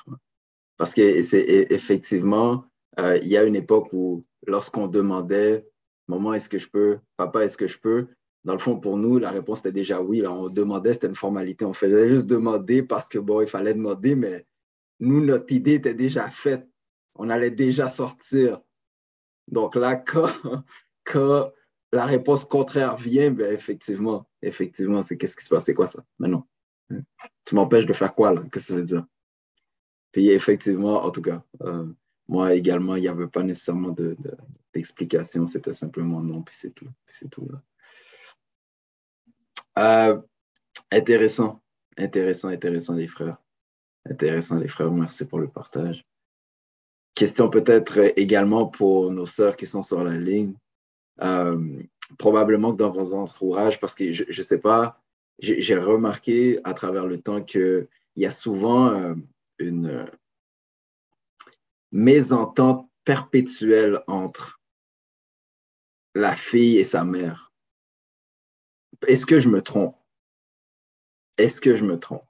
Parce 0.77 0.93
que 0.93 1.21
c'est 1.23 1.67
effectivement, 1.69 2.65
euh, 2.99 3.17
il 3.21 3.27
y 3.27 3.37
a 3.37 3.43
une 3.43 3.55
époque 3.55 3.89
où 3.93 4.23
lorsqu'on 4.47 4.87
demandait, 4.87 5.67
maman, 6.07 6.33
est-ce 6.33 6.49
que 6.49 6.59
je 6.59 6.67
peux? 6.67 6.99
Papa, 7.17 7.43
est-ce 7.43 7.57
que 7.57 7.67
je 7.67 7.79
peux? 7.79 8.07
Dans 8.43 8.53
le 8.53 8.59
fond, 8.59 8.79
pour 8.79 8.97
nous, 8.97 9.19
la 9.19 9.29
réponse 9.29 9.59
était 9.59 9.71
déjà 9.71 10.01
oui. 10.01 10.21
Là, 10.21 10.31
on 10.31 10.49
demandait, 10.49 10.93
c'était 10.93 11.07
une 11.07 11.15
formalité. 11.15 11.65
On 11.65 11.73
faisait 11.73 12.07
juste 12.07 12.25
demander 12.25 12.81
parce 12.83 13.09
que, 13.09 13.19
bon, 13.19 13.41
il 13.41 13.47
fallait 13.47 13.73
demander, 13.73 14.15
mais 14.15 14.45
nous, 14.99 15.23
notre 15.23 15.53
idée 15.53 15.75
était 15.75 15.93
déjà 15.93 16.29
faite. 16.29 16.67
On 17.15 17.29
allait 17.29 17.51
déjà 17.51 17.89
sortir. 17.89 18.59
Donc 19.47 19.75
là, 19.75 19.95
quand, 21.03 21.51
la 21.91 22.05
réponse 22.05 22.45
contraire 22.45 22.95
vient, 22.95 23.31
ben 23.31 23.53
effectivement, 23.53 24.27
effectivement, 24.41 25.01
c'est 25.01 25.17
qu'est-ce 25.17 25.35
qui 25.35 25.43
se 25.43 25.49
passe? 25.49 25.65
C'est 25.65 25.73
quoi 25.73 25.87
ça? 25.87 26.03
Mais 26.19 26.27
non. 26.27 26.43
Tu 27.45 27.55
m'empêches 27.55 27.85
de 27.85 27.93
faire 27.93 28.13
quoi, 28.15 28.33
là? 28.33 28.41
Qu'est-ce 28.51 28.67
que 28.67 28.73
ça 28.73 28.75
veut 28.75 28.85
dire? 28.85 29.05
Puis 30.11 30.29
effectivement, 30.29 31.03
en 31.03 31.11
tout 31.11 31.21
cas, 31.21 31.43
euh, 31.61 31.85
moi 32.27 32.53
également, 32.53 32.95
il 32.95 33.01
n'y 33.01 33.07
avait 33.07 33.27
pas 33.27 33.43
nécessairement 33.43 33.95
d'explication. 34.73 35.43
De, 35.43 35.49
C'était 35.49 35.73
simplement 35.73 36.21
non, 36.21 36.43
puis 36.43 36.55
c'est 36.55 36.71
tout. 36.71 36.89
Puis 37.05 37.15
c'est 37.19 37.29
tout, 37.29 37.47
là. 37.49 37.61
Euh, 39.79 40.21
intéressant, 40.91 41.61
intéressant, 41.97 42.49
intéressant, 42.49 42.93
les 42.93 43.07
frères. 43.07 43.37
Intéressant, 44.05 44.57
les 44.57 44.67
frères. 44.67 44.91
Merci 44.91 45.25
pour 45.25 45.39
le 45.39 45.47
partage. 45.47 46.05
Question 47.15 47.49
peut-être 47.49 48.17
également 48.17 48.67
pour 48.67 49.11
nos 49.11 49.25
sœurs 49.25 49.55
qui 49.55 49.65
sont 49.65 49.83
sur 49.83 50.03
la 50.03 50.17
ligne. 50.17 50.55
Euh, 51.23 51.83
probablement 52.17 52.71
que 52.71 52.77
dans 52.77 52.91
vos 52.91 53.13
entourages, 53.13 53.79
parce 53.79 53.95
que 53.95 54.11
je 54.11 54.23
ne 54.25 54.43
sais 54.43 54.59
pas, 54.59 55.01
j'ai 55.39 55.77
remarqué 55.77 56.59
à 56.63 56.73
travers 56.73 57.05
le 57.05 57.19
temps 57.19 57.41
qu'il 57.41 57.87
y 58.15 58.25
a 58.25 58.31
souvent 58.31 58.89
euh, 58.89 59.15
une 59.59 60.05
mésentente 61.91 62.89
perpétuelle 63.03 64.01
entre 64.07 64.59
la 66.13 66.35
fille 66.35 66.77
et 66.77 66.83
sa 66.83 67.03
mère. 67.03 67.51
Est-ce 69.07 69.25
que 69.25 69.39
je 69.39 69.49
me 69.49 69.61
trompe? 69.61 69.95
Est-ce 71.37 71.61
que 71.61 71.75
je 71.75 71.85
me 71.85 71.97
trompe? 71.97 72.25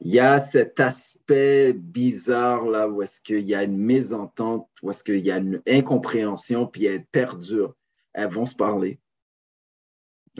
Il 0.00 0.12
y 0.12 0.18
a 0.18 0.40
cet 0.40 0.80
aspect 0.80 1.74
bizarre 1.74 2.64
là 2.64 2.88
où 2.88 3.02
est-ce 3.02 3.20
qu'il 3.20 3.40
y 3.40 3.54
a 3.54 3.64
une 3.64 3.76
mésentente, 3.76 4.68
où 4.82 4.90
est-ce 4.90 5.04
qu'il 5.04 5.18
y 5.18 5.30
a 5.30 5.36
une 5.36 5.62
incompréhension, 5.68 6.66
puis 6.66 6.86
elles 6.86 7.04
perdurent. 7.04 7.74
Elles 8.14 8.30
vont 8.30 8.46
se 8.46 8.56
parler. 8.56 8.98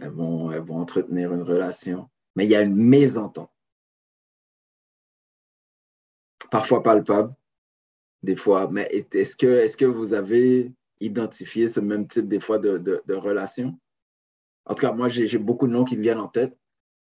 Elles 0.01 0.11
vont, 0.11 0.51
entretenir 0.71 1.35
une 1.35 1.43
relation. 1.43 2.09
Mais 2.37 2.47
il 2.47 2.51
y 2.51 2.57
a 2.57 2.63
une 2.63 2.75
mésentente. 2.75 3.51
Parfois 6.51 6.83
palpable, 6.83 7.35
des 8.23 8.37
fois. 8.37 8.69
Mais 8.71 8.89
est-ce 9.13 9.37
que, 9.37 9.85
vous 9.85 10.15
avez 10.15 10.73
identifié 11.01 11.69
ce 11.69 11.81
même 11.81 12.09
type 12.09 12.29
des 12.29 12.41
fois 12.41 12.59
de, 12.59 12.79
de 12.79 13.15
relation? 13.15 13.79
En 14.65 14.75
tout 14.75 14.87
cas, 14.87 14.93
moi, 14.93 15.09
j'ai 15.09 15.39
beaucoup 15.39 15.67
de 15.67 15.73
noms 15.73 15.85
qui 15.85 15.99
me 15.99 16.03
viennent 16.03 16.19
en 16.19 16.29
tête. 16.29 16.57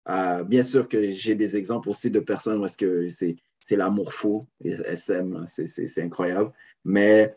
Euh, 0.09 0.43
bien 0.43 0.63
sûr 0.63 0.87
que 0.87 1.11
j'ai 1.11 1.35
des 1.35 1.55
exemples 1.55 1.89
aussi 1.89 2.09
de 2.09 2.19
personnes 2.19 2.63
où 2.63 2.67
que 2.77 3.07
c'est 3.09 3.75
l'amour 3.75 4.13
faux, 4.13 4.43
SM, 4.63 5.45
c'est 5.47 6.01
incroyable. 6.01 6.51
Mais 6.83 7.35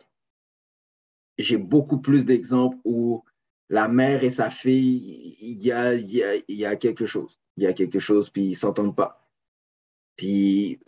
j'ai 1.36 1.58
beaucoup 1.58 2.00
plus 2.00 2.24
d'exemples 2.24 2.78
où 2.84 3.22
la 3.68 3.88
mère 3.88 4.24
et 4.24 4.30
sa 4.30 4.50
fille, 4.50 5.36
il 5.40 5.62
y 5.62 5.72
a, 5.72 5.94
y, 5.94 6.22
a, 6.22 6.34
y 6.48 6.64
a, 6.64 6.76
quelque 6.76 7.06
chose. 7.06 7.38
Il 7.56 7.64
y 7.64 7.66
a 7.66 7.72
quelque 7.72 7.98
chose, 7.98 8.30
puis 8.30 8.44
ils 8.44 8.50
ne 8.50 8.54
s'entendent 8.54 8.96
pas. 8.96 9.20
Puis 10.16 10.80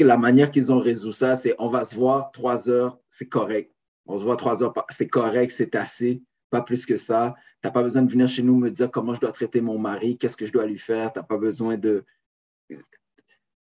la 0.00 0.16
manière 0.16 0.50
qu'ils 0.50 0.72
ont 0.72 0.78
résolu 0.78 1.12
ça, 1.12 1.36
c'est 1.36 1.54
on 1.58 1.68
va 1.68 1.84
se 1.84 1.94
voir 1.94 2.30
trois 2.32 2.68
heures, 2.68 2.98
c'est 3.10 3.28
correct. 3.28 3.72
On 4.06 4.18
se 4.18 4.24
voit 4.24 4.36
trois 4.36 4.62
heures, 4.62 4.72
c'est 4.88 5.08
correct, 5.08 5.50
c'est 5.50 5.74
assez 5.74 6.22
pas 6.50 6.62
plus 6.62 6.86
que 6.86 6.96
ça. 6.96 7.34
Tu 7.62 7.66
n'as 7.68 7.72
pas 7.72 7.82
besoin 7.82 8.02
de 8.02 8.10
venir 8.10 8.28
chez 8.28 8.42
nous 8.42 8.56
me 8.56 8.70
dire 8.70 8.90
comment 8.90 9.14
je 9.14 9.20
dois 9.20 9.32
traiter 9.32 9.60
mon 9.60 9.78
mari, 9.78 10.18
qu'est-ce 10.18 10.36
que 10.36 10.46
je 10.46 10.52
dois 10.52 10.66
lui 10.66 10.78
faire. 10.78 11.12
Tu 11.12 11.18
n'as 11.18 11.24
pas 11.24 11.38
besoin 11.38 11.76
de, 11.76 12.04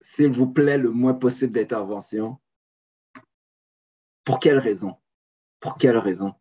s'il 0.00 0.30
vous 0.30 0.48
plaît, 0.48 0.78
le 0.78 0.90
moins 0.90 1.14
possible 1.14 1.54
d'intervention. 1.54 2.38
Pour 4.24 4.38
quelle 4.38 4.58
raison? 4.58 4.96
Pour 5.60 5.78
quelle 5.78 5.96
raison? 5.96 6.34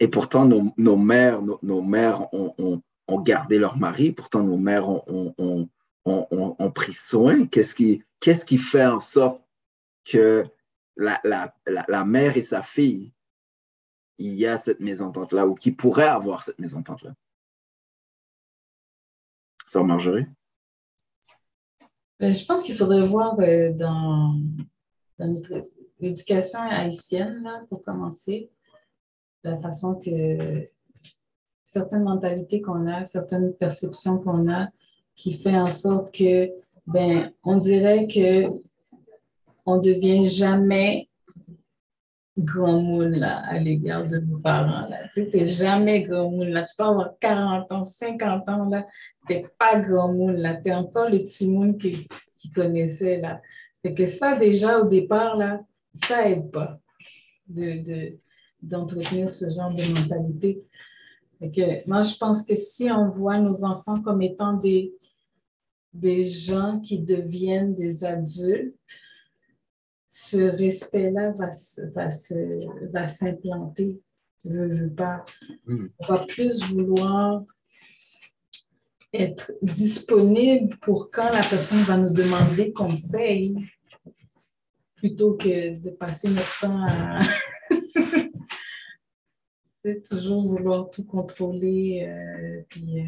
Et 0.00 0.08
pourtant, 0.08 0.44
nos, 0.46 0.96
mères, 0.96 1.42
nos, 1.42 1.82
mères 1.82 2.32
ont, 2.32 2.82
gardé 3.20 3.58
leur 3.58 3.76
mari, 3.76 4.12
pourtant 4.12 4.42
nos 4.42 4.56
mères 4.56 4.88
ont, 4.88 6.70
pris 6.74 6.92
soin. 6.92 7.46
Qu'est-ce 7.46 7.74
qui, 7.74 8.04
qu'est-ce 8.20 8.44
qui 8.44 8.58
fait 8.58 8.86
en 8.86 9.00
sorte 9.00 9.42
que 10.04 10.44
la, 10.98 11.20
la, 11.24 11.54
la, 11.88 12.04
mère 12.04 12.36
et 12.36 12.42
sa 12.42 12.60
fille, 12.60 13.12
il 14.18 14.34
y 14.34 14.46
a 14.46 14.58
cette 14.58 14.80
mésentente-là, 14.80 15.46
ou 15.46 15.54
qui 15.54 15.70
pourrait 15.70 16.08
avoir 16.08 16.42
cette 16.42 16.58
mésentente-là. 16.58 17.14
Sœur 19.64 19.84
Marjorie? 19.84 20.26
Ben, 22.18 22.32
je 22.32 22.44
pense 22.44 22.64
qu'il 22.64 22.74
faudrait 22.74 23.06
voir 23.06 23.38
euh, 23.38 23.72
dans, 23.72 24.34
dans 25.18 25.28
notre 25.28 25.64
éducation 26.00 26.58
haïtienne, 26.60 27.42
là, 27.44 27.62
pour 27.68 27.80
commencer, 27.84 28.50
la 29.44 29.56
façon 29.58 29.94
que 29.94 30.62
certaines 31.62 32.02
mentalités 32.02 32.60
qu'on 32.60 32.88
a, 32.88 33.04
certaines 33.04 33.54
perceptions 33.54 34.18
qu'on 34.18 34.50
a, 34.50 34.68
qui 35.14 35.32
fait 35.32 35.56
en 35.56 35.68
sorte 35.68 36.12
que, 36.12 36.50
ben, 36.86 37.32
on 37.44 37.56
dirait 37.56 38.08
que 38.08 38.48
on 39.68 39.80
devient 39.80 40.24
jamais 40.24 41.10
grand 42.38 42.80
monde 42.80 43.16
là, 43.16 43.40
à 43.40 43.58
l'égard 43.58 44.06
de 44.06 44.18
nos 44.18 44.38
parents. 44.38 44.88
Tu 45.12 45.28
n'es 45.34 45.48
jamais 45.48 46.02
grand 46.02 46.30
monde 46.30 46.48
là. 46.48 46.62
Tu 46.62 46.74
peux 46.76 46.84
avoir 46.84 47.18
40 47.20 47.70
ans, 47.72 47.84
50 47.84 48.48
ans 48.48 48.68
là, 48.70 48.86
tu 49.26 49.34
n'es 49.34 49.46
pas 49.58 49.78
grand 49.80 50.12
monde 50.14 50.36
là. 50.36 50.54
Tu 50.54 50.70
es 50.70 50.74
encore 50.74 51.10
le 51.10 51.18
petit 51.18 51.48
monde 51.48 51.76
qui, 51.76 52.08
qui 52.38 52.50
connaissait 52.50 53.20
là. 53.20 53.42
Fait 53.82 53.92
que 53.92 54.06
ça, 54.06 54.36
déjà, 54.36 54.80
au 54.80 54.88
départ, 54.88 55.36
là, 55.36 55.60
ça 55.92 56.28
aide 56.28 56.50
pas 56.50 56.80
de, 57.46 58.16
d'entretenir 58.62 59.28
ce 59.28 59.50
genre 59.50 59.74
de 59.74 59.82
mentalité. 60.00 60.64
Fait 61.40 61.50
que, 61.50 61.88
moi, 61.88 62.02
je 62.02 62.16
pense 62.16 62.42
que 62.42 62.56
si 62.56 62.90
on 62.90 63.10
voit 63.10 63.38
nos 63.38 63.64
enfants 63.64 64.00
comme 64.00 64.22
étant 64.22 64.54
des, 64.54 64.94
des 65.92 66.24
gens 66.24 66.80
qui 66.80 67.00
deviennent 67.00 67.74
des 67.74 68.04
adultes, 68.04 68.74
ce 70.08 70.38
respect-là 70.38 71.32
va, 71.32 71.50
va, 71.94 72.08
va 72.90 73.06
s'implanter. 73.06 74.00
Veux 74.44 74.90
pas. 74.90 75.24
Mm. 75.66 75.86
On 75.98 76.06
va 76.06 76.26
plus 76.26 76.62
vouloir 76.64 77.42
être 79.12 79.52
disponible 79.62 80.76
pour 80.78 81.10
quand 81.10 81.30
la 81.30 81.42
personne 81.42 81.82
va 81.82 81.96
nous 81.96 82.12
demander 82.12 82.72
conseil 82.72 83.56
plutôt 84.96 85.34
que 85.34 85.78
de 85.78 85.90
passer 85.90 86.28
notre 86.28 86.60
temps 86.60 86.86
à 86.86 87.20
toujours 90.08 90.42
vouloir 90.42 90.90
tout 90.90 91.04
contrôler 91.04 92.06
euh, 92.06 92.62
puis 92.68 93.00
euh, 93.00 93.04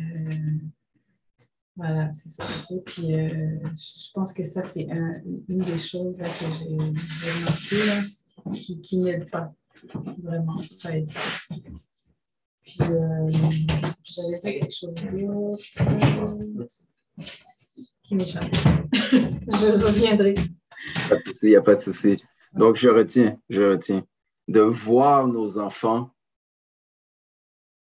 voilà, 1.80 2.12
c'est 2.12 2.28
ça. 2.28 2.44
Et 2.74 2.80
puis, 2.82 3.14
euh, 3.14 3.58
je 3.74 4.12
pense 4.12 4.34
que 4.34 4.44
ça, 4.44 4.62
c'est 4.62 4.86
une 5.48 5.56
des 5.60 5.78
choses 5.78 6.18
que 6.18 6.44
j'ai 6.58 6.76
remarqué 7.30 8.06
qui, 8.54 8.80
qui 8.82 8.98
n'aide 8.98 9.30
pas. 9.30 9.50
Vraiment, 10.22 10.58
ça 10.70 10.94
aide. 10.94 11.10
Puis, 12.62 12.82
euh, 12.82 13.30
j'avais 14.04 14.38
dit 14.40 14.60
quelque 14.60 14.70
chose 14.70 14.92
d'autre 14.94 15.62
qui 18.02 18.14
m'échappe. 18.14 18.54
je 18.92 19.82
reviendrai. 19.82 20.34
Pas 21.08 21.16
de 21.16 21.22
souci, 21.22 21.46
il 21.46 21.50
n'y 21.50 21.56
a 21.56 21.62
pas 21.62 21.76
de 21.76 21.80
souci. 21.80 22.22
Donc, 22.52 22.76
je 22.76 22.90
retiens, 22.90 23.38
je 23.48 23.62
retiens 23.62 24.04
de 24.48 24.60
voir 24.60 25.26
nos 25.26 25.56
enfants, 25.56 26.10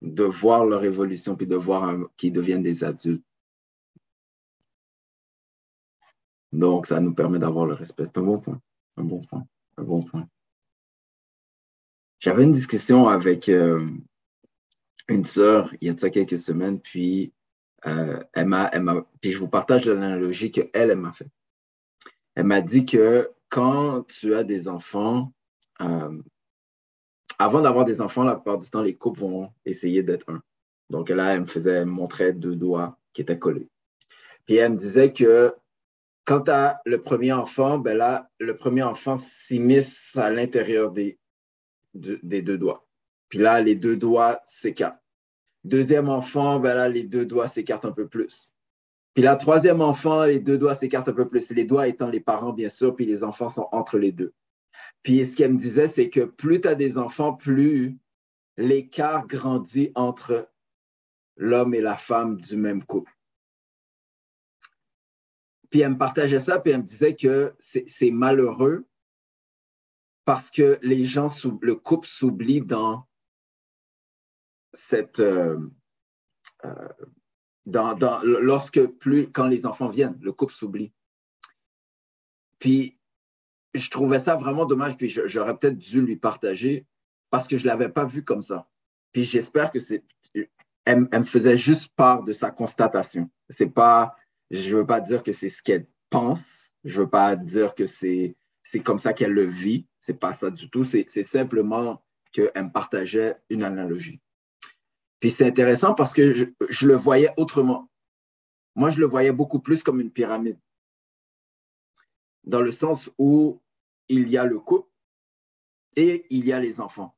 de 0.03 0.23
voir 0.23 0.67
leur 0.67 0.85
évolution, 0.85 1.35
puis 1.35 1.49
de 1.49 1.57
voir 1.57 1.97
qu'ils 2.17 2.33
deviennent 2.33 2.63
des 2.63 2.85
adultes 2.85 3.25
Donc, 6.53 6.87
ça 6.87 7.01
nous 7.01 7.15
permet 7.15 7.39
d'avoir 7.39 7.67
le 7.67 7.75
respect. 7.75 8.05
C'est 8.07 8.19
un 8.19 8.23
bon 8.23 8.39
point. 8.39 8.61
Un 8.97 9.05
bon 9.05 9.21
point. 9.21 9.47
Un 9.77 9.85
bon 9.85 10.03
point. 10.03 10.29
j'avais 12.19 12.45
une 12.45 12.53
discussion 12.53 13.09
avec 13.09 13.49
euh, 13.49 13.87
une 15.09 15.25
sœur 15.25 15.73
il 15.81 15.89
y 15.89 15.91
a 15.91 16.11
quelques 16.11 16.39
semaines, 16.39 16.81
puis 16.81 17.33
euh, 17.87 18.21
elle 18.33 18.47
m'a, 18.47 18.71
puis 19.21 19.31
je 19.31 19.39
vous 19.39 19.49
partage 19.49 19.87
l'analogie 19.87 20.51
qu'elle, 20.51 20.71
elle, 20.73 20.97
m'a 20.97 21.13
fait. 21.13 21.29
Elle 22.35 22.47
m'a 22.47 22.61
dit 22.61 22.85
que 22.85 23.31
quand 23.49 24.03
tu 24.03 24.35
as 24.35 24.45
des 24.45 24.69
enfants, 24.69 25.33
euh, 25.81 26.21
avant 27.39 27.61
d'avoir 27.61 27.85
des 27.85 28.01
enfants, 28.01 28.25
la 28.25 28.35
plupart 28.35 28.59
du 28.59 28.69
temps, 28.69 28.83
les 28.83 28.97
couples 28.97 29.21
vont 29.21 29.53
essayer 29.65 30.03
d'être 30.03 30.29
un. 30.29 30.43
Donc 30.91 31.09
là, 31.11 31.35
elle 31.35 31.43
me 31.43 31.47
faisait, 31.47 31.73
elle 31.73 31.87
montrer 31.87 32.33
deux 32.33 32.57
doigts 32.57 32.99
qui 33.13 33.23
étaient 33.23 33.39
collés. 33.39 33.69
Puis 34.45 34.57
elle 34.57 34.73
me 34.73 34.77
disait 34.77 35.13
que 35.13 35.55
quand 36.29 36.43
tu 36.43 36.51
as 36.51 36.79
le 36.85 37.01
premier 37.01 37.33
enfant, 37.33 37.79
ben 37.79 37.97
là, 37.97 38.29
le 38.39 38.55
premier 38.55 38.83
enfant 38.83 39.17
s'immisce 39.17 40.15
à 40.15 40.29
l'intérieur 40.31 40.91
des, 40.91 41.19
deux 41.95 42.59
doigts. 42.59 42.87
Puis 43.31 43.39
là, 43.39 43.63
les 43.63 43.75
deux 43.75 43.97
doigts 43.97 44.39
s'écartent. 44.45 45.03
Deuxième 45.65 46.11
enfant, 46.11 46.61
ben 46.61 46.75
là, 46.75 46.91
les 46.91 47.05
deux 47.05 47.25
doigts 47.25 47.49
s'écartent 47.49 47.87
un 47.87 47.93
peu 47.93 48.09
plus. 48.09 48.53
Puis 49.15 49.23
la 49.23 49.37
troisième 49.37 49.81
enfant, 49.81 50.27
les 50.27 50.39
deux 50.39 50.59
doigts 50.59 50.75
s'écartent 50.75 51.09
un 51.09 51.15
peu 51.15 51.27
plus. 51.27 51.51
Les 51.51 51.65
doigts 51.65 51.89
étant 51.89 52.11
les 52.11 52.21
parents, 52.21 52.53
bien 52.53 52.69
sûr, 52.69 52.95
puis 52.95 53.07
les 53.07 53.25
enfants 53.25 53.49
sont 53.49 53.69
entre 53.73 53.97
les 53.97 54.13
deux. 54.13 54.35
Puis 55.03 55.25
ce 55.25 55.35
qu'elle 55.35 55.55
me 55.55 55.59
disait, 55.59 55.89
c'est 55.89 56.11
que 56.11 56.27
plus 56.27 56.61
tu 56.61 56.69
as 56.69 56.75
des 56.75 56.99
enfants, 56.99 57.33
plus 57.33 57.97
l'écart 58.59 59.27
grandit 59.27 59.93
entre 59.95 60.53
l'homme 61.37 61.73
et 61.73 61.81
la 61.81 61.97
femme 61.97 62.37
du 62.37 62.59
même 62.59 62.85
couple. 62.85 63.18
Puis 65.71 65.81
elle 65.81 65.93
me 65.93 65.99
partageait 65.99 66.39
ça, 66.39 66.61
puis 66.61 66.73
elle 66.73 66.81
me 66.81 66.87
disait 66.87 67.15
que 67.15 67.55
c'est 67.59 68.11
malheureux 68.11 68.87
parce 70.25 70.51
que 70.51 70.79
les 70.83 71.05
gens, 71.05 71.29
le 71.63 71.75
couple 71.75 72.07
s'oublie 72.07 72.61
dans 72.61 73.07
cette. 74.73 75.21
Euh, 75.21 75.59
euh, 76.65 76.89
dans, 77.67 78.21
lorsque 78.23 78.87
plus, 78.87 79.31
quand 79.31 79.47
les 79.47 79.67
enfants 79.67 79.89
viennent, 79.89 80.19
le 80.21 80.33
couple 80.33 80.55
s'oublie. 80.55 80.93
Puis 82.59 82.99
je 83.75 83.91
trouvais 83.91 84.19
ça 84.19 84.37
vraiment 84.37 84.65
dommage, 84.65 84.97
puis 84.97 85.09
j'aurais 85.09 85.57
peut-être 85.57 85.77
dû 85.77 86.01
lui 86.01 86.17
partager 86.17 86.87
parce 87.31 87.47
que 87.47 87.59
je 87.59 87.65
ne 87.65 87.69
l'avais 87.69 87.91
pas 87.91 88.07
vu 88.07 88.25
comme 88.25 88.43
ça. 88.43 88.69
Puis 89.13 89.25
j'espère 89.25 89.71
que 89.71 89.81
c'est. 89.81 90.03
Elle, 90.35 91.09
elle, 91.13 91.21
me 91.21 91.25
faisait 91.25 91.57
juste 91.57 91.95
part 91.95 92.23
de 92.23 92.33
sa 92.33 92.51
constatation. 92.51 93.31
C'est 93.51 93.69
pas. 93.69 94.15
Je 94.51 94.77
veux 94.77 94.87
pas 94.87 95.01
dire 95.01 95.23
que 95.23 95.33
c'est 95.33 95.49
ce 95.49 95.63
qu'elle 95.63 95.87
pense. 96.11 96.71
Je 96.85 97.03
veux 97.03 97.11
pas 97.11 97.37
dire 97.37 97.75
que 97.75 97.87
c'est 97.87 98.37
comme 98.85 98.99
ça 98.99 99.13
qu'elle 99.13 99.33
le 99.33 99.45
vit. 99.45 99.87
C'est 100.01 100.19
pas 100.19 100.33
ça 100.33 100.51
du 100.51 100.71
tout. 100.71 100.85
C'est 100.85 101.25
simplement 101.25 102.03
qu'elle 102.33 102.51
me 102.57 102.73
partageait 102.73 103.37
une 103.51 103.63
analogie. 103.63 104.21
Puis 105.21 105.31
c'est 105.31 105.47
intéressant 105.47 105.95
parce 105.95 106.15
que 106.15 106.33
je, 106.35 106.45
je, 106.69 106.87
le 106.87 106.95
voyais 106.95 107.31
autrement. 107.37 107.91
Moi, 108.77 108.89
je 108.89 109.01
le 109.01 109.07
voyais 109.07 109.33
beaucoup 109.33 109.59
plus 109.59 109.83
comme 109.83 110.01
une 110.01 110.13
pyramide. 110.13 110.61
Dans 112.45 112.61
le 112.61 112.71
sens 112.71 113.11
où 113.19 113.61
il 114.09 114.31
y 114.31 114.39
a 114.39 114.45
le 114.45 114.61
couple 114.61 114.89
et 115.97 116.27
il 116.31 116.47
y 116.47 116.53
a 116.53 116.61
les 116.61 116.81
enfants. 116.81 117.17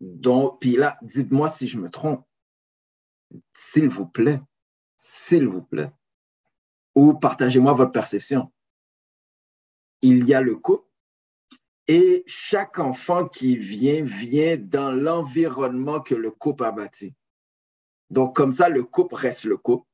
Donc, 0.00 0.60
puis 0.60 0.76
là, 0.76 0.98
dites-moi 1.02 1.48
si 1.48 1.68
je 1.68 1.78
me 1.78 1.90
trompe. 1.90 2.24
S'il 3.54 3.88
vous 3.88 4.06
plaît, 4.06 4.40
s'il 4.96 5.48
vous 5.48 5.62
plaît. 5.62 5.90
Ou 6.96 7.14
partagez-moi 7.14 7.74
votre 7.74 7.92
perception. 7.92 8.50
Il 10.02 10.24
y 10.24 10.34
a 10.34 10.40
le 10.40 10.56
couple 10.56 10.86
et 11.88 12.24
chaque 12.26 12.80
enfant 12.80 13.28
qui 13.28 13.56
vient, 13.56 14.02
vient 14.02 14.56
dans 14.56 14.90
l'environnement 14.90 16.00
que 16.00 16.16
le 16.16 16.32
couple 16.32 16.64
a 16.64 16.72
bâti. 16.72 17.14
Donc, 18.10 18.34
comme 18.34 18.50
ça, 18.50 18.68
le 18.68 18.82
couple 18.82 19.14
reste 19.14 19.44
le 19.44 19.56
couple 19.56 19.86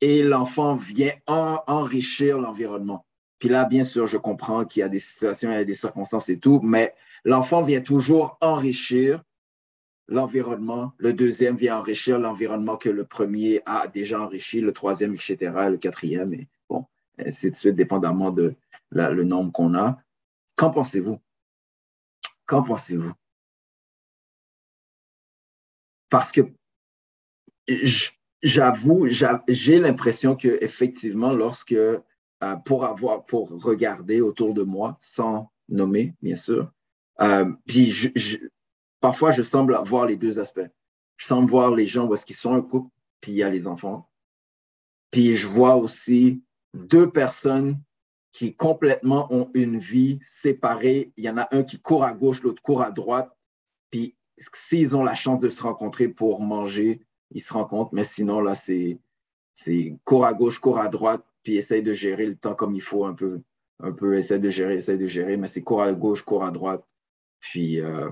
et 0.00 0.22
l'enfant 0.22 0.74
vient 0.74 1.12
enrichir 1.26 2.38
l'environnement. 2.38 3.04
Puis 3.38 3.48
là, 3.48 3.64
bien 3.64 3.84
sûr, 3.84 4.06
je 4.06 4.18
comprends 4.18 4.64
qu'il 4.64 4.80
y 4.80 4.82
a 4.82 4.88
des 4.88 4.98
situations, 4.98 5.50
il 5.50 5.54
y 5.54 5.56
a 5.56 5.64
des 5.64 5.74
circonstances 5.74 6.28
et 6.28 6.38
tout, 6.38 6.60
mais 6.62 6.94
l'enfant 7.24 7.62
vient 7.62 7.80
toujours 7.80 8.36
enrichir 8.40 9.22
l'environnement. 10.08 10.92
Le 10.98 11.12
deuxième 11.12 11.56
vient 11.56 11.78
enrichir 11.78 12.18
l'environnement 12.18 12.76
que 12.76 12.88
le 12.88 13.04
premier 13.04 13.62
a 13.66 13.88
déjà 13.88 14.20
enrichi, 14.20 14.60
le 14.60 14.72
troisième, 14.72 15.14
etc., 15.14 15.36
le 15.70 15.76
quatrième, 15.76 16.32
et 16.34 16.48
bon, 16.68 16.84
ainsi 17.18 17.50
de 17.50 17.56
suite, 17.56 17.76
dépendamment 17.76 18.30
de 18.30 18.54
le 18.90 19.24
nombre 19.24 19.52
qu'on 19.52 19.74
a. 19.74 19.98
Qu'en 20.56 20.70
pensez-vous? 20.70 21.18
Qu'en 22.46 22.62
pensez-vous? 22.62 23.12
Parce 26.10 26.30
que 26.30 26.42
j'avoue, 28.42 29.08
j'ai 29.48 29.80
l'impression 29.80 30.36
que 30.36 30.62
effectivement, 30.62 31.32
lorsque 31.32 31.72
euh, 31.72 32.56
pour 32.64 32.84
avoir, 32.84 33.24
pour 33.24 33.50
regarder 33.62 34.20
autour 34.20 34.54
de 34.54 34.62
moi, 34.62 34.98
sans 35.00 35.50
nommer, 35.68 36.14
bien 36.20 36.36
sûr, 36.36 36.70
euh, 37.20 37.50
puis 37.66 38.12
parfois 39.04 39.32
je 39.32 39.42
semble 39.42 39.78
voir 39.84 40.06
les 40.06 40.16
deux 40.16 40.40
aspects. 40.40 40.70
Je 41.18 41.26
semble 41.26 41.50
voir 41.50 41.74
les 41.74 41.86
gens 41.86 42.06
où 42.06 42.14
est-ce 42.14 42.24
qu'ils 42.24 42.36
sont 42.36 42.54
un 42.54 42.62
couple, 42.62 42.88
puis 43.20 43.32
il 43.32 43.34
y 43.34 43.42
a 43.42 43.50
les 43.50 43.68
enfants. 43.68 44.08
Puis 45.10 45.34
je 45.34 45.46
vois 45.46 45.76
aussi 45.76 46.42
deux 46.72 47.10
personnes 47.10 47.78
qui 48.32 48.56
complètement 48.56 49.30
ont 49.30 49.50
une 49.52 49.76
vie 49.76 50.18
séparée. 50.22 51.12
Il 51.18 51.24
y 51.24 51.28
en 51.28 51.36
a 51.36 51.46
un 51.54 51.64
qui 51.64 51.82
court 51.82 52.02
à 52.02 52.14
gauche, 52.14 52.42
l'autre 52.42 52.62
court 52.62 52.80
à 52.80 52.90
droite. 52.90 53.30
Puis 53.90 54.16
s'ils 54.38 54.96
ont 54.96 55.04
la 55.04 55.14
chance 55.14 55.38
de 55.38 55.50
se 55.50 55.62
rencontrer 55.62 56.08
pour 56.08 56.40
manger, 56.40 57.02
ils 57.30 57.42
se 57.42 57.52
rencontrent. 57.52 57.92
Mais 57.92 58.04
sinon, 58.04 58.40
là, 58.40 58.54
c'est, 58.54 58.98
court 60.04 60.24
à 60.24 60.32
gauche, 60.32 60.60
court 60.60 60.78
à 60.78 60.88
droite, 60.88 61.26
puis 61.42 61.58
essaye 61.58 61.82
de 61.82 61.92
gérer 61.92 62.24
le 62.24 62.36
temps 62.36 62.54
comme 62.54 62.74
il 62.74 62.80
faut 62.80 63.04
un 63.04 63.12
peu. 63.12 63.42
Un 63.80 63.92
peu, 63.92 64.16
essaye 64.16 64.40
de 64.40 64.48
gérer, 64.48 64.76
essaye 64.76 64.96
de 64.96 65.06
gérer, 65.06 65.36
mais 65.36 65.48
c'est 65.48 65.62
court 65.62 65.82
à 65.82 65.92
gauche, 65.92 66.22
court 66.22 66.42
à 66.42 66.50
droite. 66.50 66.86
Puis, 67.40 67.82
euh, 67.82 68.10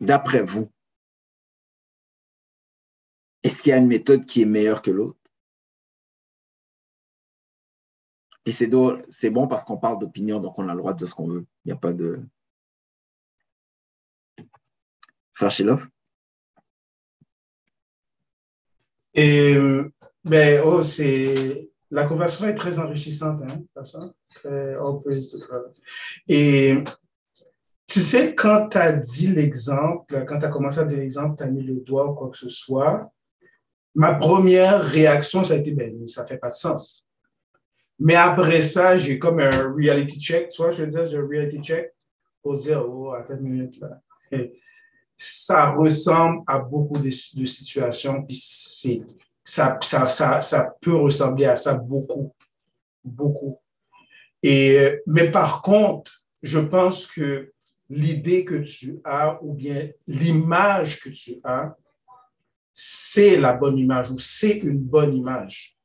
d'après 0.00 0.42
vous, 0.42 0.70
est-ce 3.42 3.62
qu'il 3.62 3.70
y 3.70 3.72
a 3.72 3.78
une 3.78 3.86
méthode 3.86 4.26
qui 4.26 4.42
est 4.42 4.46
meilleure 4.46 4.82
que 4.82 4.90
l'autre? 4.90 5.18
Puis 8.44 8.52
c'est 8.52 9.30
bon 9.30 9.48
parce 9.48 9.64
qu'on 9.64 9.76
parle 9.76 9.98
d'opinion, 9.98 10.40
donc 10.40 10.58
on 10.58 10.68
a 10.68 10.72
le 10.72 10.78
droit 10.78 10.92
de 10.92 10.98
dire 10.98 11.08
ce 11.08 11.14
qu'on 11.14 11.26
veut. 11.26 11.46
Il 11.64 11.68
n'y 11.68 11.72
a 11.72 11.76
pas 11.76 11.92
de. 11.92 12.20
Frère 15.32 15.50
Et, 19.14 19.56
oh. 20.64 20.82
La 21.90 22.06
conversation 22.06 22.48
est 22.48 22.54
très 22.54 22.78
enrichissante, 22.78 23.42
hein, 23.42 23.62
ça? 23.84 24.12
Tu 27.86 28.00
sais, 28.00 28.34
quand 28.34 28.68
tu 28.68 28.78
as 28.78 28.92
dit 28.92 29.28
l'exemple, 29.28 30.24
quand 30.26 30.38
tu 30.38 30.44
as 30.44 30.48
commencé 30.48 30.80
à 30.80 30.84
dire 30.84 30.98
l'exemple, 30.98 31.36
tu 31.36 31.44
as 31.44 31.46
mis 31.46 31.62
le 31.62 31.80
doigt 31.80 32.10
ou 32.10 32.14
quoi 32.14 32.30
que 32.30 32.36
ce 32.36 32.48
soit, 32.48 33.10
ma 33.94 34.14
première 34.14 34.84
réaction, 34.84 35.44
ça 35.44 35.54
a 35.54 35.56
été, 35.56 35.72
ben, 35.72 36.06
ça 36.08 36.26
fait 36.26 36.38
pas 36.38 36.50
de 36.50 36.54
sens. 36.54 37.08
Mais 37.98 38.14
après 38.14 38.62
ça, 38.62 38.98
j'ai 38.98 39.18
comme 39.18 39.40
un 39.40 39.72
reality 39.72 40.20
check. 40.20 40.50
Tu 40.50 40.60
vois, 40.60 40.70
je 40.70 40.82
veux 40.82 40.88
dire, 40.88 41.06
j'ai 41.06 41.16
un 41.16 41.26
reality 41.26 41.60
check 41.60 41.94
pour 42.42 42.56
dire, 42.56 42.84
oh, 42.86 43.12
attends 43.12 43.34
une 43.34 43.40
minute 43.40 43.80
là. 43.80 44.00
ça 45.16 45.70
ressemble 45.70 46.42
à 46.46 46.58
beaucoup 46.58 46.98
de, 46.98 47.10
situations, 47.10 48.22
puis 48.22 48.36
ça, 49.44 49.78
ça, 49.80 50.08
ça, 50.08 50.40
ça 50.40 50.74
peut 50.80 50.94
ressembler 50.94 51.46
à 51.46 51.56
ça 51.56 51.74
beaucoup, 51.74 52.34
beaucoup. 53.02 53.58
Et, 54.42 55.00
mais 55.06 55.30
par 55.30 55.62
contre, 55.62 56.22
je 56.42 56.58
pense 56.58 57.06
que 57.06 57.52
l'idée 57.88 58.44
que 58.44 58.56
tu 58.56 59.00
as 59.04 59.38
ou 59.42 59.52
bien 59.54 59.90
l'image 60.06 61.00
que 61.00 61.10
tu 61.10 61.34
as, 61.44 61.76
c'est 62.72 63.36
la 63.36 63.54
bonne 63.54 63.78
image 63.78 64.10
ou 64.10 64.18
c'est 64.18 64.58
une 64.58 64.78
bonne 64.78 65.14
image. 65.14 65.76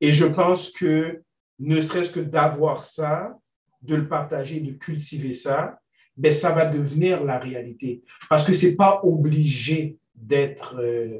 Et 0.00 0.12
je 0.12 0.26
pense 0.26 0.70
que 0.70 1.22
ne 1.58 1.80
serait-ce 1.80 2.10
que 2.10 2.20
d'avoir 2.20 2.84
ça, 2.84 3.36
de 3.82 3.96
le 3.96 4.08
partager, 4.08 4.60
de 4.60 4.72
cultiver 4.72 5.32
ça, 5.32 5.78
ben, 6.16 6.32
ça 6.32 6.52
va 6.52 6.66
devenir 6.66 7.22
la 7.22 7.38
réalité. 7.38 8.02
Parce 8.28 8.44
que 8.44 8.52
ce 8.52 8.66
n'est 8.66 8.76
pas 8.76 9.00
obligé 9.02 9.98
d'être, 10.14 10.80
euh, 10.80 11.18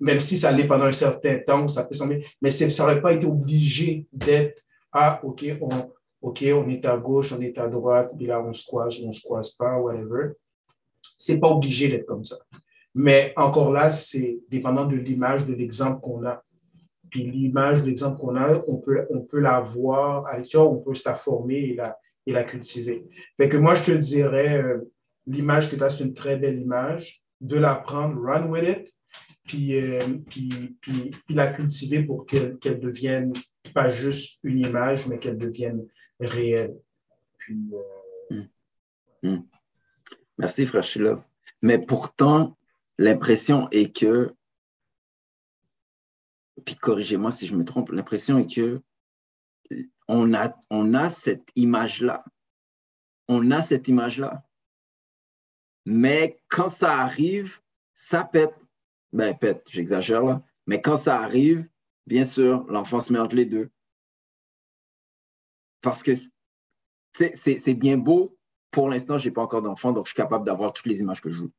même 0.00 0.20
si 0.20 0.36
ça 0.36 0.52
l'est 0.52 0.66
pendant 0.66 0.84
un 0.84 0.92
certain 0.92 1.38
temps, 1.38 1.66
ça 1.68 1.84
peut 1.84 1.94
sembler, 1.94 2.26
mais 2.42 2.50
ça 2.50 2.66
n'aurait 2.82 3.00
pas 3.00 3.14
été 3.14 3.26
obligé 3.26 4.06
d'être, 4.12 4.62
ah, 4.92 5.20
OK, 5.22 5.44
on, 5.60 5.90
OK, 6.20 6.44
on 6.52 6.68
est 6.68 6.84
à 6.84 6.96
gauche, 6.96 7.32
on 7.32 7.40
est 7.40 7.58
à 7.58 7.68
droite, 7.68 8.12
puis 8.16 8.26
là, 8.26 8.42
on 8.42 8.52
se 8.52 8.66
croise, 8.66 8.96
on 9.04 9.12
se 9.12 9.22
croise 9.22 9.52
pas, 9.52 9.78
whatever. 9.78 10.32
Ce 11.16 11.32
n'est 11.32 11.40
pas 11.40 11.48
obligé 11.48 11.88
d'être 11.88 12.06
comme 12.06 12.24
ça. 12.24 12.36
Mais 12.94 13.32
encore 13.36 13.72
là, 13.72 13.90
c'est 13.90 14.40
dépendant 14.48 14.86
de 14.86 14.96
l'image, 14.96 15.46
de 15.46 15.54
l'exemple 15.54 16.00
qu'on 16.00 16.24
a. 16.26 16.42
Puis 17.10 17.30
l'image, 17.30 17.84
l'exemple 17.84 18.18
qu'on 18.18 18.36
a, 18.36 18.62
on 18.66 18.78
peut, 18.78 19.06
on 19.10 19.20
peut 19.20 19.40
la 19.40 19.60
voir 19.60 20.26
on 20.56 20.82
peut 20.82 20.94
se 20.94 21.08
la 21.08 21.14
former 21.14 21.58
et 21.58 21.74
la, 21.74 21.96
et 22.26 22.32
la 22.32 22.44
cultiver. 22.44 23.06
Fait 23.36 23.48
que 23.48 23.56
moi, 23.56 23.74
je 23.74 23.84
te 23.84 23.92
dirais, 23.92 24.62
euh, 24.62 24.90
l'image 25.26 25.70
que 25.70 25.76
tu 25.76 25.84
as, 25.84 25.90
c'est 25.90 26.04
une 26.04 26.14
très 26.14 26.36
belle 26.36 26.58
image, 26.58 27.22
de 27.40 27.56
la 27.56 27.76
prendre, 27.76 28.20
run 28.20 28.50
with 28.50 28.64
it, 28.68 28.92
puis, 29.46 29.76
euh, 29.76 30.00
puis, 30.28 30.76
puis, 30.80 31.14
la 31.30 31.46
cultiver 31.46 32.02
pour 32.02 32.26
qu'elle 32.26 32.58
devienne 32.60 33.32
pas 33.72 33.88
juste 33.88 34.40
une 34.44 34.58
image, 34.58 35.06
mais 35.06 35.18
qu'elle 35.18 35.38
devienne 35.38 35.86
réelle. 36.20 36.80
Puis, 37.38 37.70
euh, 37.72 38.42
hmm. 39.22 39.36
Hmm. 39.36 39.42
Mais 41.62 41.78
pourtant, 41.78 42.56
l'impression 42.98 43.68
est 43.70 43.94
que, 43.96 44.34
puis 46.64 46.74
corrigez-moi 46.76 47.30
si 47.30 47.46
je 47.46 47.54
me 47.54 47.64
trompe, 47.64 47.90
l'impression 47.90 48.38
est 48.38 48.52
que 48.52 48.82
on 50.08 50.32
a, 50.34 50.54
on 50.70 50.94
a 50.94 51.10
cette 51.10 51.48
image-là. 51.54 52.24
On 53.28 53.50
a 53.50 53.60
cette 53.60 53.88
image-là. 53.88 54.42
Mais 55.84 56.40
quand 56.48 56.68
ça 56.68 56.98
arrive, 56.98 57.60
ça 57.94 58.24
pète. 58.24 58.54
Ben, 59.12 59.36
pète, 59.36 59.66
j'exagère 59.70 60.24
là. 60.24 60.42
Mais 60.66 60.80
quand 60.80 60.96
ça 60.96 61.20
arrive, 61.20 61.68
bien 62.06 62.24
sûr, 62.24 62.64
l'enfant 62.68 63.00
se 63.00 63.12
met 63.12 63.18
entre 63.18 63.36
les 63.36 63.46
deux. 63.46 63.70
Parce 65.80 66.02
que 66.02 66.12
c'est 67.12 67.74
bien 67.74 67.96
beau. 67.96 68.36
Pour 68.70 68.88
l'instant, 68.88 69.18
je 69.18 69.28
n'ai 69.28 69.32
pas 69.32 69.42
encore 69.42 69.62
d'enfant, 69.62 69.92
donc 69.92 70.06
je 70.06 70.10
suis 70.10 70.16
capable 70.16 70.44
d'avoir 70.44 70.72
toutes 70.72 70.86
les 70.86 71.00
images 71.00 71.20
que 71.20 71.30
je 71.30 71.42
veux. 71.42 71.52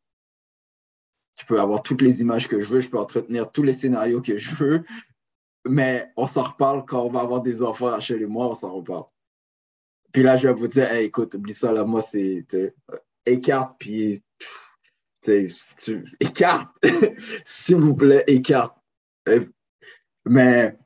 Je 1.39 1.45
peux 1.45 1.59
avoir 1.59 1.81
toutes 1.81 2.01
les 2.01 2.21
images 2.21 2.47
que 2.47 2.59
je 2.59 2.67
veux, 2.67 2.81
je 2.81 2.89
peux 2.89 2.99
entretenir 2.99 3.51
tous 3.51 3.63
les 3.63 3.73
scénarios 3.73 4.21
que 4.21 4.37
je 4.37 4.53
veux, 4.55 4.83
mais 5.65 6.11
on 6.17 6.27
s'en 6.27 6.43
reparle 6.43 6.85
quand 6.85 7.01
on 7.01 7.09
va 7.09 7.21
avoir 7.21 7.41
des 7.41 7.63
enfants 7.63 7.99
chez 7.99 8.17
les 8.17 8.25
moi, 8.25 8.49
on 8.49 8.55
s'en 8.55 8.73
reparle. 8.73 9.05
Puis 10.11 10.23
là, 10.23 10.35
je 10.35 10.47
vais 10.47 10.53
vous 10.53 10.67
dire, 10.67 10.91
écoute, 10.93 11.35
oublie 11.35 11.53
ça, 11.53 11.71
là, 11.71 11.83
moi, 11.83 12.01
c'est 12.01 12.45
écarte, 13.25 13.75
puis 13.79 14.23
écarte, 16.19 16.77
s'il 17.45 17.77
vous 17.77 17.95
plaît, 17.95 18.23
écarte. 18.27 18.75
Mais 20.25 20.77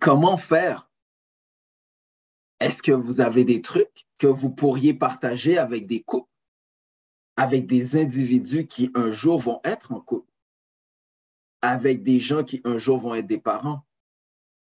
comment 0.00 0.36
faire? 0.36 0.90
Est-ce 2.60 2.82
que 2.82 2.92
vous 2.92 3.20
avez 3.20 3.44
des 3.44 3.62
trucs 3.62 4.06
que 4.18 4.26
vous 4.26 4.50
pourriez 4.50 4.94
partager 4.94 5.58
avec 5.58 5.86
des 5.86 6.02
couples, 6.02 6.30
avec 7.36 7.66
des 7.66 7.96
individus 7.96 8.66
qui 8.66 8.90
un 8.94 9.10
jour 9.10 9.38
vont 9.40 9.60
être 9.64 9.92
en 9.92 10.00
couple, 10.00 10.32
avec 11.62 12.02
des 12.02 12.20
gens 12.20 12.44
qui 12.44 12.60
un 12.64 12.78
jour 12.78 12.98
vont 12.98 13.14
être 13.14 13.26
des 13.26 13.40
parents, 13.40 13.84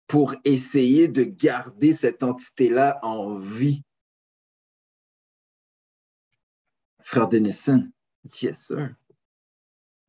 pour 0.08 0.36
essayer 0.44 1.08
de 1.08 1.24
garder 1.24 1.94
cette 1.94 2.24
entité-là 2.24 3.00
en 3.04 3.38
vie? 3.38 3.84
Frère 7.02 7.28
Denison, 7.28 7.92
yes, 8.42 8.68
sir. 8.68 8.96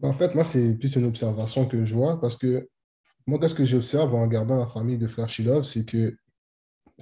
En 0.03 0.13
fait, 0.13 0.35
moi, 0.35 0.45
c'est 0.45 0.75
plus 0.75 0.97
une 0.97 1.05
observation 1.05 1.67
que 1.67 1.85
je 1.85 1.95
vois 1.95 2.21
parce 2.21 2.37
que 2.37 2.69
moi, 3.27 3.39
qu'est-ce 3.39 3.55
que 3.55 3.65
j'observe 3.65 4.15
en 4.15 4.23
regardant 4.23 4.57
la 4.57 4.67
famille 4.67 4.99
de 4.99 5.09
Frère 5.09 5.29
Shilov, 5.29 5.65
c'est 5.65 5.85
que, 5.85 6.17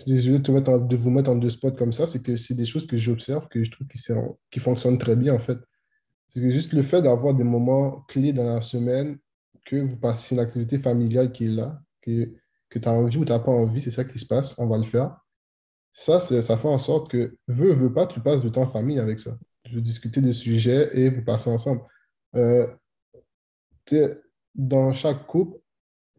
désolé 0.06 0.38
de, 0.38 0.86
de 0.86 0.96
vous 0.96 1.10
mettre 1.10 1.30
en 1.30 1.36
deux 1.36 1.50
spots 1.50 1.72
comme 1.72 1.92
ça, 1.92 2.06
c'est 2.06 2.22
que 2.22 2.36
c'est 2.36 2.54
des 2.54 2.64
choses 2.64 2.86
que 2.86 2.96
j'observe, 2.96 3.48
que 3.48 3.62
je 3.62 3.70
trouve 3.70 3.86
qui, 3.86 4.00
qui 4.50 4.60
fonctionnent 4.60 4.98
très 4.98 5.16
bien, 5.16 5.34
en 5.34 5.38
fait. 5.38 5.58
C'est 6.28 6.50
juste 6.50 6.72
le 6.72 6.82
fait 6.82 7.02
d'avoir 7.02 7.34
des 7.34 7.44
moments 7.44 8.02
clés 8.08 8.32
dans 8.32 8.44
la 8.44 8.62
semaine, 8.62 9.18
que 9.64 9.76
vous 9.76 9.96
passez 9.96 10.34
une 10.34 10.40
activité 10.40 10.78
familiale 10.78 11.32
qui 11.32 11.44
est 11.44 11.48
là, 11.48 11.80
que, 12.02 12.34
que 12.68 12.78
tu 12.78 12.88
as 12.88 12.92
envie 12.92 13.18
ou 13.18 13.24
tu 13.24 13.32
n'as 13.32 13.38
pas 13.38 13.52
envie, 13.52 13.82
c'est 13.82 13.90
ça 13.90 14.04
qui 14.04 14.18
se 14.18 14.26
passe, 14.26 14.58
on 14.58 14.66
va 14.66 14.78
le 14.78 14.84
faire. 14.84 15.16
Ça, 15.92 16.18
ça 16.20 16.56
fait 16.56 16.68
en 16.68 16.78
sorte 16.78 17.10
que, 17.10 17.36
veux, 17.46 17.72
veux 17.72 17.92
pas, 17.92 18.06
tu 18.06 18.20
passes 18.20 18.42
du 18.42 18.50
temps 18.50 18.62
en 18.62 18.70
famille 18.70 18.98
avec 18.98 19.20
ça. 19.20 19.38
Je 19.64 19.76
veux 19.76 19.80
discuter 19.80 20.20
des 20.20 20.32
sujets 20.32 20.90
et 20.92 21.08
vous 21.08 21.24
passez 21.24 21.48
ensemble. 21.48 21.82
Euh, 22.34 22.66
dans 24.54 24.92
chaque 24.92 25.26
couple, 25.26 25.58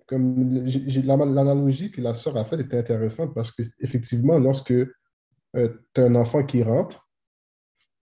comme 0.08 0.66
l'analogie 0.66 1.92
que 1.92 2.02
la 2.02 2.16
sœur 2.16 2.38
a 2.38 2.46
faite 2.46 2.60
était 2.60 2.78
intéressante 2.78 3.34
parce 3.34 3.52
qu'effectivement, 3.52 4.38
lorsque 4.38 4.72
euh, 4.72 4.90
tu 5.94 6.02
as 6.02 6.04
un 6.04 6.16
enfant 6.16 6.44
qui 6.44 6.64
rentre, 6.64 7.08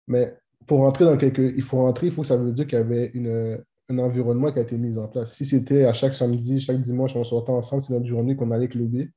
mais 0.08 0.38
pour 0.68 0.80
rentrer 0.80 1.06
dans 1.06 1.18
quelque. 1.18 1.41
Il 1.56 1.62
faut 1.62 1.78
rentrer, 1.78 2.08
il 2.08 2.14
faut 2.14 2.24
ça 2.24 2.38
veut 2.38 2.54
dire 2.54 2.68
qu'il 2.68 2.78
y 2.78 2.82
avait 2.82 3.12
une, 3.14 3.64
un 3.89 4.00
environnement 4.00 4.52
qui 4.52 4.60
a 4.60 4.62
été 4.62 4.78
mis 4.78 4.98
en 4.98 5.08
place. 5.08 5.34
Si 5.34 5.46
c'était 5.46 5.86
à 5.86 5.94
chaque 5.94 6.14
samedi, 6.14 6.60
chaque 6.60 6.82
dimanche, 6.82 7.16
on 7.16 7.24
sortait 7.24 7.52
ensemble, 7.52 7.84
c'est 7.84 7.94
notre 7.94 8.06
journée 8.06 8.36
qu'on 8.36 8.52
allait 8.52 8.70
cluber. 8.70 9.10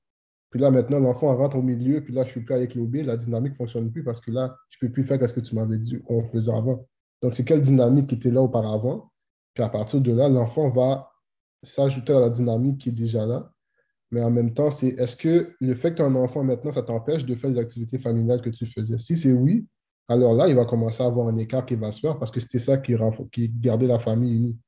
Puis 0.51 0.61
là, 0.61 0.71
maintenant, 0.71 0.99
l'enfant 0.99 1.37
rentre 1.37 1.57
au 1.57 1.63
milieu, 1.63 2.03
puis 2.03 2.15
là, 2.15 2.23
je 2.23 2.29
ne 2.29 2.33
suis 2.33 2.41
plus 2.41 2.55
avec 2.55 2.71
cluber, 2.71 3.03
la 3.03 3.17
dynamique 3.17 3.53
ne 3.53 3.57
fonctionne 3.57 3.91
plus 3.91 4.05
parce 4.05 4.21
que 4.21 4.31
là, 4.31 4.57
je 4.71 4.79
ne 4.81 4.89
peux 4.89 4.93
plus 4.93 5.05
faire 5.05 5.29
ce 5.29 5.35
que 5.35 5.41
tu 5.41 5.55
m'avais 5.55 5.79
dit 5.79 6.01
qu'on 6.03 6.25
faisait 6.25 6.53
avant. 6.53 6.87
Donc, 7.23 7.35
c'est 7.35 7.45
quelle 7.45 7.63
dynamique 7.63 8.09
qui 8.09 8.15
était 8.15 8.31
là 8.31 8.43
auparavant? 8.43 9.11
Puis 9.55 9.65
à 9.65 9.69
partir 9.69 10.01
de 10.01 10.13
là, 10.13 10.29
l'enfant 10.29 10.71
va 10.71 11.11
s'ajouter 11.67 12.13
à 12.13 12.21
la 12.21 12.31
dynamique 12.31 12.79
qui 12.79 12.89
est 12.91 12.93
déjà 12.93 13.27
là. 13.27 13.51
Mais 14.11 14.23
en 14.23 14.31
même 14.31 14.55
temps, 14.55 14.71
c'est 14.71 14.89
est-ce 14.89 15.17
que 15.17 15.55
le 15.61 15.75
fait 15.75 15.91
que 15.91 15.97
tu 15.97 16.03
as 16.03 16.07
un 16.07 16.15
enfant 16.15 16.45
maintenant, 16.45 16.73
ça 16.73 16.83
t'empêche 16.83 17.25
de 17.25 17.35
faire 17.35 17.51
les 17.51 17.59
activités 17.59 17.99
familiales 17.99 18.41
que 18.41 18.51
tu 18.51 18.67
faisais? 18.67 18.99
Si 18.99 19.17
c'est 19.17 19.33
oui, 19.33 19.67
alors 20.09 20.35
là, 20.35 20.49
il 20.49 20.55
va 20.55 20.65
commencer 20.65 21.03
à 21.03 21.07
avoir 21.07 21.27
un 21.27 21.37
écart 21.37 21.67
qui 21.67 21.75
va 21.75 21.91
se 21.91 22.01
faire 22.01 22.19
parce 22.19 22.31
que 22.31 22.39
c'était 22.39 22.61
ça 22.61 22.79
qui, 22.79 22.95
qui 23.33 23.49
gardait 23.49 23.89
la 23.89 23.99
famille 23.99 24.35
unie. 24.35 24.59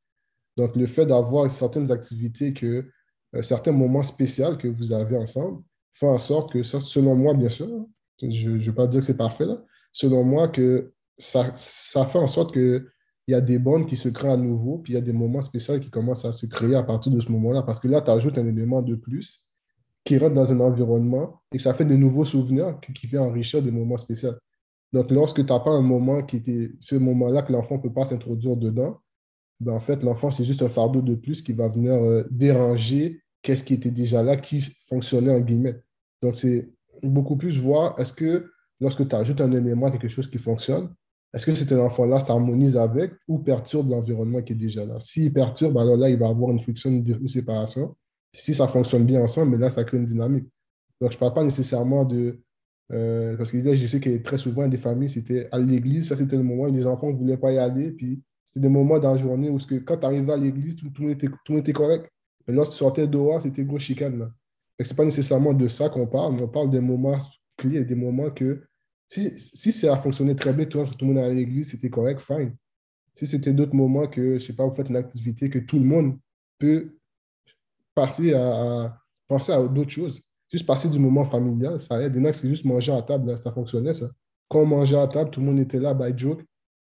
Donc, 0.56 0.74
le 0.74 0.88
fait 0.88 1.06
d'avoir 1.06 1.48
certaines 1.50 1.92
activités, 1.92 2.52
que, 2.52 2.90
euh, 3.36 3.42
certains 3.42 3.70
moments 3.70 4.02
spéciaux 4.02 4.56
que 4.56 4.66
vous 4.66 4.92
avez 4.92 5.16
ensemble, 5.16 5.62
fait 5.94 6.06
en 6.06 6.18
sorte 6.18 6.52
que 6.52 6.64
ça, 6.64 6.80
selon 6.80 7.14
moi, 7.14 7.34
bien 7.34 7.48
sûr, 7.48 7.86
je 8.20 8.50
ne 8.50 8.58
vais 8.58 8.72
pas 8.72 8.88
dire 8.88 9.00
que 9.00 9.06
c'est 9.06 9.16
parfait, 9.16 9.46
là, 9.46 9.62
selon 9.92 10.24
moi, 10.24 10.48
que 10.48 10.92
ça, 11.16 11.52
ça 11.56 12.06
fait 12.06 12.18
en 12.18 12.26
sorte 12.26 12.52
que 12.52 12.88
il 13.28 13.32
y 13.32 13.34
a 13.34 13.42
des 13.42 13.58
bonnes 13.58 13.84
qui 13.84 13.98
se 13.98 14.08
créent 14.08 14.32
à 14.32 14.38
nouveau, 14.38 14.78
puis 14.78 14.94
il 14.94 14.96
y 14.96 14.98
a 14.98 15.02
des 15.02 15.12
moments 15.12 15.42
spéciaux 15.42 15.78
qui 15.78 15.90
commencent 15.90 16.24
à 16.24 16.32
se 16.32 16.46
créer 16.46 16.74
à 16.74 16.82
partir 16.82 17.12
de 17.12 17.20
ce 17.20 17.30
moment-là, 17.30 17.62
parce 17.62 17.78
que 17.78 17.86
là, 17.86 18.00
tu 18.00 18.10
ajoutes 18.10 18.38
un 18.38 18.46
élément 18.46 18.80
de 18.80 18.94
plus 18.94 19.50
qui 20.02 20.16
rentre 20.16 20.34
dans 20.34 20.50
un 20.50 20.60
environnement 20.60 21.42
et 21.52 21.58
ça 21.58 21.74
fait 21.74 21.84
de 21.84 21.94
nouveaux 21.94 22.24
souvenirs 22.24 22.80
qui, 22.80 22.94
qui 22.94 23.18
enrichir 23.18 23.62
des 23.62 23.70
moments 23.70 23.98
spéciaux. 23.98 24.32
Donc, 24.94 25.10
lorsque 25.10 25.44
tu 25.44 25.52
n'as 25.52 25.60
pas 25.60 25.70
un 25.70 25.82
moment 25.82 26.22
qui 26.22 26.36
était 26.36 26.70
ce 26.80 26.96
moment-là 26.96 27.42
que 27.42 27.52
l'enfant 27.52 27.76
ne 27.76 27.82
peut 27.82 27.92
pas 27.92 28.06
s'introduire 28.06 28.56
dedans, 28.56 28.98
ben, 29.60 29.74
en 29.74 29.80
fait, 29.80 30.02
l'enfant, 30.02 30.30
c'est 30.30 30.46
juste 30.46 30.62
un 30.62 30.70
fardeau 30.70 31.02
de 31.02 31.14
plus 31.14 31.42
qui 31.42 31.52
va 31.52 31.68
venir 31.68 31.92
euh, 31.92 32.24
déranger 32.30 33.20
qu'est-ce 33.42 33.62
qui 33.62 33.74
était 33.74 33.90
déjà 33.90 34.22
là, 34.22 34.38
qui 34.38 34.62
fonctionnait 34.86 35.34
en 35.34 35.40
guillemets. 35.40 35.82
Donc, 36.22 36.36
c'est 36.36 36.70
beaucoup 37.02 37.36
plus 37.36 37.58
voir 37.58 38.00
est-ce 38.00 38.14
que 38.14 38.50
lorsque 38.80 39.06
tu 39.06 39.14
ajoutes 39.14 39.42
un 39.42 39.52
élément, 39.52 39.90
quelque 39.90 40.08
chose 40.08 40.30
qui 40.30 40.38
fonctionne, 40.38 40.88
est-ce 41.34 41.44
que 41.44 41.54
cet 41.54 41.72
enfant-là 41.72 42.20
s'harmonise 42.20 42.76
avec 42.76 43.12
ou 43.26 43.38
perturbe 43.38 43.90
l'environnement 43.90 44.40
qui 44.42 44.54
est 44.54 44.56
déjà 44.56 44.84
là? 44.86 44.98
S'il 45.00 45.32
perturbe, 45.32 45.76
alors 45.76 45.96
là, 45.96 46.08
il 46.08 46.16
va 46.18 46.28
avoir 46.28 46.50
une 46.50 46.60
friction, 46.60 46.90
une 46.90 47.28
séparation. 47.28 47.96
si 48.32 48.54
ça 48.54 48.66
fonctionne 48.68 49.04
bien 49.04 49.22
ensemble, 49.22 49.52
mais 49.52 49.58
là, 49.58 49.70
ça 49.70 49.84
crée 49.84 49.98
une 49.98 50.06
dynamique. 50.06 50.46
Donc, 51.00 51.12
je 51.12 51.16
ne 51.16 51.20
parle 51.20 51.34
pas 51.34 51.44
nécessairement 51.44 52.04
de. 52.04 52.40
Euh, 52.92 53.36
parce 53.36 53.52
que 53.52 53.58
là, 53.58 53.74
je 53.74 53.86
sais 53.86 54.00
que 54.00 54.16
très 54.18 54.38
souvent, 54.38 54.66
des 54.66 54.78
familles, 54.78 55.10
c'était 55.10 55.48
à 55.52 55.58
l'église, 55.58 56.08
ça, 56.08 56.16
c'était 56.16 56.36
le 56.36 56.42
moment 56.42 56.64
où 56.64 56.72
les 56.72 56.86
enfants 56.86 57.12
ne 57.12 57.16
voulaient 57.16 57.36
pas 57.36 57.52
y 57.52 57.58
aller. 57.58 57.90
Puis, 57.92 58.22
c'était 58.46 58.60
des 58.60 58.68
moments 58.72 58.98
dans 58.98 59.12
la 59.12 59.18
journée 59.18 59.50
où 59.50 59.58
que, 59.58 59.74
quand 59.76 59.98
tu 59.98 60.06
arrivais 60.06 60.32
à 60.32 60.36
l'église, 60.36 60.76
tout, 60.76 60.90
monde 60.98 61.10
était, 61.10 61.28
tout 61.44 61.58
était 61.58 61.72
correct. 61.74 62.08
Mais 62.46 62.54
lorsque 62.54 62.72
tu 62.72 62.78
sortais 62.78 63.06
dehors, 63.06 63.42
c'était 63.42 63.64
gros 63.64 63.78
chicane. 63.78 64.32
Ce 64.80 64.88
n'est 64.88 64.96
pas 64.96 65.04
nécessairement 65.04 65.52
de 65.52 65.68
ça 65.68 65.90
qu'on 65.90 66.06
parle, 66.06 66.36
mais 66.36 66.42
on 66.42 66.48
parle 66.48 66.70
des 66.70 66.80
moments 66.80 67.18
clés, 67.58 67.84
des 67.84 67.94
moments 67.94 68.30
que 68.30 68.62
si, 69.08 69.40
si 69.40 69.72
ça 69.72 69.94
a 69.94 69.96
fonctionné 69.96 70.36
très 70.36 70.52
bien, 70.52 70.66
tout 70.66 70.78
le 71.00 71.06
monde 71.06 71.18
à 71.18 71.28
l'église, 71.28 71.70
c'était 71.70 71.90
correct, 71.90 72.20
fine. 72.20 72.54
Si 73.14 73.26
c'était 73.26 73.52
d'autres 73.52 73.74
moments 73.74 74.06
que, 74.06 74.38
je 74.38 74.44
sais 74.44 74.52
pas, 74.52 74.66
vous 74.66 74.74
faites 74.74 74.90
une 74.90 74.96
activité 74.96 75.50
que 75.50 75.58
tout 75.58 75.78
le 75.78 75.84
monde 75.84 76.18
peut 76.58 76.94
passer 77.94 78.34
à, 78.34 78.96
penser 79.26 79.52
à 79.52 79.66
d'autres 79.66 79.90
choses. 79.90 80.22
Juste 80.52 80.66
passer 80.66 80.88
du 80.88 80.98
moment 80.98 81.24
familial, 81.24 81.80
ça 81.80 82.00
aide. 82.00 82.14
Il 82.16 82.34
c'est 82.34 82.48
juste 82.48 82.64
manger 82.64 82.92
à 82.92 83.02
table, 83.02 83.36
ça 83.38 83.50
fonctionnait, 83.50 83.94
ça. 83.94 84.08
Quand 84.48 84.60
on 84.60 84.66
mangeait 84.66 84.98
à 84.98 85.06
table, 85.08 85.30
tout 85.30 85.40
le 85.40 85.46
monde 85.46 85.58
était 85.60 85.80
là, 85.80 85.94
by 85.94 86.16
joke. 86.16 86.42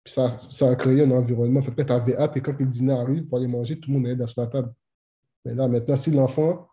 Puis 0.05 0.14
ça, 0.14 0.39
ça 0.49 0.71
a 0.71 0.77
créé 0.77 1.03
un 1.03 1.11
environnement. 1.11 1.61
Fait 1.62 1.85
tu 1.85 1.93
avais 1.93 2.16
hâte 2.16 2.37
et 2.37 2.41
quand 2.41 2.59
le 2.59 2.66
dîner 2.66 2.93
arrive, 2.93 3.23
il 3.25 3.29
faut 3.29 3.37
aller 3.37 3.49
manger, 3.49 3.79
tout 3.79 3.91
le 3.91 3.99
monde 3.99 4.07
est 4.07 4.16
dans 4.16 4.27
la 4.37 4.47
table. 4.47 4.73
Mais 5.45 5.55
là, 5.55 5.68
maintenant, 5.68 5.97
si 5.97 6.11
l'enfant 6.11 6.68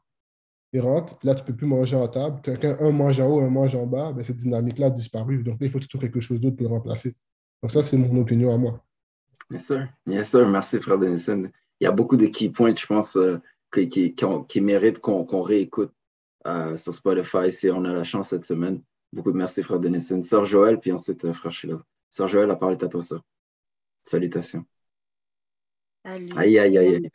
il 0.74 0.82
rentre, 0.82 1.18
là, 1.24 1.34
tu 1.34 1.42
ne 1.42 1.48
peux 1.48 1.56
plus 1.56 1.68
manger 1.68 1.96
en 1.96 2.08
table. 2.08 2.42
Quelqu'un, 2.42 2.78
un 2.80 2.92
mange 2.92 3.20
en 3.20 3.28
haut, 3.28 3.40
un 3.40 3.50
mange 3.50 3.76
en 3.76 3.86
bas, 3.86 4.12
ben, 4.12 4.24
cette 4.24 4.36
dynamique-là 4.36 4.88
a 4.88 4.90
disparu. 4.90 5.44
Donc, 5.44 5.58
il 5.62 5.72
faut 5.72 5.80
toujours 5.80 6.02
quelque 6.02 6.20
chose 6.20 6.42
d'autre 6.42 6.58
pour 6.58 6.68
le 6.68 6.74
remplacer. 6.74 7.16
Donc, 7.62 7.72
ça, 7.72 7.84
c'est 7.84 7.98
mon 7.98 8.20
opinion 8.20 8.54
à 8.54 8.58
moi. 8.58 8.84
Bien 9.50 9.60
sûr. 9.60 9.88
Bien 10.06 10.24
sûr. 10.24 10.48
Merci, 10.48 10.80
frère 10.82 10.98
Denison. 10.98 11.50
Il 11.80 11.84
y 11.86 11.88
a 11.88 11.92
beaucoup 11.92 12.18
de 12.18 12.28
key 12.28 12.50
points, 12.50 12.76
je 12.76 12.86
pense, 12.86 13.16
euh, 13.16 13.38
qui, 13.72 13.88
qui, 13.88 14.16
qui, 14.48 14.62
méritent 14.62 15.00
qu'on 15.00 15.42
réécoute 15.42 15.94
euh, 16.48 16.76
sur 16.76 16.94
Spotify 16.94 17.52
si 17.52 17.70
on 17.72 17.86
a 17.86 17.94
la 17.94 18.04
chance 18.04 18.30
cette 18.30 18.46
semaine. 18.46 18.82
Beaucoup 19.14 19.32
de 19.32 19.38
merci, 19.38 19.64
frère 19.64 19.80
Denison. 19.80 20.22
Sœur 20.22 20.46
Joël, 20.46 20.80
puis 20.80 20.92
ensuite, 20.92 21.24
euh, 21.24 21.34
frère 21.34 21.52
Shilov. 21.52 21.84
Sœur 22.10 22.28
Joël, 22.28 22.48
la 22.48 22.56
parole 22.56 22.76
est 22.76 22.84
à 22.84 22.90
toi, 22.90 23.02
sœur. 23.02 23.22
Salutations. 24.04 24.66
Salut. 26.06 26.28
Aïe, 26.36 26.60
aïe, 26.60 26.78
aïe, 26.78 27.10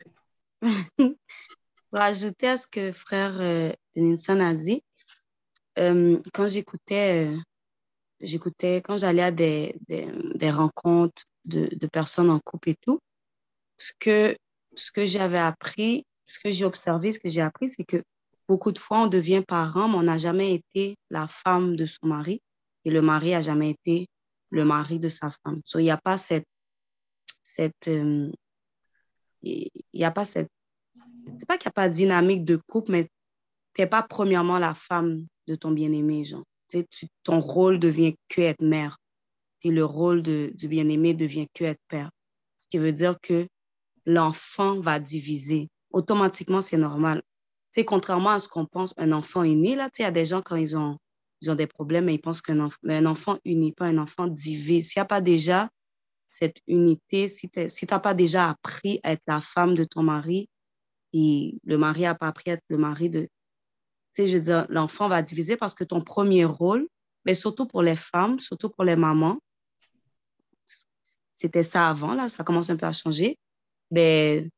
aïe. 0.61 1.17
pour 1.93 2.01
ajouter 2.01 2.47
à 2.47 2.57
ce 2.57 2.65
que 2.65 2.91
frère 2.91 3.39
euh, 3.39 3.71
a 3.95 4.53
dit, 4.55 4.83
euh, 5.77 6.19
quand 6.33 6.49
j'écoutais, 6.49 7.27
euh, 7.27 7.37
j'écoutais, 8.19 8.77
quand 8.77 8.97
j'allais 8.97 9.21
à 9.21 9.29
des, 9.29 9.75
des, 9.87 10.49
rencontres 10.49 11.21
de, 11.45 11.69
de, 11.71 11.87
personnes 11.87 12.31
en 12.31 12.39
couple 12.39 12.69
et 12.69 12.75
tout, 12.81 12.99
ce 13.77 13.91
que, 13.99 14.35
ce 14.75 14.91
que 14.91 15.05
j'avais 15.05 15.37
appris, 15.37 16.03
ce 16.25 16.39
que 16.39 16.49
j'ai 16.49 16.65
observé, 16.65 17.11
ce 17.11 17.19
que 17.19 17.29
j'ai 17.29 17.41
appris, 17.41 17.69
c'est 17.69 17.85
que 17.85 18.01
beaucoup 18.47 18.71
de 18.71 18.79
fois, 18.79 19.03
on 19.03 19.07
devient 19.07 19.43
parent, 19.47 19.87
mais 19.87 19.97
on 19.97 20.03
n'a 20.03 20.17
jamais 20.17 20.55
été 20.55 20.97
la 21.11 21.27
femme 21.27 21.75
de 21.75 21.85
son 21.85 22.07
mari 22.07 22.41
et 22.85 22.89
le 22.89 23.03
mari 23.03 23.33
n'a 23.33 23.43
jamais 23.43 23.69
été 23.69 24.07
le 24.49 24.65
mari 24.65 24.97
de 24.97 25.09
sa 25.09 25.29
femme. 25.29 25.61
So, 25.63 25.77
il 25.77 25.83
n'y 25.83 25.91
a 25.91 25.97
pas 25.97 26.17
cette, 26.17 26.47
cette 27.43 27.87
euh, 27.87 28.31
il 29.43 29.69
n'y 29.93 30.05
a 30.05 30.11
pas 30.11 30.25
cette, 30.25 30.49
c'est 31.37 31.47
pas 31.47 31.57
qu'il 31.57 31.67
n'y 31.67 31.71
a 31.71 31.73
pas 31.73 31.89
dynamique 31.89 32.45
de 32.45 32.57
couple, 32.57 32.91
mais 32.91 33.05
tu 33.73 33.81
n'es 33.81 33.87
pas 33.87 34.03
premièrement 34.03 34.59
la 34.59 34.73
femme 34.73 35.25
de 35.47 35.55
ton 35.55 35.71
bien-aimé, 35.71 36.23
genre. 36.23 36.43
Tu, 36.69 37.07
ton 37.23 37.39
rôle 37.39 37.79
devient 37.79 38.15
que 38.29 38.41
être 38.41 38.61
mère. 38.61 38.97
Et 39.61 39.71
le 39.71 39.85
rôle 39.85 40.21
du 40.23 40.67
bien-aimé 40.67 41.13
devient 41.13 41.47
que 41.53 41.63
être 41.63 41.81
père. 41.87 42.09
Ce 42.57 42.67
qui 42.67 42.77
veut 42.77 42.91
dire 42.91 43.17
que 43.21 43.47
l'enfant 44.05 44.79
va 44.79 44.99
diviser. 44.99 45.69
Automatiquement, 45.91 46.61
c'est 46.61 46.77
normal. 46.77 47.21
Tu 47.75 47.85
contrairement 47.85 48.31
à 48.31 48.39
ce 48.39 48.47
qu'on 48.47 48.65
pense, 48.65 48.93
un 48.97 49.11
enfant 49.11 49.43
né, 49.43 49.75
là, 49.75 49.89
il 49.97 50.01
y 50.01 50.05
a 50.05 50.11
des 50.11 50.25
gens, 50.25 50.41
quand 50.41 50.55
ils 50.55 50.77
ont, 50.77 50.97
ils 51.41 51.55
des 51.55 51.67
problèmes, 51.67 52.09
ils 52.09 52.21
pensent 52.21 52.41
qu'un 52.41 52.69
mais 52.83 52.97
un 52.97 53.05
enfant 53.05 53.37
unit, 53.45 53.73
pas 53.73 53.85
un 53.85 53.97
enfant 53.97 54.27
divise. 54.27 54.89
S'il 54.89 54.99
n'y 54.99 55.03
a 55.03 55.05
pas 55.05 55.21
déjà 55.21 55.69
cette 56.27 56.57
unité, 56.67 57.27
si 57.27 57.49
tu 57.49 57.85
n'as 57.89 57.99
pas 57.99 58.13
déjà 58.13 58.49
appris 58.49 58.99
à 59.03 59.11
être 59.11 59.23
la 59.27 59.41
femme 59.41 59.75
de 59.75 59.83
ton 59.83 60.03
mari, 60.03 60.49
et 61.13 61.59
le 61.63 61.77
mari 61.77 62.01
n'a 62.01 62.15
pas 62.15 62.27
appris 62.27 62.51
à 62.51 62.53
être 62.53 62.63
le 62.69 62.77
mari 62.77 63.09
de, 63.09 63.27
sais, 64.13 64.27
je 64.27 64.37
veux 64.37 64.43
dire, 64.43 64.65
l'enfant 64.69 65.09
va 65.09 65.21
diviser 65.21 65.57
parce 65.57 65.73
que 65.73 65.83
ton 65.83 66.01
premier 66.01 66.45
rôle, 66.45 66.87
mais 67.25 67.33
surtout 67.33 67.65
pour 67.65 67.81
les 67.81 67.95
femmes, 67.95 68.39
surtout 68.39 68.69
pour 68.69 68.83
les 68.83 68.95
mamans, 68.95 69.39
c'était 71.33 71.63
ça 71.63 71.89
avant, 71.89 72.15
là, 72.15 72.29
ça 72.29 72.43
commence 72.43 72.69
un 72.69 72.77
peu 72.77 72.85
à 72.85 72.91
changer. 72.91 73.37
Ben, 73.91 74.49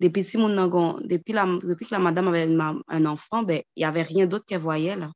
depuis, 0.00 0.24
si 0.24 0.36
mon, 0.36 0.50
depuis, 0.50 1.32
que 1.32 1.94
la 1.94 1.98
madame 1.98 2.28
avait 2.28 2.48
un 2.88 3.06
enfant, 3.06 3.42
ben, 3.42 3.62
il 3.76 3.80
n'y 3.80 3.84
avait 3.84 4.02
rien 4.02 4.26
d'autre 4.26 4.44
qu'elle 4.44 4.60
voyait. 4.60 4.96
Là. 4.96 5.10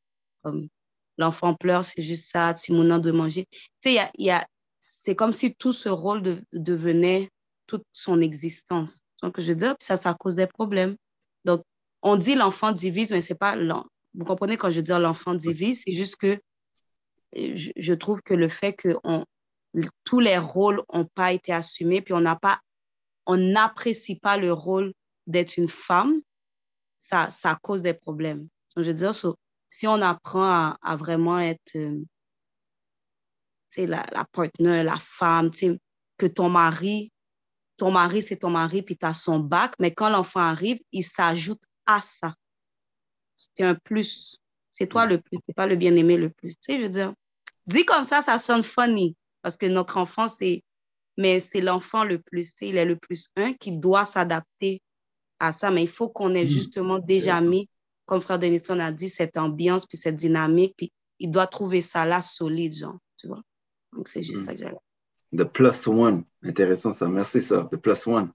L'enfant 1.19 1.55
pleure, 1.55 1.85
c'est 1.85 2.03
juste 2.03 2.31
ça, 2.31 2.57
si 2.57 2.73
mon 2.73 2.99
de 2.99 3.11
manger. 3.11 3.47
Tu 3.81 3.91
sais, 3.91 4.11
y 4.19 4.25
y 4.25 4.31
a, 4.31 4.47
c'est 4.81 5.17
comme 5.17 5.33
si 5.33 5.55
tout 5.55 5.73
ce 5.73 5.89
rôle 5.89 6.23
de, 6.23 6.43
devenait 6.53 7.29
toute 7.67 7.85
son 7.93 8.21
existence. 8.21 9.03
Donc, 9.23 9.41
je 9.41 9.51
veux 9.51 9.57
dire, 9.57 9.75
ça, 9.81 9.97
ça 9.97 10.15
cause 10.15 10.37
des 10.37 10.47
problèmes. 10.47 10.97
Donc, 11.45 11.63
on 12.03 12.17
dit 12.17 12.35
l'enfant 12.35 12.73
divise, 12.73 13.11
mais 13.11 13.21
c'est 13.21 13.35
pas. 13.35 13.57
Vous 14.15 14.25
comprenez 14.25 14.57
quand 14.57 14.71
je 14.71 14.81
dis 14.81 14.91
l'enfant 14.91 15.35
divise, 15.35 15.83
c'est 15.85 15.97
juste 15.97 16.17
que 16.17 16.39
je, 17.35 17.95
trouve 17.95 18.23
que 18.23 18.35
le 18.35 18.49
fait 18.49 18.73
que 18.73 18.97
on, 19.05 19.25
tous 20.05 20.21
les 20.21 20.39
rôles 20.39 20.83
n'ont 20.93 21.05
pas 21.05 21.33
été 21.33 21.53
assumés, 21.53 22.01
puis 22.01 22.15
on 22.15 22.21
n'a 22.21 22.37
pas, 22.37 22.61
on 23.27 23.37
n'apprécie 23.37 24.17
pas 24.17 24.37
le 24.37 24.53
rôle 24.53 24.93
d'être 25.27 25.57
une 25.57 25.69
femme, 25.69 26.21
ça, 26.99 27.31
ça 27.31 27.59
cause 27.63 27.83
des 27.83 27.95
problèmes. 27.95 28.49
je 28.77 28.83
veux 28.83 28.95
dire, 28.95 29.13
si 29.69 29.87
on 29.87 30.01
apprend 30.01 30.77
à, 30.81 30.97
vraiment 30.97 31.39
être 31.39 31.77
euh, 31.77 32.03
la, 33.77 34.07
la 34.13 34.25
partenaire, 34.33 34.85
la 34.85 34.97
femme, 34.99 35.51
que 36.17 36.27
ton 36.27 36.49
mari, 36.49 37.13
ton 37.79 37.91
mari, 37.91 38.23
c'est 38.23 38.37
ton 38.37 38.51
mari, 38.51 38.83
puis 38.83 38.97
tu 38.97 39.07
as 39.07 39.15
son 39.15 39.39
bac, 39.39 39.75
mais 39.79 39.95
quand 39.95 40.11
l'enfant 40.11 40.41
arrive, 40.41 40.79
il 40.93 41.05
s'ajoute 41.05 41.63
à 41.87 42.01
ça. 42.01 42.35
C'est 43.39 43.65
un 43.65 43.75
plus. 43.75 44.37
C'est 44.73 44.89
toi 44.89 45.07
le 45.07 45.21
plus, 45.21 45.39
c'est 45.47 45.55
pas 45.55 45.67
le 45.67 45.77
bien-aimé 45.77 46.17
le 46.17 46.31
plus. 46.31 46.55
Tu 46.57 46.73
sais, 46.73 46.79
je 46.79 46.83
veux 46.83 46.89
dire, 46.89 47.15
dit 47.67 47.85
comme 47.85 48.05
ça, 48.05 48.21
ça 48.21 48.39
sonne 48.39 48.63
funny 48.63 49.17
parce 49.43 49.57
que 49.57 49.67
notre 49.67 49.97
enfant, 49.97 50.29
c'est, 50.29 50.63
mais 51.17 51.41
c'est 51.41 51.61
l'enfant 51.61 52.05
le 52.05 52.19
plus, 52.19 52.53
il 52.61 52.77
est 52.77 52.85
le 52.85 52.97
plus 52.97 53.31
un 53.37 53.53
qui 53.55 53.73
doit 53.73 54.05
s'adapter 54.05 54.83
à 55.41 55.53
ça, 55.53 55.71
mais 55.71 55.83
il 55.83 55.89
faut 55.89 56.09
qu'on 56.09 56.35
ait 56.35 56.45
mm. 56.45 56.49
justement 56.49 56.99
déjà 56.99 57.41
mis, 57.41 57.69
comme 58.07 58.21
frère 58.21 58.39
Denison 58.39 58.79
a 58.81 58.93
dit, 58.93 59.09
cette 59.09 59.37
ambiance, 59.37 59.87
puis 59.87 59.99
cette 59.99 60.17
dynamique, 60.17 60.75
puis 60.77 60.93
il 61.19 61.31
doit 61.31 61.47
trouver 61.47 61.81
ça 61.81 62.05
là 62.07 62.23
solide, 62.23 62.75
genre, 62.75 62.99
tu 63.17 63.29
vois. 63.29 63.43
Donc, 63.93 64.09
c'est 64.09 64.23
juste 64.23 64.43
mm. 64.43 64.47
ça 64.47 64.53
que 64.55 64.59
j'allais. 64.59 64.77
The 65.37 65.45
plus 65.45 65.87
one. 65.87 66.25
Intéressant 66.43 66.93
ça. 66.93 67.09
Merci 67.09 67.43
ça. 67.43 67.69
The 67.71 67.77
plus 67.77 68.07
one. 68.07 68.33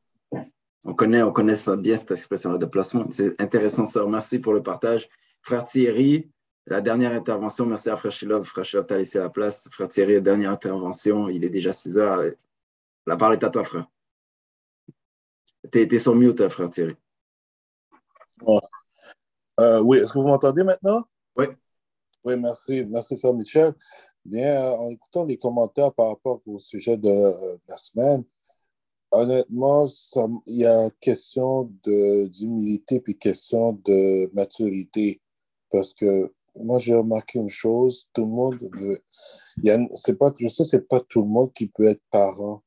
On 0.86 0.94
connaît, 0.94 1.24
on 1.24 1.32
connaît 1.32 1.56
ça 1.56 1.78
bien, 1.78 1.96
cette 1.96 2.12
expression-là 2.12 2.58
de 2.58 2.66
placement. 2.66 3.08
C'est 3.12 3.40
intéressant, 3.42 3.86
ça. 3.86 4.06
Merci 4.06 4.40
pour 4.40 4.54
le 4.54 4.62
partage. 4.62 5.08
Frère 5.42 5.64
Thierry, 5.64 6.30
la 6.66 6.82
dernière 6.82 7.14
intervention, 7.14 7.66
merci 7.66 7.90
à 7.90 7.96
Frère 7.96 8.12
Shilov. 8.12 8.44
Frère 8.44 8.66
tu 8.66 8.78
as 8.78 8.98
laissé 8.98 9.20
la 9.20 9.30
place. 9.30 9.68
Frère 9.72 9.88
Thierry, 9.88 10.22
dernière 10.22 10.52
intervention. 10.52 11.30
Il 11.30 11.44
est 11.46 11.50
déjà 11.50 11.72
6 11.72 11.98
heures. 11.98 12.22
La 13.06 13.18
parole 13.18 13.36
est 13.36 13.44
à 13.44 13.50
toi, 13.50 13.64
frère. 13.64 13.88
Tu 15.72 15.80
es, 15.80 16.00
sur 16.00 16.16
mute, 16.16 16.48
frère 16.50 16.70
Thierry. 16.70 16.96
Euh, 19.60 19.82
oui, 19.82 19.98
est-ce 20.00 20.12
que 20.12 20.20
vous 20.20 20.28
m'entendez 20.28 20.64
maintenant? 20.64 21.04
Oui. 21.38 21.46
Oui, 22.26 22.40
merci. 22.40 22.86
Merci, 22.86 23.18
frère 23.18 23.34
Michel. 23.34 23.74
Bien, 24.26 24.64
euh, 24.64 24.78
en 24.78 24.90
écoutant 24.90 25.26
les 25.26 25.38
commentaires 25.38 25.94
par 25.94 26.10
rapport 26.10 26.42
au 26.46 26.60
sujet 26.60 26.98
de 26.98 27.10
euh, 27.10 27.58
la 27.68 27.78
semaine, 27.78 28.24
Honnêtement, 29.16 29.86
il 30.48 30.58
y 30.58 30.66
a 30.66 30.90
question 31.00 31.72
d'humilité 31.84 33.00
puis 33.00 33.16
question 33.16 33.74
de 33.86 34.34
maturité. 34.34 35.22
Parce 35.70 35.94
que 35.94 36.34
moi, 36.62 36.80
j'ai 36.80 36.96
remarqué 36.96 37.38
une 37.38 37.50
chose, 37.50 38.10
tout 38.12 38.26
le 38.26 38.32
monde 38.32 38.70
veut. 38.72 39.00
c'est 39.94 40.18
pas, 40.18 40.34
je 40.40 40.48
sais, 40.48 40.66
c'est 40.66 40.88
pas 40.88 41.00
tout 41.00 41.22
le 41.22 41.28
monde 41.28 41.54
qui 41.54 41.68
peut 41.68 41.86
être 41.86 42.02
parent, 42.10 42.64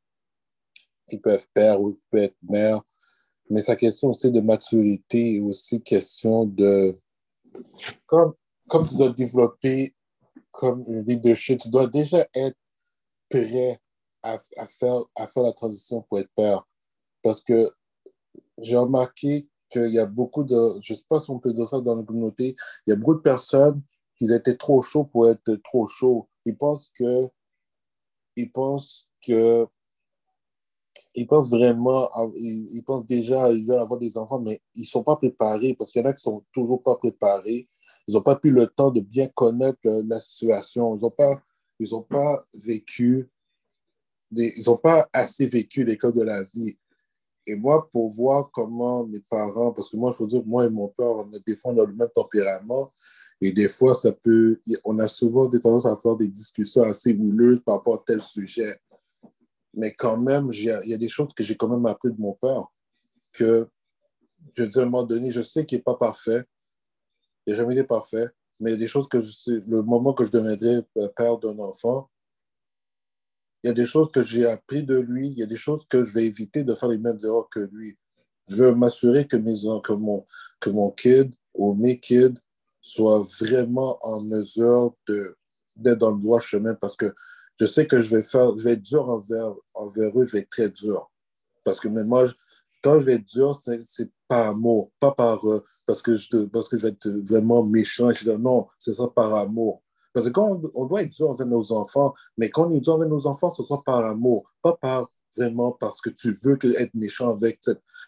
qui 1.09 1.19
peut 1.19 1.31
être 1.31 1.49
père 1.53 1.81
ou 1.81 1.93
qui 1.95 2.03
peut 2.13 2.19
être 2.19 2.37
mère. 2.49 2.81
Mais 3.51 3.61
sa 3.61 3.75
question 3.75 4.11
aussi 4.11 4.31
de 4.31 4.41
maturité, 4.41 5.41
aussi 5.41 5.83
question 5.83 6.47
de. 6.47 6.97
Comme, 8.07 8.35
comme 8.69 8.87
tu 8.87 8.95
dois 8.95 9.11
développer 9.11 9.96
comme 10.57 10.85
leadership, 10.87 11.61
tu 11.61 11.69
dois 11.69 11.87
déjà 11.87 12.27
être 12.35 12.57
prêt 13.29 13.79
à, 14.23 14.39
faire, 14.67 15.03
à 15.15 15.27
faire 15.27 15.43
la 15.43 15.53
transition 15.53 16.03
pour 16.03 16.19
être 16.19 16.31
père. 16.35 16.67
Parce 17.23 17.41
que 17.43 17.71
j'ai 18.59 18.77
remarqué 18.77 19.49
qu'il 19.71 19.93
y 19.93 19.99
a 19.99 20.07
beaucoup 20.07 20.45
de, 20.45 20.79
je 20.81 20.93
ne 20.93 20.99
sais 20.99 21.05
pas 21.09 21.21
si 21.21 21.31
on 21.31 21.39
peut 21.39 21.53
dire 21.53 21.67
ça 21.67 21.81
dans 21.81 21.95
la 21.95 22.05
communauté, 22.05 22.55
il 22.87 22.91
y 22.91 22.93
a 22.93 22.97
beaucoup 22.97 23.17
de 23.17 23.21
personnes 23.21 23.83
qui 24.17 24.33
étaient 24.33 24.57
trop 24.57 24.81
chauds 24.81 25.05
pour 25.05 25.29
être 25.29 25.57
trop 25.57 25.87
chauds. 25.87 26.29
Ils 26.47 26.57
pensent 26.57 26.91
que, 26.99 27.29
ils 28.37 28.51
pensent 28.51 29.11
que, 29.27 29.67
ils 31.15 31.27
pensent 31.27 31.51
vraiment, 31.51 32.11
ils, 32.35 32.83
pensent 32.85 33.07
déjà, 33.07 33.49
veulent 33.49 33.79
avoir 33.79 33.99
des 33.99 34.17
enfants, 34.17 34.41
mais 34.41 34.61
ils 34.75 34.83
ne 34.83 34.87
sont 34.87 35.03
pas 35.03 35.17
préparés 35.17 35.75
parce 35.75 35.91
qu'il 35.91 36.03
y 36.03 36.05
en 36.05 36.09
a 36.09 36.13
qui 36.13 36.27
ne 36.27 36.33
sont 36.33 36.45
toujours 36.53 36.83
pas 36.83 36.97
préparés. 36.97 37.69
Ils 38.09 38.15
n'ont 38.15 38.23
pas 38.23 38.37
pu 38.37 38.51
le 38.51 38.67
temps 38.67 38.91
de 38.91 39.01
bien 39.01 39.29
connaître 39.29 39.79
la 39.85 40.21
situation. 40.21 40.95
Ils 40.95 41.03
n'ont 41.03 41.11
pas, 41.11 41.43
ils 41.81 41.95
ont 41.95 42.03
pas 42.03 42.43
vécu 42.55 43.29
ils 44.33 44.65
n'ont 44.67 44.77
pas 44.77 45.09
assez 45.13 45.47
vécu 45.47 45.85
l'école 45.85 46.13
de 46.13 46.23
la 46.23 46.43
vie. 46.43 46.77
Et 47.49 47.55
moi, 47.55 47.89
pour 47.91 48.09
voir 48.09 48.51
comment 48.51 49.07
mes 49.07 49.21
parents, 49.31 49.73
parce 49.73 49.91
que 49.91 49.97
moi, 49.97 50.13
je 50.13 50.23
veux 50.23 50.29
dire, 50.29 50.45
moi 50.45 50.65
et 50.65 50.71
mon 50.71 50.89
père, 50.89 51.13
on 51.13 51.31
des 51.47 51.55
fois, 51.55 51.73
on 51.73 51.79
a 51.79 51.87
le 51.87 51.93
même 51.93 52.09
tempérament. 52.13 52.93
Et 53.41 53.53
des 53.53 53.69
fois, 53.69 53.95
ça 53.95 54.11
peut, 54.11 54.61
on 54.85 54.99
a 54.99 55.07
souvent 55.07 55.47
des 55.47 55.61
tendances 55.61 55.87
à 55.87 55.97
faire 55.97 56.17
des 56.17 56.29
discussions 56.29 56.83
assez 56.83 57.15
houleuses 57.15 57.61
par 57.61 57.77
rapport 57.77 57.95
à 57.95 58.03
tel 58.05 58.21
sujet. 58.21 58.77
Mais 59.75 59.93
quand 59.93 60.21
même, 60.21 60.51
il 60.53 60.65
y 60.65 60.95
a 60.95 60.99
des 60.99 61.09
choses 61.09 61.33
que 61.35 61.45
j'ai 61.45 61.57
quand 61.57 61.69
même 61.69 61.87
appris 61.87 62.11
de 62.11 62.21
mon 62.21 62.33
père. 62.33 62.65
Que, 63.33 63.69
je 64.55 64.65
dire, 64.65 64.81
à 64.81 64.83
un 64.83 64.87
moment 64.87 65.05
donné, 65.05 65.31
je 65.31 65.43
sais 65.43 65.65
qu'il 65.65 65.79
n'est 65.79 65.83
pas 65.83 65.97
parfait. 65.97 66.43
N'a 67.47 67.55
jamais 67.55 67.75
été 67.75 67.85
parfait. 67.85 68.29
Mais 68.61 68.71
il 68.71 68.73
y 68.73 68.77
a 68.77 68.79
des 68.79 68.89
choses 68.89 69.09
que 69.09 69.21
je 69.21 69.51
le 69.51 69.83
moment 69.83 70.15
que 70.15 70.25
je 70.25 70.31
deviendrai 70.31 70.83
père 71.15 71.39
d'un 71.39 71.59
enfant, 71.59 72.11
il 73.63 73.69
y 73.69 73.71
a 73.71 73.75
des 73.75 73.87
choses 73.87 74.11
que 74.11 74.23
j'ai 74.23 74.47
appris 74.47 74.85
de 74.85 74.97
lui, 74.97 75.29
il 75.29 75.39
y 75.39 75.43
a 75.43 75.47
des 75.47 75.57
choses 75.57 75.87
que 75.87 76.05
je 76.05 76.15
vais 76.15 76.25
éviter 76.25 76.63
de 76.63 76.75
faire 76.75 76.89
les 76.89 76.99
mêmes 76.99 77.19
erreurs 77.25 77.49
que 77.49 77.61
lui. 77.73 77.99
Je 78.49 78.57
veux 78.63 78.75
m'assurer 78.75 79.27
que, 79.27 79.37
que, 79.37 79.93
mon, 79.93 80.25
que 80.61 80.71
mon 80.71 80.91
kid 80.93 81.35
ou 81.55 81.75
mes 81.75 81.99
kids 81.99 82.39
soient 82.81 83.27
vraiment 83.41 83.99
en 84.03 84.23
mesure 84.23 84.95
d'être 85.09 85.99
dans 85.99 86.13
le 86.13 86.21
droit 86.21 86.39
chemin 86.39 86.75
parce 86.77 86.95
que 86.95 87.13
je 87.59 87.67
sais 87.67 87.87
que 87.87 88.01
je 88.01 88.15
vais 88.15 88.23
faire, 88.23 88.57
je 88.57 88.63
vais 88.63 88.73
être 88.75 88.83
dur 88.83 89.09
envers, 89.09 89.53
envers 89.75 90.17
eux, 90.17 90.25
je 90.25 90.33
vais 90.33 90.39
être 90.41 90.51
très 90.51 90.71
dur. 90.71 91.11
Parce 91.65 91.81
que 91.81 91.89
même 91.89 92.07
moi, 92.07 92.25
quand 92.83 93.01
je 93.01 93.07
vais 93.07 93.15
être 93.15 93.25
dur, 93.25 93.55
c'est 93.55 94.11
par 94.29 94.49
amour, 94.49 94.91
pas 95.01 95.13
par, 95.13 95.45
euh, 95.49 95.63
parce, 95.87 96.03
que 96.03 96.17
je, 96.17 96.45
parce 96.47 96.69
que 96.69 96.77
je 96.77 96.83
vais 96.83 96.89
être 96.89 97.09
vraiment 97.09 97.63
méchant. 97.63 98.13
Je 98.13 98.31
dis 98.31 98.43
non, 98.43 98.67
c'est 98.79 98.95
ça 98.95 99.09
par 99.09 99.35
amour. 99.35 99.83
Parce 100.13 100.27
que 100.27 100.33
quand 100.33 100.61
on, 100.75 100.87
doit 100.87 101.03
être 101.03 101.13
dur 101.13 101.31
envers 101.31 101.47
nos 101.47 101.73
enfants, 101.73 102.15
mais 102.39 102.49
quand 102.49 102.69
on 102.69 102.71
est 102.71 102.81
dur 102.81 102.95
envers 102.95 103.09
nos 103.09 103.27
enfants, 103.27 103.51
ce 103.51 103.63
soit 103.63 103.83
par 103.85 104.05
amour, 104.05 104.51
pas 104.63 104.75
par 104.75 105.11
vraiment 105.37 105.73
parce 105.73 106.01
que 106.01 106.09
tu 106.09 106.35
veux 106.45 106.57
que 106.57 106.69
être 106.81 106.95
méchant 106.95 107.31
avec, 107.31 107.61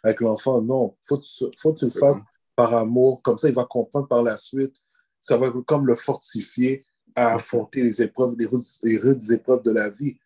avec 0.02 0.20
l'enfant. 0.20 0.62
Non, 0.62 0.96
il 1.02 1.06
faut, 1.06 1.20
faut 1.56 1.72
que 1.74 1.78
tu 1.80 1.84
le 1.84 1.90
fasses 1.90 2.16
par 2.56 2.72
amour. 2.74 3.20
Comme 3.22 3.36
ça, 3.36 3.48
il 3.48 3.54
va 3.54 3.64
comprendre 3.64 4.08
par 4.08 4.22
la 4.22 4.36
suite 4.38 4.76
ça 5.20 5.36
va 5.36 5.50
comme 5.66 5.86
le 5.86 5.94
fortifier 5.94 6.84
à 7.14 7.34
affronter 7.34 7.82
les 7.82 8.02
épreuves, 8.02 8.36
les 8.38 8.46
rudes, 8.46 8.64
les 8.82 8.98
rudes 8.98 9.30
épreuves 9.30 9.62
de 9.62 9.72
la 9.72 9.88
vie. 9.88 10.18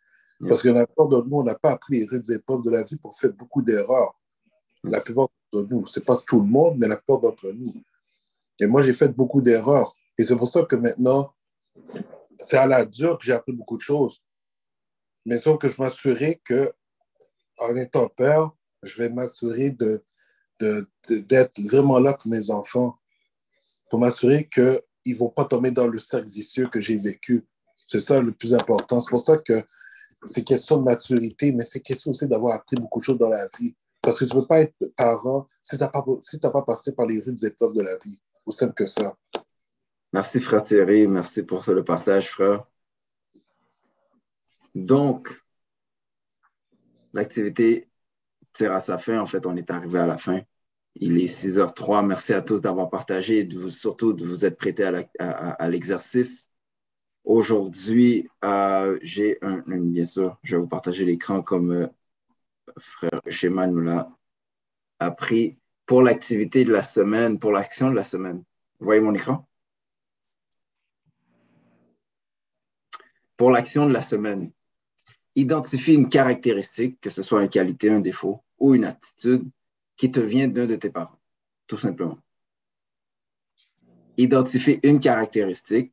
Parce 0.49 0.63
que 0.63 0.71
la 0.71 0.87
plupart 0.87 1.09
de 1.09 1.23
nous, 1.23 1.39
on 1.39 1.45
n'a 1.45 1.55
pas 1.55 1.71
appris 1.71 2.01
les 2.01 2.07
rudes 2.07 2.29
épreuves 2.31 2.63
de 2.63 2.71
la 2.71 2.83
vie 2.83 2.97
pour 2.97 3.15
faire 3.15 3.33
beaucoup 3.33 3.63
d'erreurs. 3.63 4.15
La 4.85 5.01
plupart 5.01 5.29
d'entre 5.53 5.69
nous, 5.71 5.87
c'est 5.87 6.05
pas 6.05 6.17
tout 6.27 6.41
le 6.41 6.47
monde, 6.47 6.77
mais 6.79 6.89
la 6.89 6.97
plupart 6.97 7.21
d'entre 7.21 7.51
nous. 7.53 7.75
Et 8.61 8.67
moi, 8.67 8.83
j'ai 8.83 8.93
fait 8.93 9.09
beaucoup 9.09 9.41
d'erreurs. 9.41 9.95
Et 10.19 10.25
c'est 10.25 10.37
pour 10.37 10.49
ça 10.49 10.63
que 10.65 10.77
maintenant, 10.77 11.33
c'est 12.39 12.59
à 12.59 12.67
la 12.67 12.85
dure 12.85 13.19
que 13.19 13.25
j'ai 13.25 13.33
appris 13.33 13.53
beaucoup 13.53 13.77
de 13.77 13.83
choses. 13.83 14.25
Mais 15.25 15.39
sauf 15.39 15.59
que 15.59 15.69
je 15.69 15.81
m'assurais 15.81 16.41
que, 16.45 16.73
en 17.59 17.77
étant 17.77 18.09
père, 18.09 18.51
je 18.83 19.03
vais 19.03 19.09
m'assurer 19.09 19.71
de, 19.71 20.05
d'être 21.09 21.61
vraiment 21.61 21.99
là 21.99 22.15
pour 22.15 22.31
mes 22.31 22.51
enfants, 22.51 22.99
pour 23.91 24.01
m'assurer 24.01 24.49
qu'ils 24.49 24.83
ne 25.07 25.17
vont 25.17 25.31
pas 25.31 25.45
tomber 25.45 25.71
dans 25.71 25.87
le 25.87 25.99
cercle 25.99 26.29
vicieux 26.29 26.69
que 26.69 26.81
j'ai 26.81 26.97
vécu. 26.97 27.47
C'est 27.87 28.01
ça 28.01 28.21
le 28.21 28.33
plus 28.33 28.55
important. 28.55 29.01
C'est 29.01 29.11
pour 29.11 29.21
ça 29.21 29.39
que 29.39 29.63
c'est 30.27 30.45
question 30.45 30.79
de 30.79 30.85
maturité, 30.85 31.53
mais 31.53 31.65
c'est 31.65 31.81
question 31.81 32.11
aussi 32.11 32.27
d'avoir 32.27 32.55
appris 32.55 32.77
beaucoup 32.77 33.01
de 33.01 33.05
choses 33.05 33.19
dans 33.19 33.29
la 33.29 33.49
vie. 33.59 33.75
Parce 34.03 34.19
que 34.19 34.25
tu 34.25 34.37
ne 34.37 34.41
peux 34.41 34.47
pas 34.47 34.61
être 34.61 34.75
parent 34.97 35.49
si 35.63 35.77
tu 35.77 35.83
n'as 35.83 35.89
pas, 35.89 36.05
si 36.21 36.41
pas 36.41 36.63
passé 36.63 36.93
par 36.93 37.07
les 37.07 37.21
rudes 37.21 37.43
épreuves 37.45 37.75
de 37.75 37.83
la 37.83 37.97
vie. 38.05 38.21
Aussi 38.45 38.59
simple 38.59 38.75
que 38.75 38.87
ça. 38.87 39.17
Merci, 40.13 40.41
frère 40.41 40.65
Thierry. 40.65 41.07
Merci 41.07 41.45
pour 41.45 41.65
le 41.69 41.85
partage, 41.85 42.29
frère. 42.29 42.65
Donc, 44.75 45.41
l'activité 47.15 47.89
tire 48.53 48.73
à 48.73 48.81
sa 48.81 48.99
fin. 48.99 49.21
En 49.21 49.27
fait, 49.27 49.47
on 49.47 49.57
est 49.57 49.71
arrivé 49.71 49.99
à 49.99 50.07
la 50.07 50.17
fin. 50.17 50.41
Il 50.97 51.19
est 51.19 51.27
6h03. 51.27 52.05
Merci 52.05 52.35
à 52.35 52.43
tous 52.43 52.61
d'avoir 52.61 52.91
partagé 52.91 53.39
et 53.39 53.45
de 53.45 53.69
surtout 53.71 54.13
de 54.13 54.25
vous 54.25 54.45
être 54.45 54.59
prêtés 54.59 54.85
à 55.19 55.69
l'exercice. 55.69 56.51
Aujourd'hui, 57.25 58.29
euh, 58.45 58.99
j'ai 59.01 59.39
un, 59.43 59.63
bien 59.79 60.05
sûr, 60.05 60.39
je 60.43 60.57
vais 60.57 60.63
vous 60.63 60.69
partager 60.69 61.05
l'écran 61.05 61.41
comme 61.41 61.71
euh, 61.71 61.87
frère 62.79 63.21
Schéma 63.29 63.67
nous 63.67 63.81
l'a 63.81 64.11
appris 64.99 65.59
pour 65.87 66.03
l'activité 66.03 66.65
de 66.65 66.73
la 66.73 66.83
semaine, 66.83 67.39
pour 67.39 67.53
l'action 67.53 67.91
de 67.91 67.95
la 67.95 68.05
semaine. 68.05 68.45
Vous 68.79 68.85
voyez 68.85 69.01
mon 69.01 69.15
écran? 69.15 69.49
Pour 73.37 73.51
l'action 73.51 73.87
de 73.87 73.93
la 73.93 74.01
semaine, 74.01 74.53
identifie 75.35 75.95
une 75.95 76.09
caractéristique, 76.09 77.01
que 77.01 77.11
ce 77.11 77.23
soit 77.23 77.43
une 77.43 77.49
qualité, 77.49 77.91
un 77.91 78.01
défaut 78.01 78.43
ou 78.59 78.75
une 78.75 78.85
attitude 78.85 79.49
qui 79.97 80.11
te 80.11 80.21
vient 80.21 80.49
d'un 80.49 80.67
de 80.67 80.77
tes 80.77 80.91
parents, 80.91 81.19
tout 81.67 81.77
simplement. 81.77 82.19
Identifie 84.17 84.79
une 84.83 85.01
caractéristique 85.01 85.93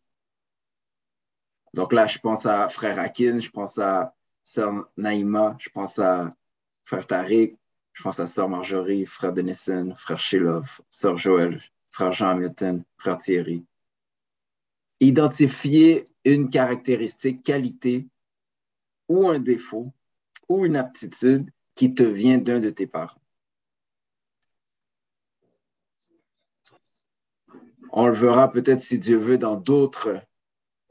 donc 1.74 1.94
là, 1.94 2.08
je 2.08 2.20
pense 2.20 2.46
à 2.46 2.68
frère 2.70 3.00
Akin, 3.00 3.40
je 3.40 3.50
pense 3.50 3.78
à 3.78 4.16
sœur 4.44 4.90
Naïma, 4.98 5.56
je 5.60 5.70
pense 5.70 6.00
à 6.00 6.34
frère 6.90 7.06
Tariq, 7.06 7.56
je 7.94 8.02
pense 8.02 8.20
à 8.20 8.26
sœur 8.26 8.50
Marjorie, 8.50 9.06
frère 9.06 9.32
Denison, 9.32 9.94
frère 9.94 10.18
Shilov, 10.18 10.82
sœur 10.90 11.20
Joël, 11.20 11.62
frère 11.92 12.12
Jean 12.14 12.30
Hamilton, 12.30 12.84
frère 12.98 13.20
Thierry. 13.20 13.64
Identifier 15.00 16.06
une 16.26 16.50
caractéristique, 16.50 17.44
qualité 17.44 18.08
ou 19.08 19.30
un 19.30 19.38
défaut 19.38 19.94
ou 20.50 20.66
une 20.66 20.78
aptitude 20.78 21.52
qui 21.76 21.94
te 21.94 22.02
vient 22.02 22.40
d'un 22.40 22.60
de 22.60 22.72
tes 22.72 22.88
parents. 22.88 23.22
On 27.92 28.08
le 28.08 28.14
verra 28.14 28.52
peut-être 28.52 28.82
si 28.82 28.98
Dieu 28.98 29.18
veut 29.18 29.38
dans 29.38 29.58
d'autres 29.58 30.20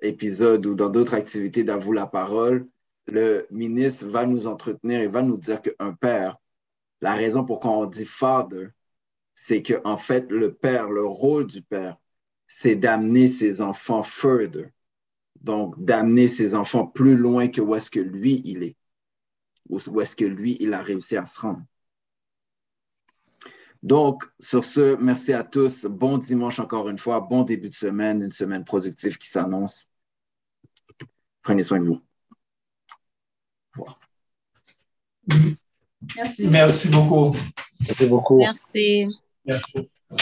épisode 0.01 0.65
ou 0.65 0.77
dans 0.77 0.91
d'autres 0.91 1.15
activités 1.15 1.65
d'Avoue 1.65 1.93
la 1.93 2.07
parole, 2.07 2.69
le 3.09 3.47
ministre 3.51 4.07
va 4.07 4.27
nous 4.27 4.47
entretenir 4.47 5.01
et 5.01 5.09
va 5.09 5.23
nous 5.23 5.39
dire 5.39 5.61
qu'un 5.63 5.95
père, 5.95 6.37
la 7.01 7.15
raison 7.15 7.45
pour 7.45 7.65
on 7.65 7.87
dit 7.87 8.05
father, 8.05 8.69
c'est 9.35 9.63
qu'en 9.63 9.93
en 9.93 9.97
fait, 9.97 10.31
le 10.31 10.55
père, 10.55 10.91
le 10.91 11.05
rôle 11.05 11.47
du 11.47 11.63
père, 11.63 11.97
c'est 12.47 12.75
d'amener 12.75 13.29
ses 13.29 13.61
enfants 13.61 14.03
further. 14.03 14.73
Donc, 15.41 15.83
d'amener 15.83 16.27
ses 16.27 16.55
enfants 16.55 16.87
plus 16.87 17.17
loin 17.17 17.49
que 17.49 17.61
où 17.61 17.75
est-ce 17.75 17.91
que 17.91 18.01
lui, 18.01 18.41
il 18.45 18.65
est. 18.65 18.77
Où 19.69 20.01
est-ce 20.01 20.17
que 20.17 20.25
lui, 20.25 20.57
il 20.61 20.75
a 20.75 20.83
réussi 20.83 21.17
à 21.17 21.27
se 21.27 21.41
rendre. 21.41 21.63
Donc, 23.83 24.25
sur 24.41 24.65
ce, 24.65 24.97
merci 24.97 25.33
à 25.33 25.45
tous. 25.45 25.85
Bon 25.87 26.19
dimanche 26.19 26.59
encore 26.59 26.89
une 26.89 26.99
fois. 26.99 27.21
Bon 27.21 27.43
début 27.43 27.69
de 27.69 27.75
semaine, 27.75 28.23
une 28.23 28.33
semaine 28.33 28.65
productive 28.65 29.19
qui 29.19 29.29
s'annonce. 29.29 29.87
Prenez 31.43 31.63
soin 31.63 31.79
de 31.79 31.87
vous. 31.87 32.08
Merci. 36.17 36.47
Merci 36.47 36.89
beaucoup. 36.89 37.37
Merci 37.81 38.07
beaucoup. 38.07 38.39
Merci. 38.39 39.07
Merci. 39.45 39.91